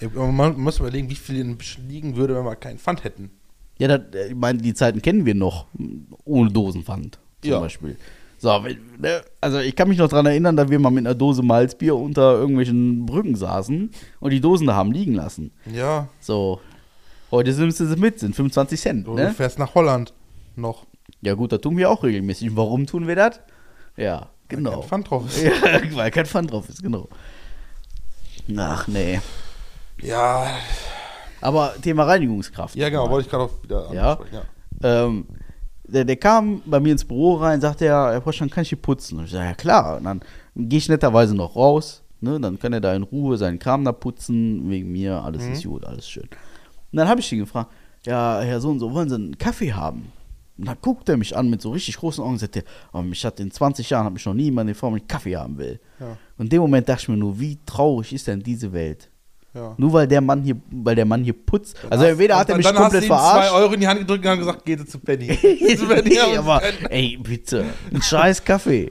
[0.00, 3.04] Ja, Man muss überlegen, wie viel in den Büschen liegen würde, wenn wir keinen Pfand
[3.04, 3.30] hätten.
[3.78, 5.66] Ja, das, äh, ich meine, die Zeiten kennen wir noch,
[6.24, 7.60] ohne Dosenpfand zum Ja.
[7.60, 7.96] Beispiel.
[8.44, 8.58] So,
[8.98, 11.96] ne, also ich kann mich noch daran erinnern, dass wir mal mit einer Dose Malzbier
[11.96, 13.90] unter irgendwelchen Brücken saßen
[14.20, 15.50] und die Dosen da haben liegen lassen.
[15.64, 16.60] Ja, So,
[17.30, 19.06] heute nimmst du sie mit, sind 25 Cent.
[19.06, 19.30] du Ne?
[19.30, 20.12] fährst nach Holland
[20.56, 20.84] noch.
[21.22, 22.50] Ja gut, das tun wir auch regelmäßig.
[22.50, 23.40] Und Warum tun wir das?
[23.96, 24.28] Ja, Weil
[24.58, 24.80] genau.
[24.80, 25.42] kein Pfand drauf ist.
[25.42, 25.52] Ja,
[25.96, 27.08] weil kein Pfand drauf ist, genau.
[28.58, 29.20] Ach nee.
[30.02, 30.46] Ja,
[31.40, 32.76] Aber Thema Reinigungskraft.
[32.76, 34.12] ja genau, wollte ich gerade auch wieder Ja.
[34.12, 34.42] ansprechen.
[34.82, 35.04] Ja.
[35.06, 35.26] Ähm,
[35.86, 38.78] der, der kam bei mir ins Büro rein, sagte er, Herr Poschan, kann ich hier
[38.80, 39.18] putzen?
[39.18, 39.98] Und ich sage, ja klar.
[39.98, 40.20] Und dann
[40.56, 42.02] gehe ich netterweise noch raus.
[42.20, 42.40] Ne?
[42.40, 45.52] Dann kann er da in Ruhe seinen Kram da putzen, wegen mir, alles Mhm.
[45.52, 46.24] ist gut, alles schön.
[46.92, 47.70] Und dann habe ich ihn gefragt,
[48.06, 50.12] ja, Herr so und so, wollen Sie einen Kaffee haben?
[50.56, 52.62] Und dann guckt er mich an mit so richtig großen Augen und sagt, er,
[52.92, 55.36] oh, mich hat in 20 Jahren, habe ich noch nie jemand ob ich einen Kaffee
[55.36, 55.80] haben will.
[55.98, 56.16] Ja.
[56.38, 59.10] Und in dem Moment dachte ich mir nur, wie traurig ist denn diese Welt?
[59.54, 59.74] Ja.
[59.76, 61.76] Nur weil der Mann hier, weil der Mann hier putzt.
[61.88, 63.48] Also Hast- entweder hat er mich dann komplett hast du ihm verarscht.
[63.50, 65.28] zwei Euro in die Hand gedrückt und haben gesagt, geh zu Penny.
[65.76, 68.90] Zu Penny, nee, aber- ey, bitte, ein scheiß Kaffee.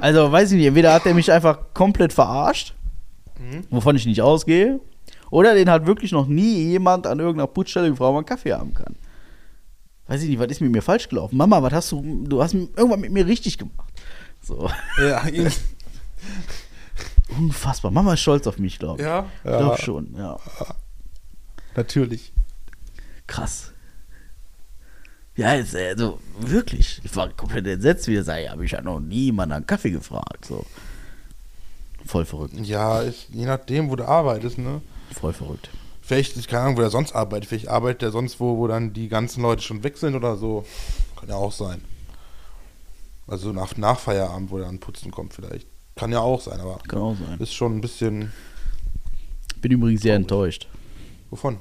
[0.00, 2.74] Also, weiß ich nicht, entweder hat er mich einfach komplett verarscht,
[3.38, 3.64] Mhm.
[3.70, 4.80] wovon ich nicht ausgehe,
[5.30, 8.74] oder den hat wirklich noch nie jemand an irgendeiner Putzstelle gefragt, ob man Kaffee haben
[8.74, 8.96] kann.
[10.08, 11.36] Weiß ich nicht, was ist mit mir falsch gelaufen?
[11.36, 13.88] Mama, was hast du, du hast irgendwas mit mir richtig gemacht.
[14.42, 14.68] So,
[15.00, 15.22] ja,
[17.38, 17.90] unfassbar.
[17.90, 19.06] Mama ist stolz auf mich, glaube ich.
[19.06, 20.38] ja, Ich ja glaube schon, ja.
[21.76, 22.32] natürlich.
[23.26, 23.72] Krass.
[25.36, 27.00] Ja, jetzt, also wirklich.
[27.02, 30.44] Ich war komplett entsetzt, wie er sagt, habe ich ja noch niemand einen Kaffee gefragt.
[30.44, 30.64] So.
[32.06, 32.54] Voll verrückt.
[32.60, 34.80] Ja, ist, je nachdem, wo du arbeitest, ne?
[35.12, 35.70] Voll verrückt.
[36.02, 37.48] Vielleicht, ich keine Ahnung, wo er sonst arbeitet.
[37.48, 40.64] Vielleicht arbeitet er sonst wo, wo dann die ganzen Leute schon weg sind oder so.
[41.18, 41.82] Kann ja auch sein.
[43.26, 45.66] Also nach, nach Feierabend, wo er dann putzen kommt vielleicht.
[45.96, 47.38] Kann ja auch sein, aber Kann auch sein.
[47.38, 48.32] ist schon ein bisschen.
[49.60, 50.68] Bin übrigens sehr enttäuscht.
[51.30, 51.58] Wovon?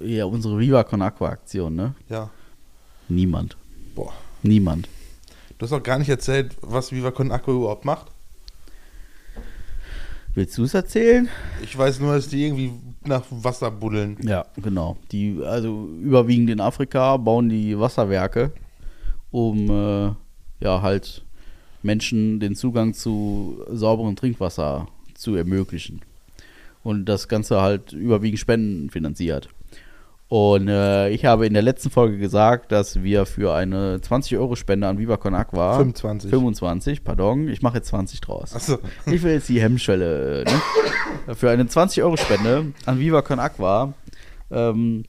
[0.00, 1.94] Ja, unsere Viva Con Aqua Aktion, ne?
[2.08, 2.30] Ja.
[3.08, 3.56] Niemand.
[3.94, 4.12] Boah.
[4.42, 4.88] Niemand.
[5.58, 8.06] Du hast auch gar nicht erzählt, was Viva Con Aqua überhaupt macht.
[10.34, 11.28] Willst du es erzählen?
[11.62, 12.72] Ich weiß nur, dass die irgendwie
[13.04, 14.18] nach Wasser buddeln.
[14.22, 14.98] Ja, genau.
[15.10, 18.52] Die, also überwiegend in Afrika bauen die Wasserwerke,
[19.30, 20.12] um äh,
[20.60, 21.24] ja halt
[21.82, 26.00] Menschen den Zugang zu sauberem Trinkwasser zu ermöglichen.
[26.82, 29.48] Und das Ganze halt überwiegend Spenden finanziert.
[30.28, 34.98] Und äh, ich habe in der letzten Folge gesagt, dass wir für eine 20-Euro-Spende an
[34.98, 36.30] Viva Con Aqua 25.
[36.30, 38.54] 25, pardon, ich mache jetzt 20 draus.
[38.54, 38.78] Achso.
[39.06, 41.34] Ich will jetzt die Hemmschwelle, ne?
[41.34, 43.94] Für eine 20-Euro-Spende an Viva Con Aqua
[44.50, 45.04] ähm,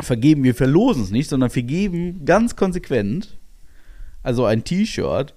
[0.00, 3.38] vergeben wir, verlosen es nicht, sondern vergeben ganz konsequent,
[4.22, 5.34] also ein T-Shirt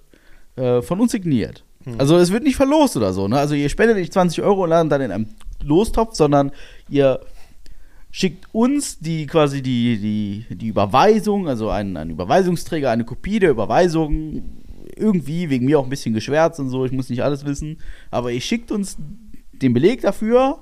[0.56, 1.64] äh, von uns signiert.
[1.98, 3.38] Also es wird nicht verlost oder so, ne?
[3.38, 5.26] Also ihr spendet nicht 20 Euro und landet dann in einem
[5.64, 6.52] Lostopf, sondern
[6.88, 7.20] ihr
[8.12, 9.98] schickt uns die quasi die,
[10.48, 14.42] die, die Überweisung, also ein, ein Überweisungsträger, eine Kopie der Überweisung,
[14.96, 17.78] irgendwie, wegen mir auch ein bisschen geschwärzt und so, ich muss nicht alles wissen,
[18.10, 18.96] aber ihr schickt uns
[19.52, 20.60] den Beleg dafür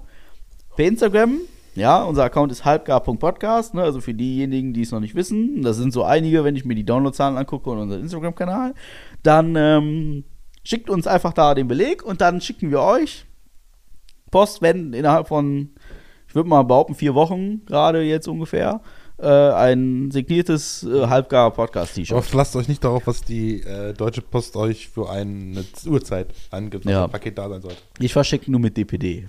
[0.76, 1.38] per Instagram.
[1.76, 5.76] Ja, unser Account ist halbgar.podcast, ne, also für diejenigen, die es noch nicht wissen, das
[5.76, 8.74] sind so einige, wenn ich mir die Downloadzahlen angucke und unseren Instagram-Kanal,
[9.22, 10.24] dann ähm,
[10.64, 13.26] schickt uns einfach da den Beleg und dann schicken wir euch
[14.30, 15.70] Post, wenn innerhalb von,
[16.28, 18.80] ich würde mal behaupten, vier Wochen gerade jetzt ungefähr,
[19.18, 22.16] äh, ein signiertes äh, Halbgar-Podcast-T-Shirt.
[22.16, 26.86] Aber lasst euch nicht darauf, was die äh, Deutsche Post euch für eine Uhrzeit angibt,
[26.86, 27.04] was Ja.
[27.04, 27.76] ein Paket da sein sollte.
[27.98, 29.28] Ich verschicke nur mit DPD.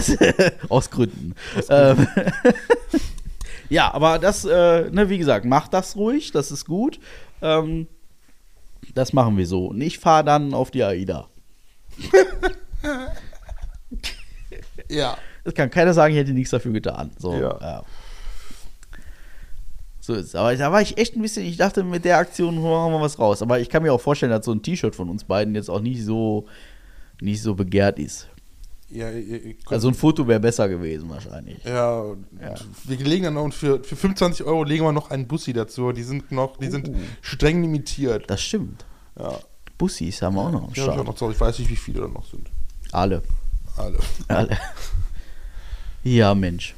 [0.00, 0.16] So.
[0.70, 1.34] Aus Gründen.
[1.68, 2.08] Ähm,
[3.68, 6.98] ja, aber das, äh, ne, wie gesagt, macht das ruhig, das ist gut.
[7.42, 7.86] Ähm,
[8.98, 9.66] das machen wir so.
[9.66, 11.28] Und ich fahre dann auf die AIDA.
[14.88, 15.16] Ja.
[15.44, 17.10] Es kann keiner sagen, ich hätte nichts dafür getan.
[17.18, 17.58] So, Ja.
[17.60, 17.84] ja.
[20.00, 20.34] So ist es.
[20.34, 23.18] Aber da war ich echt ein bisschen, ich dachte, mit der Aktion machen wir was
[23.18, 23.42] raus.
[23.42, 25.80] Aber ich kann mir auch vorstellen, dass so ein T-Shirt von uns beiden jetzt auch
[25.80, 26.46] nicht so,
[27.20, 28.28] nicht so begehrt ist.
[28.90, 31.62] Ja, ihr, ihr Also ein Foto wäre besser gewesen wahrscheinlich.
[31.64, 32.54] ja, Ja.
[32.84, 35.92] wir legen dann noch und für, für 25 Euro legen wir noch einen Bussi dazu.
[35.92, 36.94] Die sind noch, die sind Oh.
[37.20, 38.24] streng limitiert.
[38.30, 38.86] Das stimmt.
[39.18, 39.38] Ja,
[39.76, 41.04] Bussis haben wir auch noch am hab ich Start.
[41.06, 41.30] noch zu.
[41.30, 42.48] Ich weiß nicht, wie viele da noch sind.
[42.92, 43.22] Alle.
[43.76, 43.98] Alle.
[44.28, 44.58] Alle.
[46.02, 46.74] Ja, Mensch.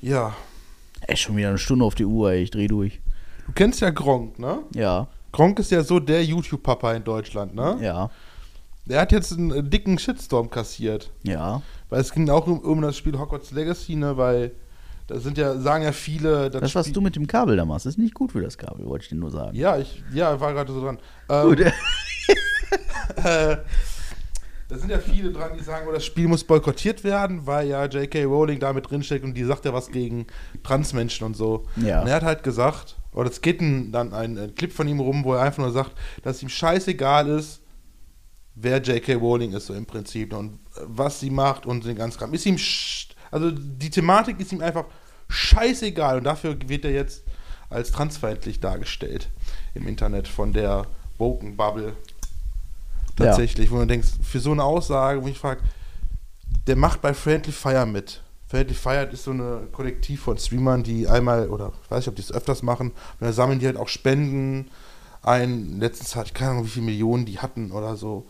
[0.00, 0.34] Ja,
[1.06, 2.42] Ey, schon wieder eine Stunde auf die Uhr, ey.
[2.44, 3.00] Ich dreh durch.
[3.46, 4.60] du kennst ja Gronk, ne?
[4.74, 7.76] Ja, Gronk ist ja so der YouTube-Papa in Deutschland, ne?
[7.82, 8.10] ja,
[8.86, 11.10] Der hat jetzt einen äh, dicken Shitstorm kassiert.
[11.22, 11.62] ja.
[11.90, 14.16] Weil es ging auch um, um das Spiel Hogwarts Legacy, ne?
[14.16, 14.52] Weil
[15.06, 17.86] da sind ja, sagen ja viele, Das, was Spiel- du mit dem Kabel da machst,
[17.86, 19.54] ist nicht gut für das Kabel, wollte ich dir nur sagen.
[19.56, 20.98] Ja, ich ja, war gerade so dran.
[21.28, 21.60] Ähm, Gut.
[23.16, 23.56] äh,
[24.68, 27.84] da sind ja viele dran, die sagen, oh, das Spiel muss boykottiert werden, weil ja
[27.84, 28.24] J.K.
[28.24, 30.26] Rowling da mit drinsteckt und die sagt ja was gegen
[30.62, 31.66] Transmenschen und so.
[31.76, 32.00] Ja.
[32.00, 35.00] Und er hat halt gesagt, oder es geht ein, dann ein, äh, Clip von ihm
[35.00, 37.60] rum, wo er einfach nur sagt, dass ihm scheißegal ist,
[38.54, 39.14] wer J.K.
[39.14, 42.34] Rowling ist, so im Prinzip, und äh, was sie macht und den ganzen Kram.
[42.34, 44.84] Ist ihm, sch- also die Thematik ist ihm einfach
[45.28, 47.24] scheißegal und dafür wird er jetzt
[47.70, 49.30] als transfeindlich dargestellt
[49.74, 50.86] im Internet von der
[51.18, 51.94] Woken Bubble.
[53.16, 55.60] Tatsächlich, wo man denkt, für so eine Aussage, wo ich frage,
[56.66, 58.22] der macht bei Friendly Fire mit.
[58.48, 62.16] Friendly Fire ist so eine Kollektiv von Streamern, die einmal, oder ich weiß nicht, ob
[62.16, 64.68] die es öfters machen, und dann sammeln die halt auch Spenden
[65.22, 65.78] ein.
[65.78, 68.26] Letztens hatte ich keine Ahnung, wie viele Millionen die hatten oder so.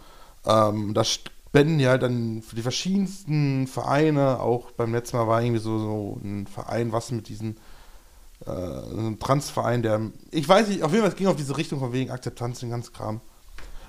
[0.47, 4.40] Ähm, das spenden halt dann für die verschiedensten Vereine.
[4.40, 7.57] Auch beim letzten Mal war irgendwie so, so ein Verein, was mit diesen
[8.47, 11.78] äh, ein Transverein, der, ich weiß nicht, auf jeden Fall, es ging auf diese Richtung
[11.78, 13.20] von wegen Akzeptanz, den ganzen Kram.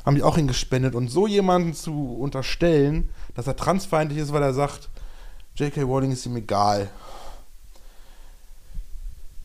[0.06, 0.94] Haben die auch hingespendet.
[0.94, 4.90] Und so jemanden zu unterstellen, dass er transfeindlich ist, weil er sagt,
[5.56, 5.82] J.K.
[5.82, 6.90] Rowling ist ihm egal.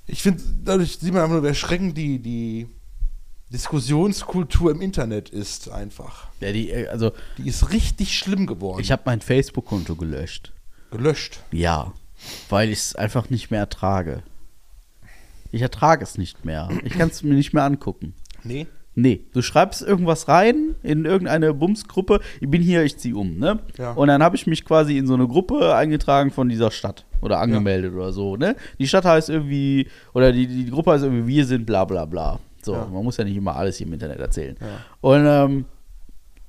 [0.06, 2.68] Ich finde, dadurch sieht man einfach nur, wie erschreckend die, die
[3.52, 6.28] Diskussionskultur im Internet ist einfach.
[6.40, 8.80] Ja, die, äh, also, Die ist richtig schlimm geworden.
[8.80, 10.52] ich habe mein Facebook-Konto gelöscht.
[10.90, 11.40] gelöscht.
[11.50, 11.92] Ja,
[12.48, 14.22] weil ich es einfach nicht mehr ertrage.
[15.52, 16.68] Ich ertrage es nicht mehr.
[16.84, 18.14] Ich kann es mir nicht mehr angucken.
[18.44, 18.66] Nee.
[18.94, 22.20] Nee, du schreibst irgendwas rein in irgendeine Bumsgruppe.
[22.40, 23.60] Ich bin hier, ich ziehe um, ne?
[23.78, 23.92] Ja.
[23.92, 27.38] Und dann habe ich mich quasi in so eine Gruppe eingetragen von dieser Stadt oder
[27.38, 28.56] angemeldet oder so, ne?
[28.78, 32.40] Die Stadt heißt irgendwie, oder die, die Gruppe heißt irgendwie, wir sind bla bla bla.
[32.64, 32.86] So, Ja.
[32.86, 34.56] man muss ja nicht immer alles hier im Internet erzählen.
[34.60, 34.66] Ja.
[35.00, 35.64] Und, ähm,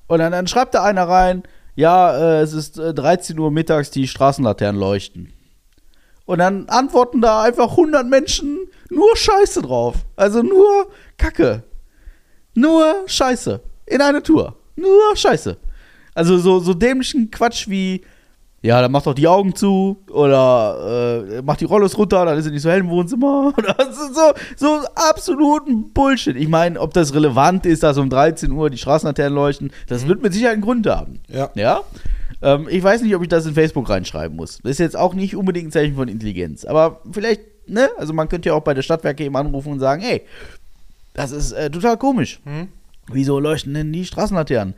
[0.07, 1.43] und dann, dann schreibt da einer rein,
[1.76, 5.32] ja, äh, es ist äh, 13 Uhr mittags, die Straßenlaternen leuchten.
[6.26, 8.57] Und dann antworten da einfach 100 Menschen
[8.89, 9.95] nur Scheiße drauf.
[10.16, 10.88] Also nur
[11.18, 11.64] Kacke.
[12.53, 13.62] Nur Scheiße.
[13.86, 14.55] In einer Tour.
[14.76, 15.57] Nur Scheiße.
[16.14, 18.03] Also so, so dämlichen Quatsch wie,
[18.64, 22.45] ja, dann mach doch die Augen zu oder äh, mach die Rollos runter, dann ist
[22.45, 23.53] es nicht so hell im Wohnzimmer.
[23.57, 26.36] Oder so, so, so absoluten Bullshit.
[26.36, 30.22] Ich meine, ob das relevant ist, dass um 13 Uhr die Straßenlaternen leuchten, das wird
[30.22, 31.22] mit Sicherheit einen Grund haben.
[31.28, 31.49] Ja.
[31.55, 31.82] Ja?
[32.43, 34.59] Ähm, ich weiß nicht, ob ich das in Facebook reinschreiben muss.
[34.62, 36.64] Das ist jetzt auch nicht unbedingt ein Zeichen von Intelligenz.
[36.64, 37.89] Aber vielleicht, ne?
[37.97, 40.22] Also man könnte ja auch bei der Stadtwerke eben anrufen und sagen, hey,
[41.14, 42.39] das ist äh, total komisch.
[42.43, 42.68] Hm?
[43.12, 44.76] Wieso leuchten denn die Straßenlaternen?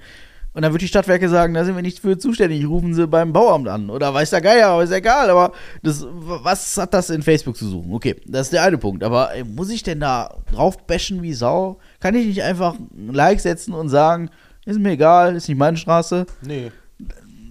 [0.54, 3.34] Und dann wird die Stadtwerke sagen, da sind wir nicht für zuständig, rufen sie beim
[3.34, 3.90] Bauamt an.
[3.90, 5.30] Oder weiß der Geier, aber ist egal.
[5.30, 5.52] Aber
[5.82, 7.92] das, was hat das in Facebook zu suchen?
[7.94, 9.04] Okay, das ist der eine Punkt.
[9.04, 11.80] Aber ey, muss ich denn da drauf bashen wie Sau?
[12.00, 14.30] Kann ich nicht einfach ein Like setzen und sagen,
[14.66, 16.26] ist mir egal, ist nicht meine Straße?
[16.42, 16.72] Nee.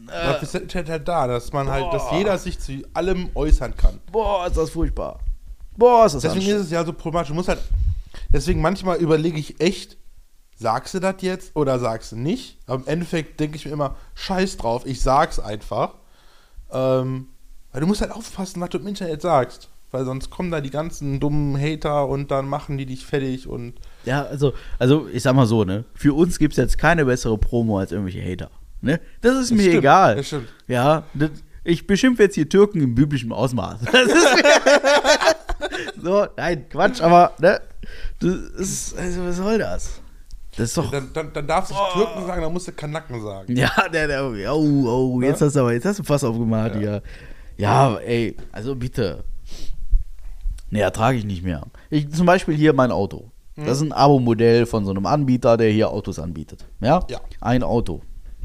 [0.06, 3.98] Dafür ist halt, halt da, dass man halt, dass jeder sich zu allem äußern kann.
[4.10, 5.20] Boah, ist das furchtbar.
[5.76, 7.30] Boah, ist das Deswegen ist es ja so problematisch.
[7.30, 7.60] Du musst halt,
[8.32, 9.96] deswegen manchmal überlege ich echt,
[10.62, 12.56] sagst du das jetzt oder sagst du nicht?
[12.66, 15.94] Aber im Endeffekt denke ich mir immer, scheiß drauf, ich sag's einfach.
[16.72, 17.26] Ähm,
[17.72, 19.68] weil du musst halt aufpassen, was du im Internet sagst.
[19.90, 23.74] Weil sonst kommen da die ganzen dummen Hater und dann machen die dich fertig und
[24.06, 25.84] Ja, also, also ich sag mal so, ne?
[25.94, 28.50] Für uns gibt es jetzt keine bessere Promo als irgendwelche Hater.
[28.80, 29.00] Ne?
[29.20, 30.16] Das ist Das mir stimmt, egal.
[30.16, 30.48] das stimmt.
[30.66, 31.30] Ja, das,
[31.64, 33.80] ich beschimpfe jetzt hier Türken im biblischen Ausmaß.
[33.92, 37.60] Das ist mir so, nein, Quatsch, aber ne?
[38.20, 40.00] Das ist, also was soll das?
[40.56, 40.90] Das ist doch.
[40.90, 43.56] dann, dann, dann darfst du nicht Türken sagen, dann musst du Kanaken sagen.
[43.56, 44.24] Ja, der, der,
[44.54, 47.02] oh, oh, jetzt hast du aber, jetzt hast du Fass aufgemacht hier.
[47.56, 49.24] Ja, ey, also bitte.
[50.70, 51.62] Nee, ertrage ich nicht mehr.
[51.90, 53.30] Ich, zum Beispiel hier mein Auto.
[53.56, 56.64] Das ist ein Abo-Modell von so einem Anbieter, der hier Autos anbietet.
[56.80, 57.04] Ja?
[57.10, 57.20] Ja.
[57.40, 58.00] Ein Auto.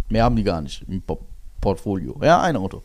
[0.09, 1.21] Mehr haben die gar nicht im Po-
[1.61, 2.19] Portfolio.
[2.21, 2.83] Ja, ein Auto.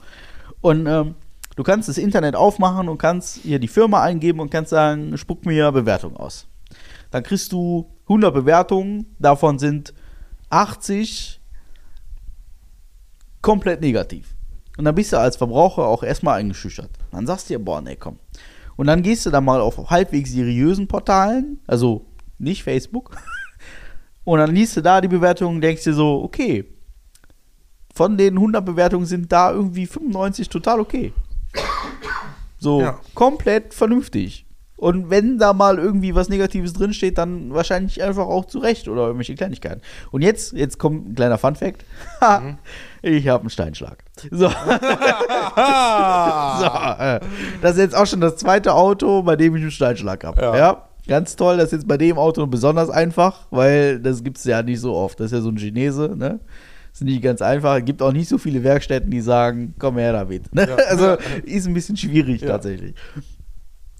[0.60, 1.16] Und ähm,
[1.56, 5.44] du kannst das Internet aufmachen und kannst hier die Firma eingeben und kannst sagen, spuck
[5.46, 6.46] mir Bewertung aus.
[7.10, 9.94] Dann kriegst du 100 Bewertungen, davon sind
[10.50, 11.40] 80
[13.40, 14.34] komplett negativ.
[14.78, 16.90] Und dann bist du als Verbraucher auch erstmal eingeschüchtert.
[17.10, 18.18] Dann sagst du dir, boah, nee, komm.
[18.76, 22.06] Und dann gehst du da mal auf halbwegs seriösen Portalen, also
[22.38, 23.16] nicht Facebook.
[24.24, 26.64] Und dann liest du da die Bewertungen und denkst dir so, okay,
[27.92, 31.12] von den 100 Bewertungen sind da irgendwie 95 total okay.
[32.58, 33.00] So, Ja.
[33.14, 34.46] komplett vernünftig.
[34.82, 39.02] Und wenn da mal irgendwie was Negatives drinsteht, dann wahrscheinlich einfach auch zu Recht oder
[39.02, 39.80] irgendwelche Kleinigkeiten.
[40.10, 41.84] Und jetzt, jetzt kommt ein kleiner Funfact.
[42.20, 42.58] Mhm.
[43.02, 43.98] Ich habe einen Steinschlag.
[44.30, 44.50] So, so äh,
[47.60, 50.40] das ist jetzt auch schon das zweite Auto, bei dem ich einen Steinschlag habe.
[50.40, 50.56] Ja.
[50.56, 50.88] Ja.
[51.06, 51.58] ganz toll.
[51.58, 54.94] Das ist jetzt bei dem Auto besonders einfach, weil das gibt es ja nicht so
[54.94, 55.20] oft.
[55.20, 56.40] Das ist ja so ein Chinese, ne?
[56.92, 57.78] Ist nicht ganz einfach.
[57.78, 60.52] Es gibt auch nicht so viele Werkstätten, die sagen, komm her damit.
[60.54, 60.68] Ne?
[60.68, 60.74] Ja.
[60.88, 62.48] Also ist ein bisschen schwierig Ja.
[62.48, 62.94] tatsächlich.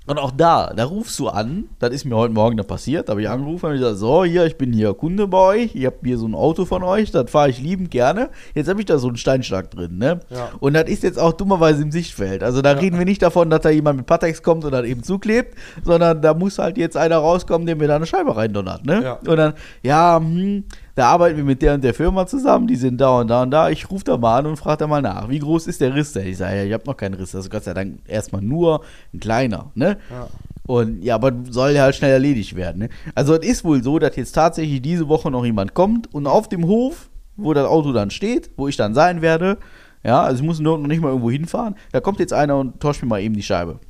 [0.06, 3.12] Und auch da, da rufst du an, das ist mir heute Morgen dann passiert, da
[3.12, 5.96] habe ich angerufen und gesagt, so, hier, ich bin hier Kunde bei euch, ich habe
[6.02, 8.30] hier so ein Auto von euch, das fahre ich liebend gerne.
[8.54, 10.20] Jetzt habe ich da so einen Steinschlag drin, ne?
[10.30, 10.50] Ja.
[10.58, 12.42] Und das ist jetzt auch dummerweise im Sichtfeld.
[12.42, 15.04] Also da reden wir nicht davon, dass da jemand mit Patex kommt und dann eben
[15.04, 19.02] zuklebt, sondern da muss halt jetzt einer rauskommen, der mir da eine Scheibe reindonnert, ne?
[19.02, 19.12] Ja.
[19.24, 23.00] Und dann, ja, hm, da arbeiten wir mit der und der Firma zusammen, die sind
[23.00, 23.70] da und da und da.
[23.70, 26.12] Ich rufe da mal an und frage da mal nach, wie groß ist der Riss
[26.12, 26.26] denn?
[26.26, 28.82] Ich sage, ja, ich habe noch keinen Riss, ist Gott sei Dank erstmal nur
[29.14, 29.96] ein kleiner, ne?
[30.10, 30.28] Ja.
[30.66, 32.82] Und ja, aber soll ja halt schnell erledigt werden.
[32.82, 32.88] Ne?
[33.14, 36.48] Also es ist wohl so, dass jetzt tatsächlich diese Woche noch jemand kommt und auf
[36.48, 39.58] dem Hof, wo das Auto dann steht, wo ich dann sein werde,
[40.04, 42.80] ja, also ich muss nur noch nicht mal irgendwo hinfahren, da kommt jetzt einer und
[42.80, 43.80] tauscht mir mal eben die Scheibe.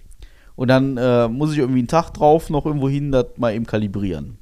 [0.55, 3.67] Und dann äh, muss ich irgendwie einen Tag drauf noch irgendwo hin, das mal eben
[3.67, 4.39] kalibrieren.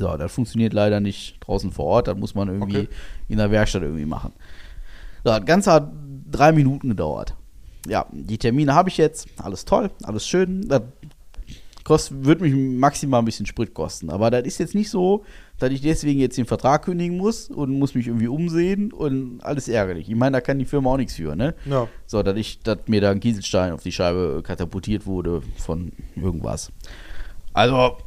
[0.00, 2.88] So, das funktioniert leider nicht draußen vor Ort, das muss man irgendwie Okay.
[3.28, 4.32] in der Werkstatt irgendwie machen.
[5.24, 5.92] So, das Ganze hat
[6.30, 7.34] drei Minuten gedauert.
[7.86, 10.66] Ja, die Termine habe ich jetzt, alles toll, alles schön.
[10.68, 10.80] Das
[11.84, 14.08] kost, wird mich maximal ein bisschen Sprit kosten.
[14.08, 15.22] Aber das ist jetzt nicht so,
[15.58, 19.68] dass ich deswegen jetzt den Vertrag kündigen muss und muss mich irgendwie umsehen und alles
[19.68, 20.08] ärgerlich.
[20.08, 21.54] Ich meine, da kann die Firma auch nichts für, ne?
[21.66, 21.88] Ja.
[22.06, 26.72] So, dass ich, dass mir da ein Kieselstein auf die Scheibe katapultiert wurde von irgendwas.
[27.52, 27.98] Also,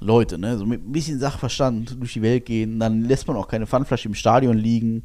[0.00, 3.48] Leute, ne, so mit ein bisschen Sachverstand durch die Welt gehen, dann lässt man auch
[3.48, 5.04] keine Pfandflasche im Stadion liegen.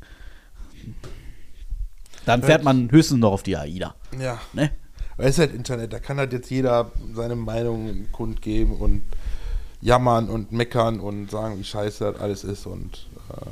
[2.25, 4.39] Dann fährt man höchstens noch auf die AIDA, Ja.
[4.53, 4.71] ne?
[5.17, 9.01] Aber es ist halt Internet, da kann halt jetzt jeder seine Meinung kundgeben und
[9.81, 13.49] jammern und meckern und sagen, wie scheiße das alles ist und äh,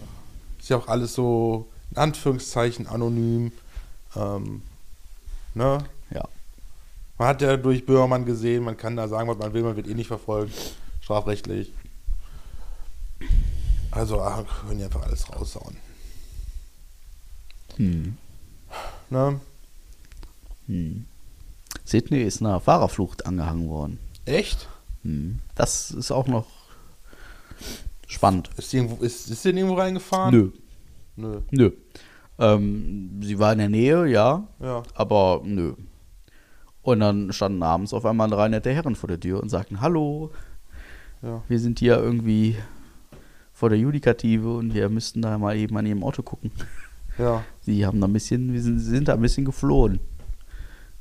[0.60, 3.52] ist ja auch alles so in Anführungszeichen anonym.
[4.16, 4.62] Ähm,
[5.56, 5.80] ne?
[6.12, 6.24] Ja.
[7.18, 9.88] Man hat ja durch Böhmermann gesehen, man kann da sagen, was man will, man wird
[9.88, 10.54] eh nicht verfolgt,
[11.10, 11.74] strafrechtlich.
[13.90, 15.76] Also ach, können die einfach alles raushauen.
[17.78, 18.16] Hm.
[19.10, 19.40] Ne?
[20.68, 21.06] Hm.
[21.84, 23.98] Sydney ist einer Fahrerflucht angehangen worden.
[24.26, 24.70] Echt?
[25.02, 25.40] Hm.
[25.56, 26.46] Das ist auch noch
[28.06, 28.52] spannend.
[28.58, 30.32] Ist die, irgendwo, ist, ist denn irgendwo reingefahren?
[30.36, 30.52] Nö,
[31.16, 31.42] Nö.
[31.50, 31.72] nö.
[32.38, 34.84] Ähm, sie war in der Nähe, ja, Ja.
[34.94, 35.74] aber nö.
[36.84, 40.32] Und dann standen abends auf einmal drei nette Herren vor der Tür und sagten, hallo,
[41.22, 41.44] Ja.
[41.48, 42.56] wir sind hier irgendwie
[43.54, 46.52] vor der Judikative und wir müssten da mal eben an ihrem Auto gucken.
[47.18, 47.44] Ja.
[47.62, 50.00] Sie haben da ein bisschen, wir sind, sind da ein bisschen geflohen.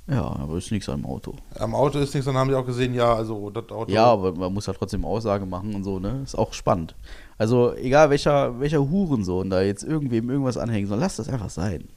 [0.09, 1.37] Ja, aber ist nichts am Auto.
[1.59, 3.93] Am Auto ist nichts, dann haben die auch gesehen, ja, also das Auto.
[3.93, 6.23] Ja, aber man muss ja trotzdem Aussage machen und so, ne?
[6.25, 6.95] Ist auch spannend.
[7.37, 11.89] Also, egal welcher, welcher Hurensohn da jetzt irgendwem irgendwas anhängen soll, lass das einfach sein.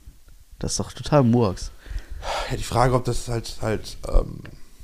[0.60, 1.72] Das ist doch total Murks.
[2.52, 4.42] Ja, die Frage, ob das halt halt, ähm,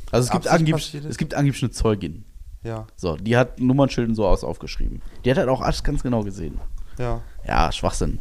[0.10, 2.24] Also es gibt, angeblich, es gibt angeblich eine Zeugin.
[2.64, 5.02] Ja, So, die hat Nummernschilden so aus aufgeschrieben.
[5.24, 6.60] Die hat halt auch alles ganz genau gesehen.
[6.98, 7.22] ja.
[7.48, 8.20] Ja, Schwachsinn.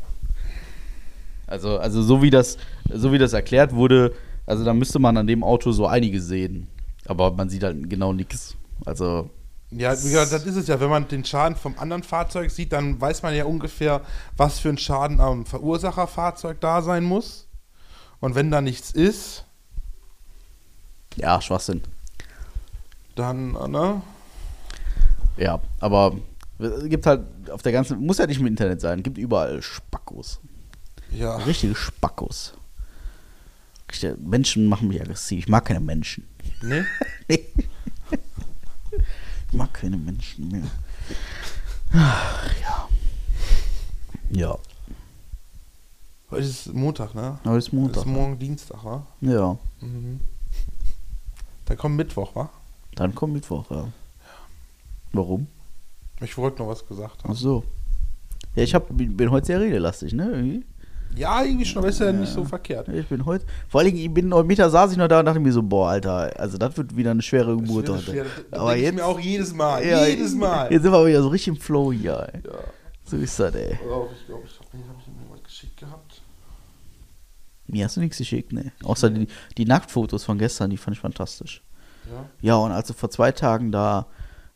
[1.48, 2.58] Also, also so wie das,
[2.92, 4.12] so wie das erklärt wurde,
[4.46, 6.68] also da müsste man an dem Auto so einige sehen.
[7.06, 8.56] Aber man sieht halt genau nichts.
[8.84, 9.30] Also,
[9.70, 10.78] Ja, wie gesagt, das ist es ja.
[10.78, 14.02] Wenn man den Schaden vom anderen Fahrzeug sieht, dann weiß man ja ungefähr,
[14.36, 17.48] was für ein Schaden am Verursacherfahrzeug da sein muss.
[18.20, 19.44] Und wenn da nichts ist,
[21.16, 21.82] ja, Schwachsinn.
[23.14, 24.02] dann, äh, ne?
[25.36, 26.16] Ja, aber
[26.58, 30.40] es gibt halt auf der ganzen, muss ja nicht im Internet sein, gibt überall Spackos.
[31.12, 31.36] Ja.
[31.36, 32.54] Richtige Spackos.
[33.90, 35.40] Richtige Menschen machen mich aggressiv.
[35.44, 36.26] Ich mag keine Menschen.
[36.62, 36.86] Ne?
[37.28, 37.44] Nee.
[39.48, 40.62] Ich mag keine Menschen mehr.
[41.92, 42.88] Ach, ja.
[44.30, 44.58] Ja,
[46.30, 47.38] Heute ist Montag, ne?
[47.44, 47.98] heute ist Montag.
[48.04, 49.06] Ist morgen Dienstag, wa?
[49.20, 50.20] Ja, Mhm.
[51.64, 52.50] Da kommt Mittwoch, wa?
[52.96, 53.88] dann kommt Mittwoch, ja.
[55.16, 55.46] Warum?
[56.20, 57.34] Ich wollte noch was gesagt Ach haben.
[57.34, 57.64] so.
[58.54, 60.30] Ja, ich hab, bin, heute sehr redelastig, ne?
[60.30, 60.64] Irgendwie.
[61.14, 62.88] Ja, irgendwie schon, aber ist ja, nicht so verkehrt.
[62.88, 63.44] Ich bin heute.
[63.68, 65.62] Vor allen Dingen, ich bin heute Mittag saß ich noch da und dachte mir so,
[65.62, 68.26] boah, Alter, also das wird wieder eine schwere Geburt heute.
[68.50, 69.86] das Aber denk ich jetzt, mir auch jedes Mal.
[69.86, 70.70] ja, jedes Mal.
[70.70, 72.40] Jetzt sind wir wieder so richtig im Flow hier, ey.
[72.44, 72.58] Ja.
[73.04, 73.72] So ist das, ey.
[73.72, 76.22] Ich glaube, ich habe hab mir was geschickt gehabt.
[77.66, 78.72] Mir hast du nichts geschickt, ne?
[78.84, 79.26] Außer die,
[79.56, 81.62] die Nacktfotos von gestern, die fand ich fantastisch.
[82.10, 82.24] Ja.
[82.40, 84.06] Ja, und als du vor zwei Tagen da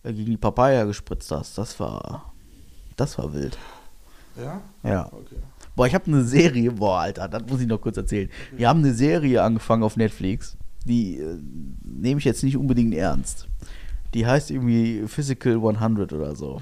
[0.05, 2.33] gegen die Papaya gespritzt hast, das war.
[2.97, 3.57] Das war wild.
[4.41, 4.61] Ja?
[4.83, 5.07] Ja.
[5.07, 5.37] Okay.
[5.77, 8.29] Boah, ich habe eine Serie, boah, Alter, das muss ich noch kurz erzählen.
[8.53, 11.39] Wir haben eine Serie angefangen auf Netflix, die äh,
[11.85, 13.47] nehme ich jetzt nicht unbedingt ernst.
[14.15, 16.61] Die heißt irgendwie Physical 100 oder so.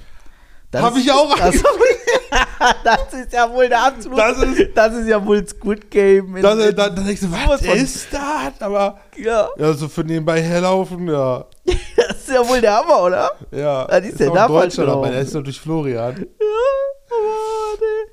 [0.70, 1.54] Das Hab ist- ich auch das,
[2.84, 4.20] das ist ja wohl der absolute.
[4.22, 6.36] Das ist- das ist ja wohl Squid Game.
[6.36, 8.60] in- Dann, in- dann, dann denkst du, was ist das?
[8.60, 11.44] Aber, ja, ja, so für nebenbei herlaufen, ja.
[11.96, 13.30] das ist ja wohl der Hammer, oder?
[13.50, 13.86] Ja.
[13.88, 15.10] Was ist denn auch da falsch gelaufen?
[15.10, 16.16] der ist doch durch Florian.
[16.16, 18.12] Ja, aber nee.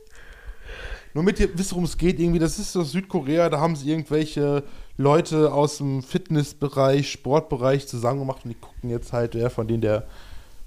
[1.13, 2.19] Nur mit dir, wisst ihr, worum es geht?
[2.19, 4.63] Irgendwie, das ist aus Südkorea, da haben sie irgendwelche
[4.97, 9.81] Leute aus dem Fitnessbereich, Sportbereich zusammen gemacht und die gucken jetzt halt, wer von denen
[9.81, 10.05] der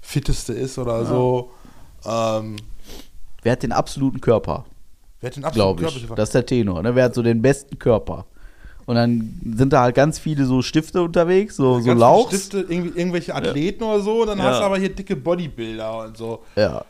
[0.01, 1.51] fitteste ist oder so.
[2.05, 2.55] Ähm,
[3.43, 4.65] Wer hat den absoluten Körper?
[5.21, 6.01] wer hat den absoluten glaube ich.
[6.01, 6.15] Körper?
[6.15, 6.81] Das ist der Tenor.
[6.81, 6.95] Ne?
[6.95, 8.25] Wer hat so den besten Körper?
[8.89, 12.29] Und dann sind da halt ganz viele so Stifte unterwegs, so, so Ganz viele Lauchs.
[12.29, 14.45] Stifte, irgendwie, irgendwelche Athleten oder so, und dann Ja.
[14.45, 16.43] hast du aber hier dicke Bodybuilder und so.
[16.55, 16.83] Ja.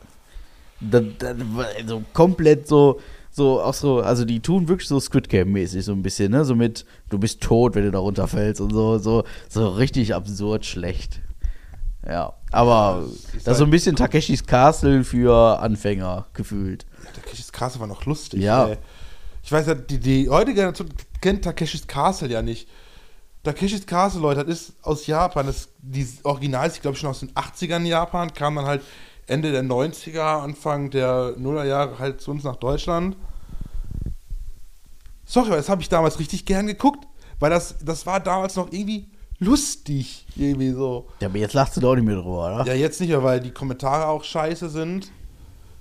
[0.80, 1.34] Da, da,
[1.78, 3.00] also komplett so,
[3.30, 6.42] so, auch so, also die tun wirklich so Squid Game-mäßig so ein bisschen, ne?
[6.46, 10.64] So mit, du bist tot, wenn du da runterfällst und so, so, so richtig absurd
[10.64, 11.20] schlecht.
[12.08, 12.32] Ja.
[12.50, 16.86] Aber das ist das ist so ein halt- bisschen Takeshis Castle für Anfänger gefühlt.
[17.04, 18.40] Ja, Takeshis Castle war noch lustig.
[18.40, 18.68] Ja.
[18.68, 18.78] Ey.
[19.42, 20.88] Ich weiß ja, die, die heutige Generation
[21.20, 22.68] kennt Takeshis Castle ja nicht.
[23.42, 25.46] Takeshis Castle, Leute, das ist aus Japan.
[25.46, 28.32] Das, die Original ist, glaube ich, schon aus den 80ern in Japan.
[28.34, 28.82] Kam dann halt
[29.26, 33.16] Ende der 90er, Anfang der Nullerjahre halt zu uns nach Deutschland.
[35.24, 37.06] Sorry, aber das habe ich damals richtig gern geguckt,
[37.38, 40.26] weil das, das war damals noch irgendwie lustig.
[40.36, 41.08] Irgendwie so.
[41.20, 42.66] Ja, aber jetzt lachst du doch nicht mehr drüber, oder?
[42.66, 45.10] Ja, jetzt nicht mehr, weil die Kommentare auch scheiße sind.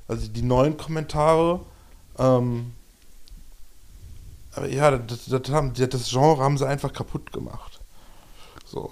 [0.07, 1.61] Also die neuen Kommentare.
[2.17, 2.73] Ähm,
[4.67, 7.79] ja, das, das, haben, das Genre haben sie einfach kaputt gemacht.
[8.65, 8.91] So.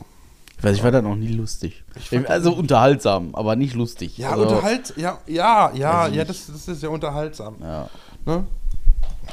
[0.57, 1.83] Ich weiß, ich war da noch nie lustig.
[2.27, 4.17] Also das- unterhaltsam, aber nicht lustig.
[4.17, 7.57] Ja, also, unterhalt, ja, ja, ja, ja, das, das ist ja unterhaltsam.
[7.61, 7.89] Ja,
[8.25, 8.45] Ne?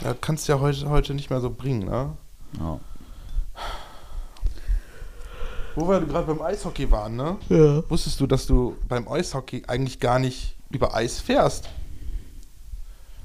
[0.02, 2.16] Ja, kannst ja heute, heute nicht mehr so bringen, ne?
[2.58, 2.80] ja.
[5.76, 7.36] Wo wir gerade beim Eishockey waren, ne?
[7.48, 7.82] ja.
[7.90, 11.68] Wusstest du, dass du beim Eishockey eigentlich gar nicht über Eis fährst?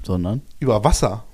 [0.02, 0.42] Sondern?
[0.58, 1.24] über Wasser.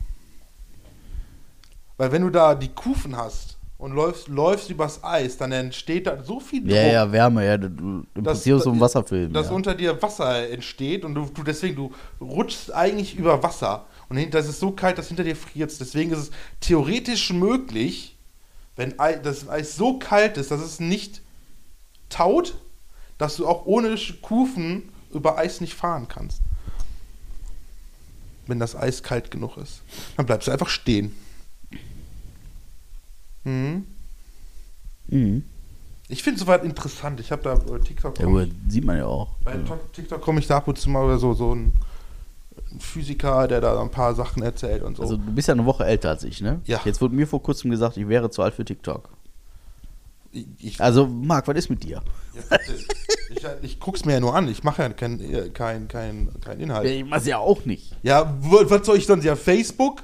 [1.96, 6.22] Weil wenn du da die Kufen hast und läufst, läufst übers Eis, dann entsteht da
[6.22, 7.56] so viel Druck, Ja, ja, Wärme, ja.
[7.58, 9.32] Du, du im Das- Prinzip so ein das- Wasserfilm.
[9.32, 9.52] dass ja.
[9.52, 13.86] unter dir Wasser entsteht und du, du deswegen, du rutschst eigentlich über Wasser.
[14.08, 15.72] Und hinter es ist so kalt, dass hinter dir friert.
[15.80, 18.16] Deswegen ist es theoretisch möglich,
[18.76, 21.22] wenn das Eis so kalt ist, dass es nicht
[22.08, 22.54] taut,
[23.18, 26.40] dass du auch ohne Kufen über Eis nicht fahren kannst.
[28.46, 29.80] Wenn das Eis kalt genug ist.
[30.16, 31.16] Dann bleibst du einfach stehen.
[33.46, 33.84] Mhm.
[35.08, 35.44] Mhm.
[36.08, 37.18] Ich finde es soweit interessant.
[37.20, 38.18] Ich habe da äh, TikTok.
[38.18, 39.36] Ja, gut, sieht man ja auch.
[39.44, 41.72] Bei Tok- TikTok komme ich da ab und zu mal über so, so ein
[42.72, 45.02] ein Physiker, der da ein paar Sachen erzählt und so.
[45.02, 46.60] Also du bist ja eine Woche älter als ich, ne?
[46.64, 46.80] Ja.
[46.84, 49.08] Jetzt wurde mir vor kurzem gesagt, ich wäre zu alt für TikTok.
[50.32, 52.02] ich, ich, Also, Marc, was ist mit dir?
[52.50, 52.58] ja,
[53.62, 54.48] ich, ich guck's mir ja nur an.
[54.48, 56.86] Ich mache ja keinen kein, kein, kein Inhalt.
[56.88, 57.94] Ich mach's ja auch nicht.
[58.02, 59.24] Ja, was soll ich sonst?
[59.24, 60.02] Ja, Facebook?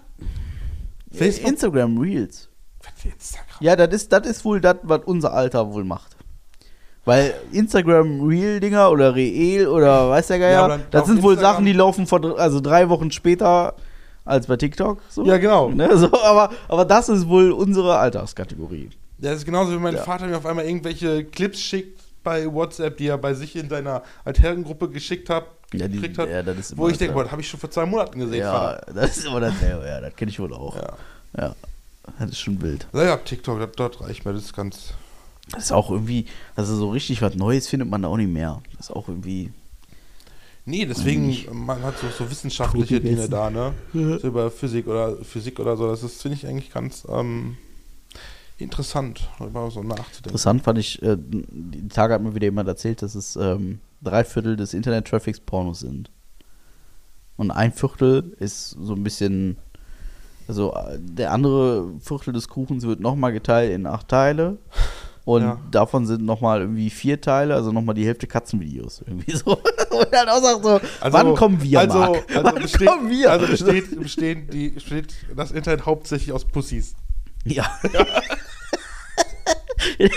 [1.10, 1.51] Facebook?
[1.51, 2.48] Instagram Reels.
[3.05, 3.57] Instagram?
[3.61, 6.17] Ja, das ist, das ist wohl das, was unser Alter wohl macht.
[7.05, 11.65] Weil Instagram Reel-Dinger oder Reel oder weiß der Geier, Ja, das sind wohl Instagram- Sachen,
[11.65, 13.75] die laufen vor, also drei Wochen später
[14.25, 15.01] als bei TikTok.
[15.09, 15.25] So.
[15.25, 15.69] Ja, genau.
[15.71, 18.91] Ne, so, aber, aber das ist wohl unsere Alterskategorie.
[19.19, 20.03] Das ist genauso, wie mein Ja.
[20.03, 24.03] Vater mir auf einmal irgendwelche Clips schickt bei WhatsApp, die er bei sich in seiner
[24.25, 26.43] Altherrengruppe geschickt hat, Ja, die- gekriegt hat, ja,
[26.77, 28.93] wo ich denke, boah, das habe ich schon vor zwei Monaten gesehen, Ja, Vater.
[28.95, 30.77] das ist immer dasselbe, ja, das kenne ich wohl auch.
[30.77, 30.93] Ja.
[31.37, 31.55] Ja,
[32.19, 32.87] das ist schon wild.
[32.93, 34.95] Ja, ja, TikTok, das, dort reicht mir, das ist ganz...
[35.51, 38.62] Das ist auch irgendwie, also so richtig was Neues findet man da auch nicht mehr.
[38.77, 39.53] Das ist auch irgendwie.
[40.65, 43.74] Nee, deswegen, man hat so, so wissenschaftliche Dinge da, ne?
[43.93, 47.57] So über Physik oder Physik oder so, das ist, finde ich eigentlich ganz ähm,
[48.59, 50.29] interessant, darüber so nachzudenken.
[50.29, 54.23] Interessant fand ich, äh, die Tage hat mir wieder jemand erzählt, dass es ähm, drei
[54.23, 56.11] Viertel des Internet-Traffics Pornos sind.
[57.37, 59.57] Und ein Viertel ist so ein bisschen,
[60.48, 64.59] also äh, der andere Viertel des Kuchens wird nochmal geteilt in acht Teile.
[65.24, 65.60] Und Ja.
[65.70, 69.02] davon sind nochmal irgendwie vier Teile, also nochmal die Hälfte Katzenvideos.
[69.06, 69.52] Irgendwie so.
[69.90, 70.81] Und dann auch sagt so,
[71.12, 72.24] wann kommen wir, also, Marc?
[72.28, 73.31] Also wann besteht, kommen wir?
[73.31, 76.97] Also besteht, bestehen die, besteht das Internet hauptsächlich aus Pussys.
[77.44, 77.70] Ja.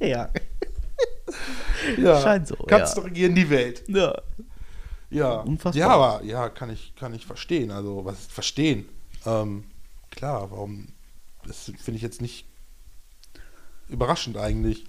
[0.00, 0.28] ja.
[1.98, 2.20] Ja.
[2.20, 3.08] Scheint so, Katzen ja.
[3.08, 3.82] regieren die Welt.
[3.88, 4.14] ja.
[5.10, 5.40] Ja.
[5.40, 5.80] Unfassbar.
[5.80, 7.70] Ja, aber ja, kann ich, kann ich verstehen.
[7.70, 8.88] Also, was ist verstehen?
[9.24, 9.64] Ähm,
[10.10, 10.88] klar, warum?
[11.46, 12.46] Das finde ich jetzt nicht
[13.88, 14.84] überraschend eigentlich.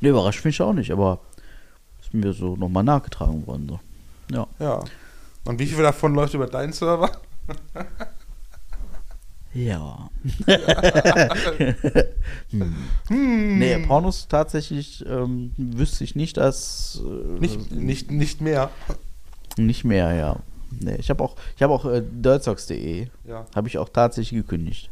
[0.00, 1.20] Nee, überrascht mich auch nicht, aber
[2.00, 3.68] ist mir so nochmal nachgetragen worden.
[3.68, 3.80] So.
[4.34, 4.46] Ja.
[4.58, 4.84] Ja.
[5.44, 7.10] Und wie viel davon läuft über deinen Server?
[9.64, 10.10] Ja.
[12.50, 13.58] Hm.
[13.58, 17.00] Nee, Pornos tatsächlich ähm, wüsste ich nicht, dass.
[17.04, 18.70] Äh, Nicht, nicht, nicht mehr.
[19.56, 20.36] Nicht mehr, ja.
[20.70, 23.46] Nee, ich habe auch, ich habe auch äh, dirtsocks.de, Ja.
[23.54, 24.90] habe ich auch tatsächlich gekündigt.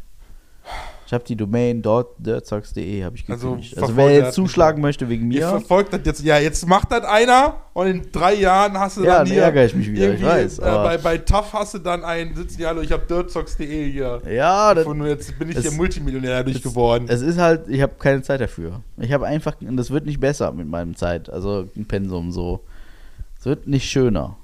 [1.07, 3.75] Ich habe die Domain dort dirtsocks.de habe ich Also, gekündigt.
[3.77, 6.25] Also, verfolgt wer er jetzt zuschlagen möchte wegen Ihr mir, verfolgt das jetzt.
[6.25, 9.43] Ja, jetzt macht das einer und in drei Jahren hast du Ja, dann hier.
[9.43, 12.61] ärgere ich mich wieder, ich weiß, Äh, bei, bei TAF hast du dann einen sitzen,
[12.61, 14.21] ja, hallo, ich habe dirtsocks.de hier.
[14.29, 17.05] ja, das, Und jetzt bin ich es- hier Multimillionär dadurch geworden.
[17.09, 18.81] es ist halt, ich habe keine Zeit dafür.
[18.99, 22.65] Ich habe einfach, und das wird nicht besser mit meinem Zeit, also ein Pensum so.
[23.39, 24.37] Es wird nicht schöner.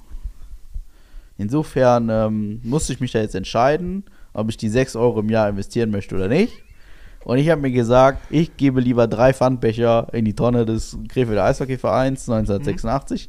[1.39, 5.49] Insofern ähm, musste ich mich da jetzt entscheiden, ob ich die 6 Euro im Jahr
[5.49, 6.53] investieren möchte oder nicht.
[7.25, 11.45] Und ich habe mir gesagt, ich gebe lieber drei Pfandbecher in die Tonne des Krefelder
[11.45, 13.29] Eishockeyvereins 1986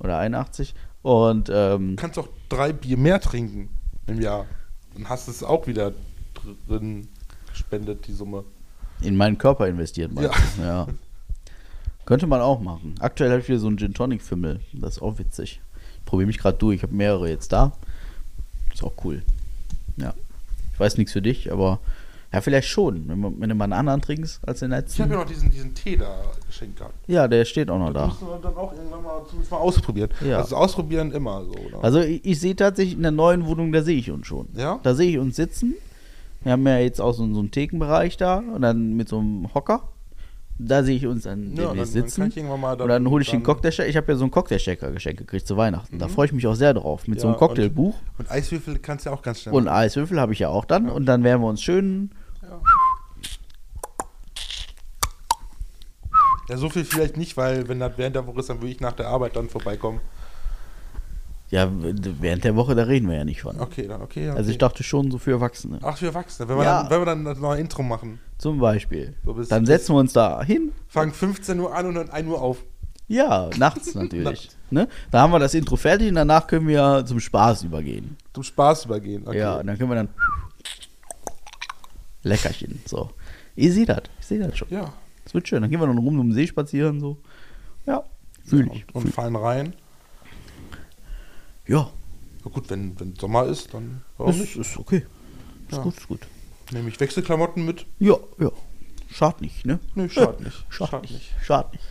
[0.00, 3.70] oder 81 und ähm, Du kannst auch drei Bier mehr trinken
[4.06, 4.44] im Jahr.
[4.94, 5.92] Dann hast du es auch wieder
[6.68, 7.08] drin
[7.50, 8.44] gespendet, die Summe.
[9.00, 10.12] in meinen Körper investiert.
[10.12, 10.62] meinst du?
[10.62, 10.86] ja.
[12.04, 12.94] Könnte man auch machen.
[13.00, 14.60] Aktuell habe ich wieder so einen Gin Tonic Fimmel.
[14.74, 15.62] Das ist auch witzig.
[15.98, 16.76] Ich probiere mich gerade durch.
[16.76, 17.72] Ich habe mehrere jetzt da.
[18.74, 19.22] Ist auch cool.
[19.96, 20.12] Ja.
[20.74, 21.80] Ich weiß nichts für dich, aber
[22.32, 23.08] ja, vielleicht schon.
[23.08, 25.02] Wenn, man, wenn du mal einen anderen trinkst als den Ich habe letzten.
[25.10, 26.94] ja noch diesen, diesen Tee da geschenkt gehabt.
[27.06, 28.06] Ja, der steht auch noch Das da.
[28.08, 30.10] müssen wir dann auch irgendwann mal zumindest mal ausprobieren.
[30.26, 30.38] Ja.
[30.38, 31.84] Also ausprobieren immer so, oder?
[31.84, 34.48] Also ich, ich sehe tatsächlich in der neuen Wohnung, da sehe ich uns schon.
[34.56, 34.80] Ja?
[34.82, 35.74] Da sehe ich uns sitzen.
[36.42, 39.54] Wir haben ja jetzt auch so, so einen Thekenbereich da und dann mit so einem
[39.54, 39.88] Hocker.
[40.56, 42.22] Da sehe ich uns dann Ja, dann- dann sitzen.
[42.22, 43.88] irgendwann mal und dann hole ich den dann- Cocktailshaker.
[43.88, 45.98] Ich habe ja so einen Cocktailshaker geschenkt gekriegt zu Weihnachten.
[45.98, 47.08] Da freue ich mich auch sehr drauf.
[47.08, 47.40] Mit so einem Mhm.
[47.40, 47.94] Ja, und- Cocktailbuch.
[48.18, 49.66] Und Eiswürfel kannst du ja auch ganz schnell Und.
[49.68, 50.88] Eiswürfel habe ich ja auch dann.
[50.88, 52.10] Und dann werden wir uns schön.
[52.42, 52.60] Ja.
[56.48, 58.80] Ja, so viel vielleicht nicht, weil wenn das während der Woche ist, dann würde ich
[58.80, 60.00] nach der Arbeit dann vorbeikommen.
[61.50, 63.60] Ja, während der Woche, da reden wir ja nicht von.
[63.60, 64.28] Okay, dann okay.
[64.30, 64.36] okay.
[64.36, 65.78] Also ich dachte schon so für Erwachsene.
[65.82, 66.48] Ach, für Erwachsene.
[66.48, 66.82] Wenn wir, Ja.
[66.82, 68.18] dann, wenn wir dann das neue Intro machen.
[68.38, 69.14] Zum Beispiel.
[69.24, 70.72] So Dann setzen wir uns da hin.
[70.88, 72.64] Fangen 15 Uhr an und hören 1 Uhr auf.
[73.06, 74.24] Ja, nachts natürlich.
[74.24, 74.56] Nachts.
[74.70, 74.88] ne?
[75.10, 78.16] Da haben wir das Intro fertig und danach können wir zum Spaß übergehen.
[78.32, 79.22] Zum Spaß übergehen.
[79.26, 79.38] Okay.
[79.38, 80.08] Ja, und dann können wir dann.
[82.22, 82.80] Leckerchen.
[82.86, 83.10] So.
[83.54, 84.02] Ich sehe das.
[84.20, 84.68] Ich sehe das schon.
[84.70, 84.92] Ja.
[85.24, 85.60] Das wird schön.
[85.62, 87.00] Dann gehen wir noch rum um den See spazieren.
[87.00, 87.18] So.
[87.86, 88.02] Ja,
[88.44, 88.86] fühle ich.
[88.94, 89.74] Und, und fallen rein.
[91.66, 91.90] Ja,
[92.44, 95.06] Ja, gut, wenn, wenn Sommer ist, dann warum ist, ist okay.
[95.68, 95.82] Ist Ja.
[95.82, 96.20] gut, ist gut.
[96.72, 97.86] Nehme ich Wechselklamotten mit?
[97.98, 98.50] Ja, ja.
[99.10, 99.78] Schad nicht, ne?
[99.94, 100.64] Nö, schade nicht.
[100.68, 101.12] Schad, Schad nicht.
[101.14, 101.32] nicht.
[101.42, 101.84] Schad nicht.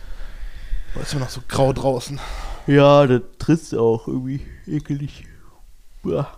[0.94, 2.20] Da ist immer noch so grau draußen.
[2.66, 5.24] Ja, das trifft auch irgendwie ekelig.
[6.04, 6.28] Ja.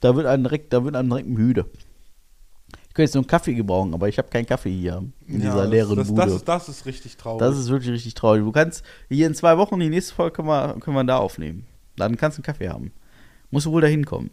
[0.00, 1.66] Da wird einem direkt, da wird einem direkt müde.
[2.88, 5.66] Ich könnte jetzt so einen Kaffee gebrauchen, aber ich habe keinen Kaffee hier in dieser
[5.66, 6.22] leeren das, Bude.
[6.22, 7.40] das, ist, das ist richtig traurig.
[7.40, 8.42] Das ist wirklich richtig traurig.
[8.42, 11.66] Du kannst hier in zwei Wochen, die nächste Folge können wir, können wir da aufnehmen.
[11.96, 12.92] Dann kannst du einen Kaffee haben.
[13.50, 14.30] Musst du wohl da hinkommen.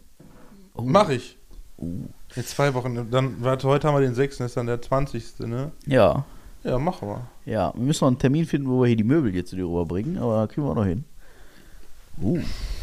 [0.74, 0.82] Oh.
[0.82, 1.36] Mach ich.
[1.78, 2.06] Uh.
[2.36, 3.10] In zwei Wochen.
[3.10, 4.40] Dann, warte, heute haben wir den 6.
[4.40, 5.40] ist dann der 20.
[5.40, 5.72] Ne?
[5.86, 6.24] Ja,
[6.64, 7.26] Ja, machen wir.
[7.46, 7.72] ja.
[7.74, 10.18] Wir müssen noch einen Termin finden, wo wir hier die Möbel hier zu dir rüberbringen,
[10.18, 11.04] aber da kriegen wir auch noch hin.
[12.20, 12.40] Uh,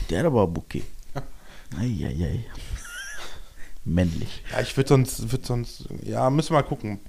[0.09, 0.83] der hat aber ein Bouquet.
[1.79, 2.45] Eieiei.
[3.83, 4.41] Männlich.
[4.51, 6.99] Ja, ich würde sonst, würd sonst, ja, müssen wir mal gucken.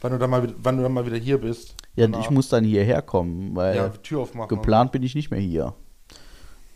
[0.00, 1.74] Wann du dann mal, wann du dann mal wieder hier bist.
[1.96, 4.48] Ja, ich muss dann hierher kommen, weil ja, Tür aufmachen.
[4.48, 5.74] geplant bin ich nicht mehr hier.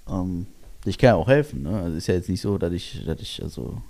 [0.08, 0.46] Ähm,
[0.84, 1.80] ich kann ja auch helfen, ne?
[1.82, 3.80] Also ist ja jetzt nicht so, dass ich, dass ich, also,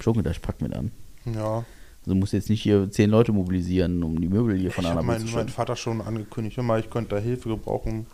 [0.00, 0.90] schon gedacht, ich pack mit an.
[1.24, 1.64] Ja,
[2.04, 5.26] Also muss jetzt nicht hier zehn Leute mobilisieren, um die Möbel hier von B meinen
[5.26, 5.48] zu mein.
[5.48, 6.58] Vater schon angekündigt.
[6.58, 8.06] Mal, ich könnte da Hilfe gebrauchen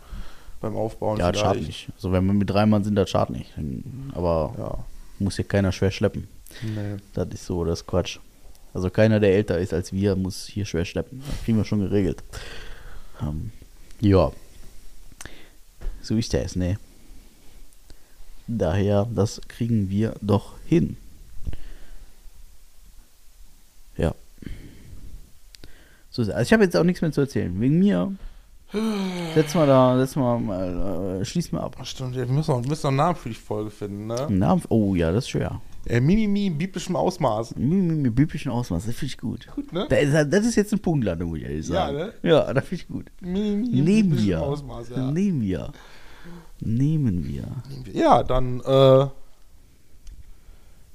[0.61, 1.17] beim Aufbauen.
[1.17, 1.89] Ja, das schadet nicht.
[1.95, 3.51] Also wenn wir mit drei Mann sind, das schadet nicht.
[4.13, 4.77] Aber Ja,
[5.17, 6.27] muss hier keiner schwer schleppen.
[6.61, 6.97] nee.
[7.13, 8.19] Das ist so, das ist Quatsch.
[8.75, 11.23] Also keiner, der älter ist als wir, muss hier schwer schleppen.
[11.25, 12.23] Das kriegen wir schon geregelt.
[13.23, 13.49] Ähm,
[14.01, 14.31] ja.
[16.03, 16.77] So ist das, ne?
[18.51, 20.97] Daher, das kriegen wir doch hin.
[23.95, 24.15] Ja.
[26.09, 26.23] So.
[26.23, 27.61] Also ich habe jetzt auch nichts mehr zu erzählen.
[27.61, 28.11] Wegen mir.
[29.35, 31.75] Setz mal da, setz mal, mal äh, schließ mal ab.
[31.79, 34.07] Ach, Stimmt, ja, wir müssen noch, wir müssen noch einen Namen für die Folge finden,
[34.07, 34.27] ne?
[34.29, 35.61] Namen, oh ja, das ist schwer.
[35.85, 37.55] Äh, Mimimi in biblischem Ausmaß.
[37.55, 39.47] Mit, mit biblischen Ausmaß, das finde ich gut.
[39.55, 39.85] Gut, ne?
[39.89, 41.97] Das ist, das ist jetzt eine Punktlandung, muss ich ehrlich Ja, sagen.
[41.97, 42.13] ne?
[42.23, 43.05] Ja, das finde ich gut.
[43.21, 44.41] Mimimi Nehmen biblischem wir.
[44.41, 45.11] Ausmaß, ja.
[45.11, 45.71] Nehmen wir.
[46.61, 47.45] Nehmen wir.
[47.93, 49.07] Ja, dann, äh.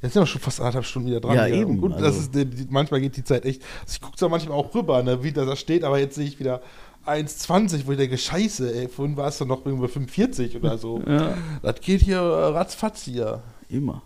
[0.02, 1.34] Jetzt sind wir schon fast anderthalb Stunden wieder dran.
[1.34, 1.56] Ja, hier.
[1.56, 3.62] eben, gut, das also- ist, die- manchmal geht die Zeit echt.
[3.82, 6.26] Also ich gucke da manchmal auch rüber, ne, wie das da steht, aber jetzt sehe
[6.26, 6.60] ich wieder
[7.06, 11.00] 1,20, wo ich denke, Scheiße, ey, vorhin war es doch noch irgendwo 45 oder so.
[11.06, 11.34] Ja.
[11.62, 13.42] Das geht hier ratzfatz hier.
[13.70, 14.02] immer.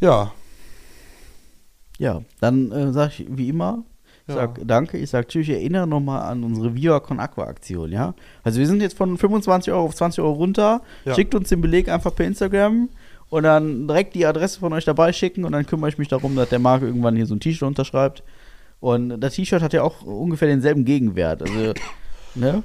[0.00, 0.32] Ja.
[1.98, 3.84] Ja, dann äh, sage ich wie immer,
[4.28, 4.34] Ja.
[4.34, 8.14] sag danke, ich sag tschüss, ich erinnere nochmal an unsere Viva Con Aqua Aktion, ja?
[8.44, 11.14] Also wir sind jetzt von 25 Euro auf 20 Euro runter, Ja.
[11.14, 12.88] schickt uns den Beleg einfach per Instagram
[13.30, 16.36] und dann direkt die Adresse von euch dabei schicken und dann kümmere ich mich darum,
[16.36, 18.22] dass der Marc irgendwann hier so ein T-Shirt unterschreibt.
[18.80, 21.72] Und das T-Shirt hat ja auch ungefähr denselben Gegenwert, also,
[22.34, 22.62] ne?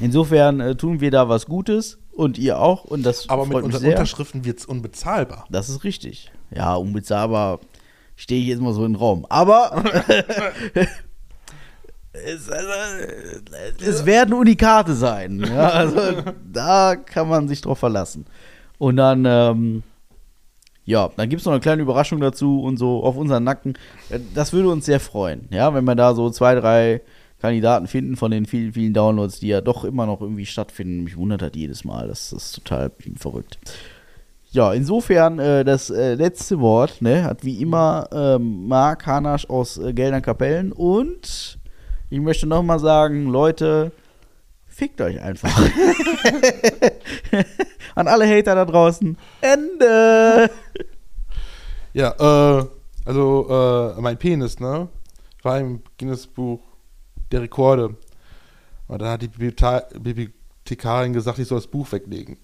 [0.00, 3.86] Insofern äh, tun wir da was Gutes und ihr auch und das Aber mit unseren.
[3.90, 5.46] Unterschriften wird es unbezahlbar.
[5.50, 6.30] Das ist richtig.
[6.54, 7.60] Ja, unbezahlbar
[8.16, 9.26] stehe ich jetzt mal so in den Raum.
[9.28, 9.84] Aber
[12.12, 12.72] es, also,
[13.80, 15.44] es werden Unikate sein.
[15.46, 16.00] Ja, also
[16.52, 18.26] da kann man sich drauf verlassen.
[18.78, 19.82] Und dann, ähm,
[20.84, 23.74] ja, dann gibt es noch eine kleine Überraschung dazu und so auf unseren Nacken.
[24.34, 27.00] Das würde uns sehr freuen, ja, wenn wir da so zwei, drei
[27.40, 31.04] Kandidaten finden von den vielen, vielen Downloads, die ja doch immer noch irgendwie stattfinden.
[31.04, 32.08] Mich wundert das jedes Mal.
[32.08, 33.58] Das ist total verrückt.
[34.54, 39.78] Ja, insofern äh, das äh, letzte Wort ne, hat wie immer ähm, Marc Hanasch aus
[39.78, 41.58] äh, Geldern Kapellen und
[42.08, 43.90] ich möchte nochmal sagen, Leute,
[44.68, 45.50] fickt euch einfach.
[47.96, 49.18] An alle Hater da draußen.
[49.40, 50.48] Ende.
[51.92, 52.64] Ja, äh,
[53.04, 54.86] also äh, mein Penis, ne?
[55.42, 56.60] War im Guinness-Buch
[57.32, 57.96] der Rekorde.
[58.86, 62.36] Und da hat die Bibliothe- Bibliothekarin gesagt, ich soll das Buch weglegen.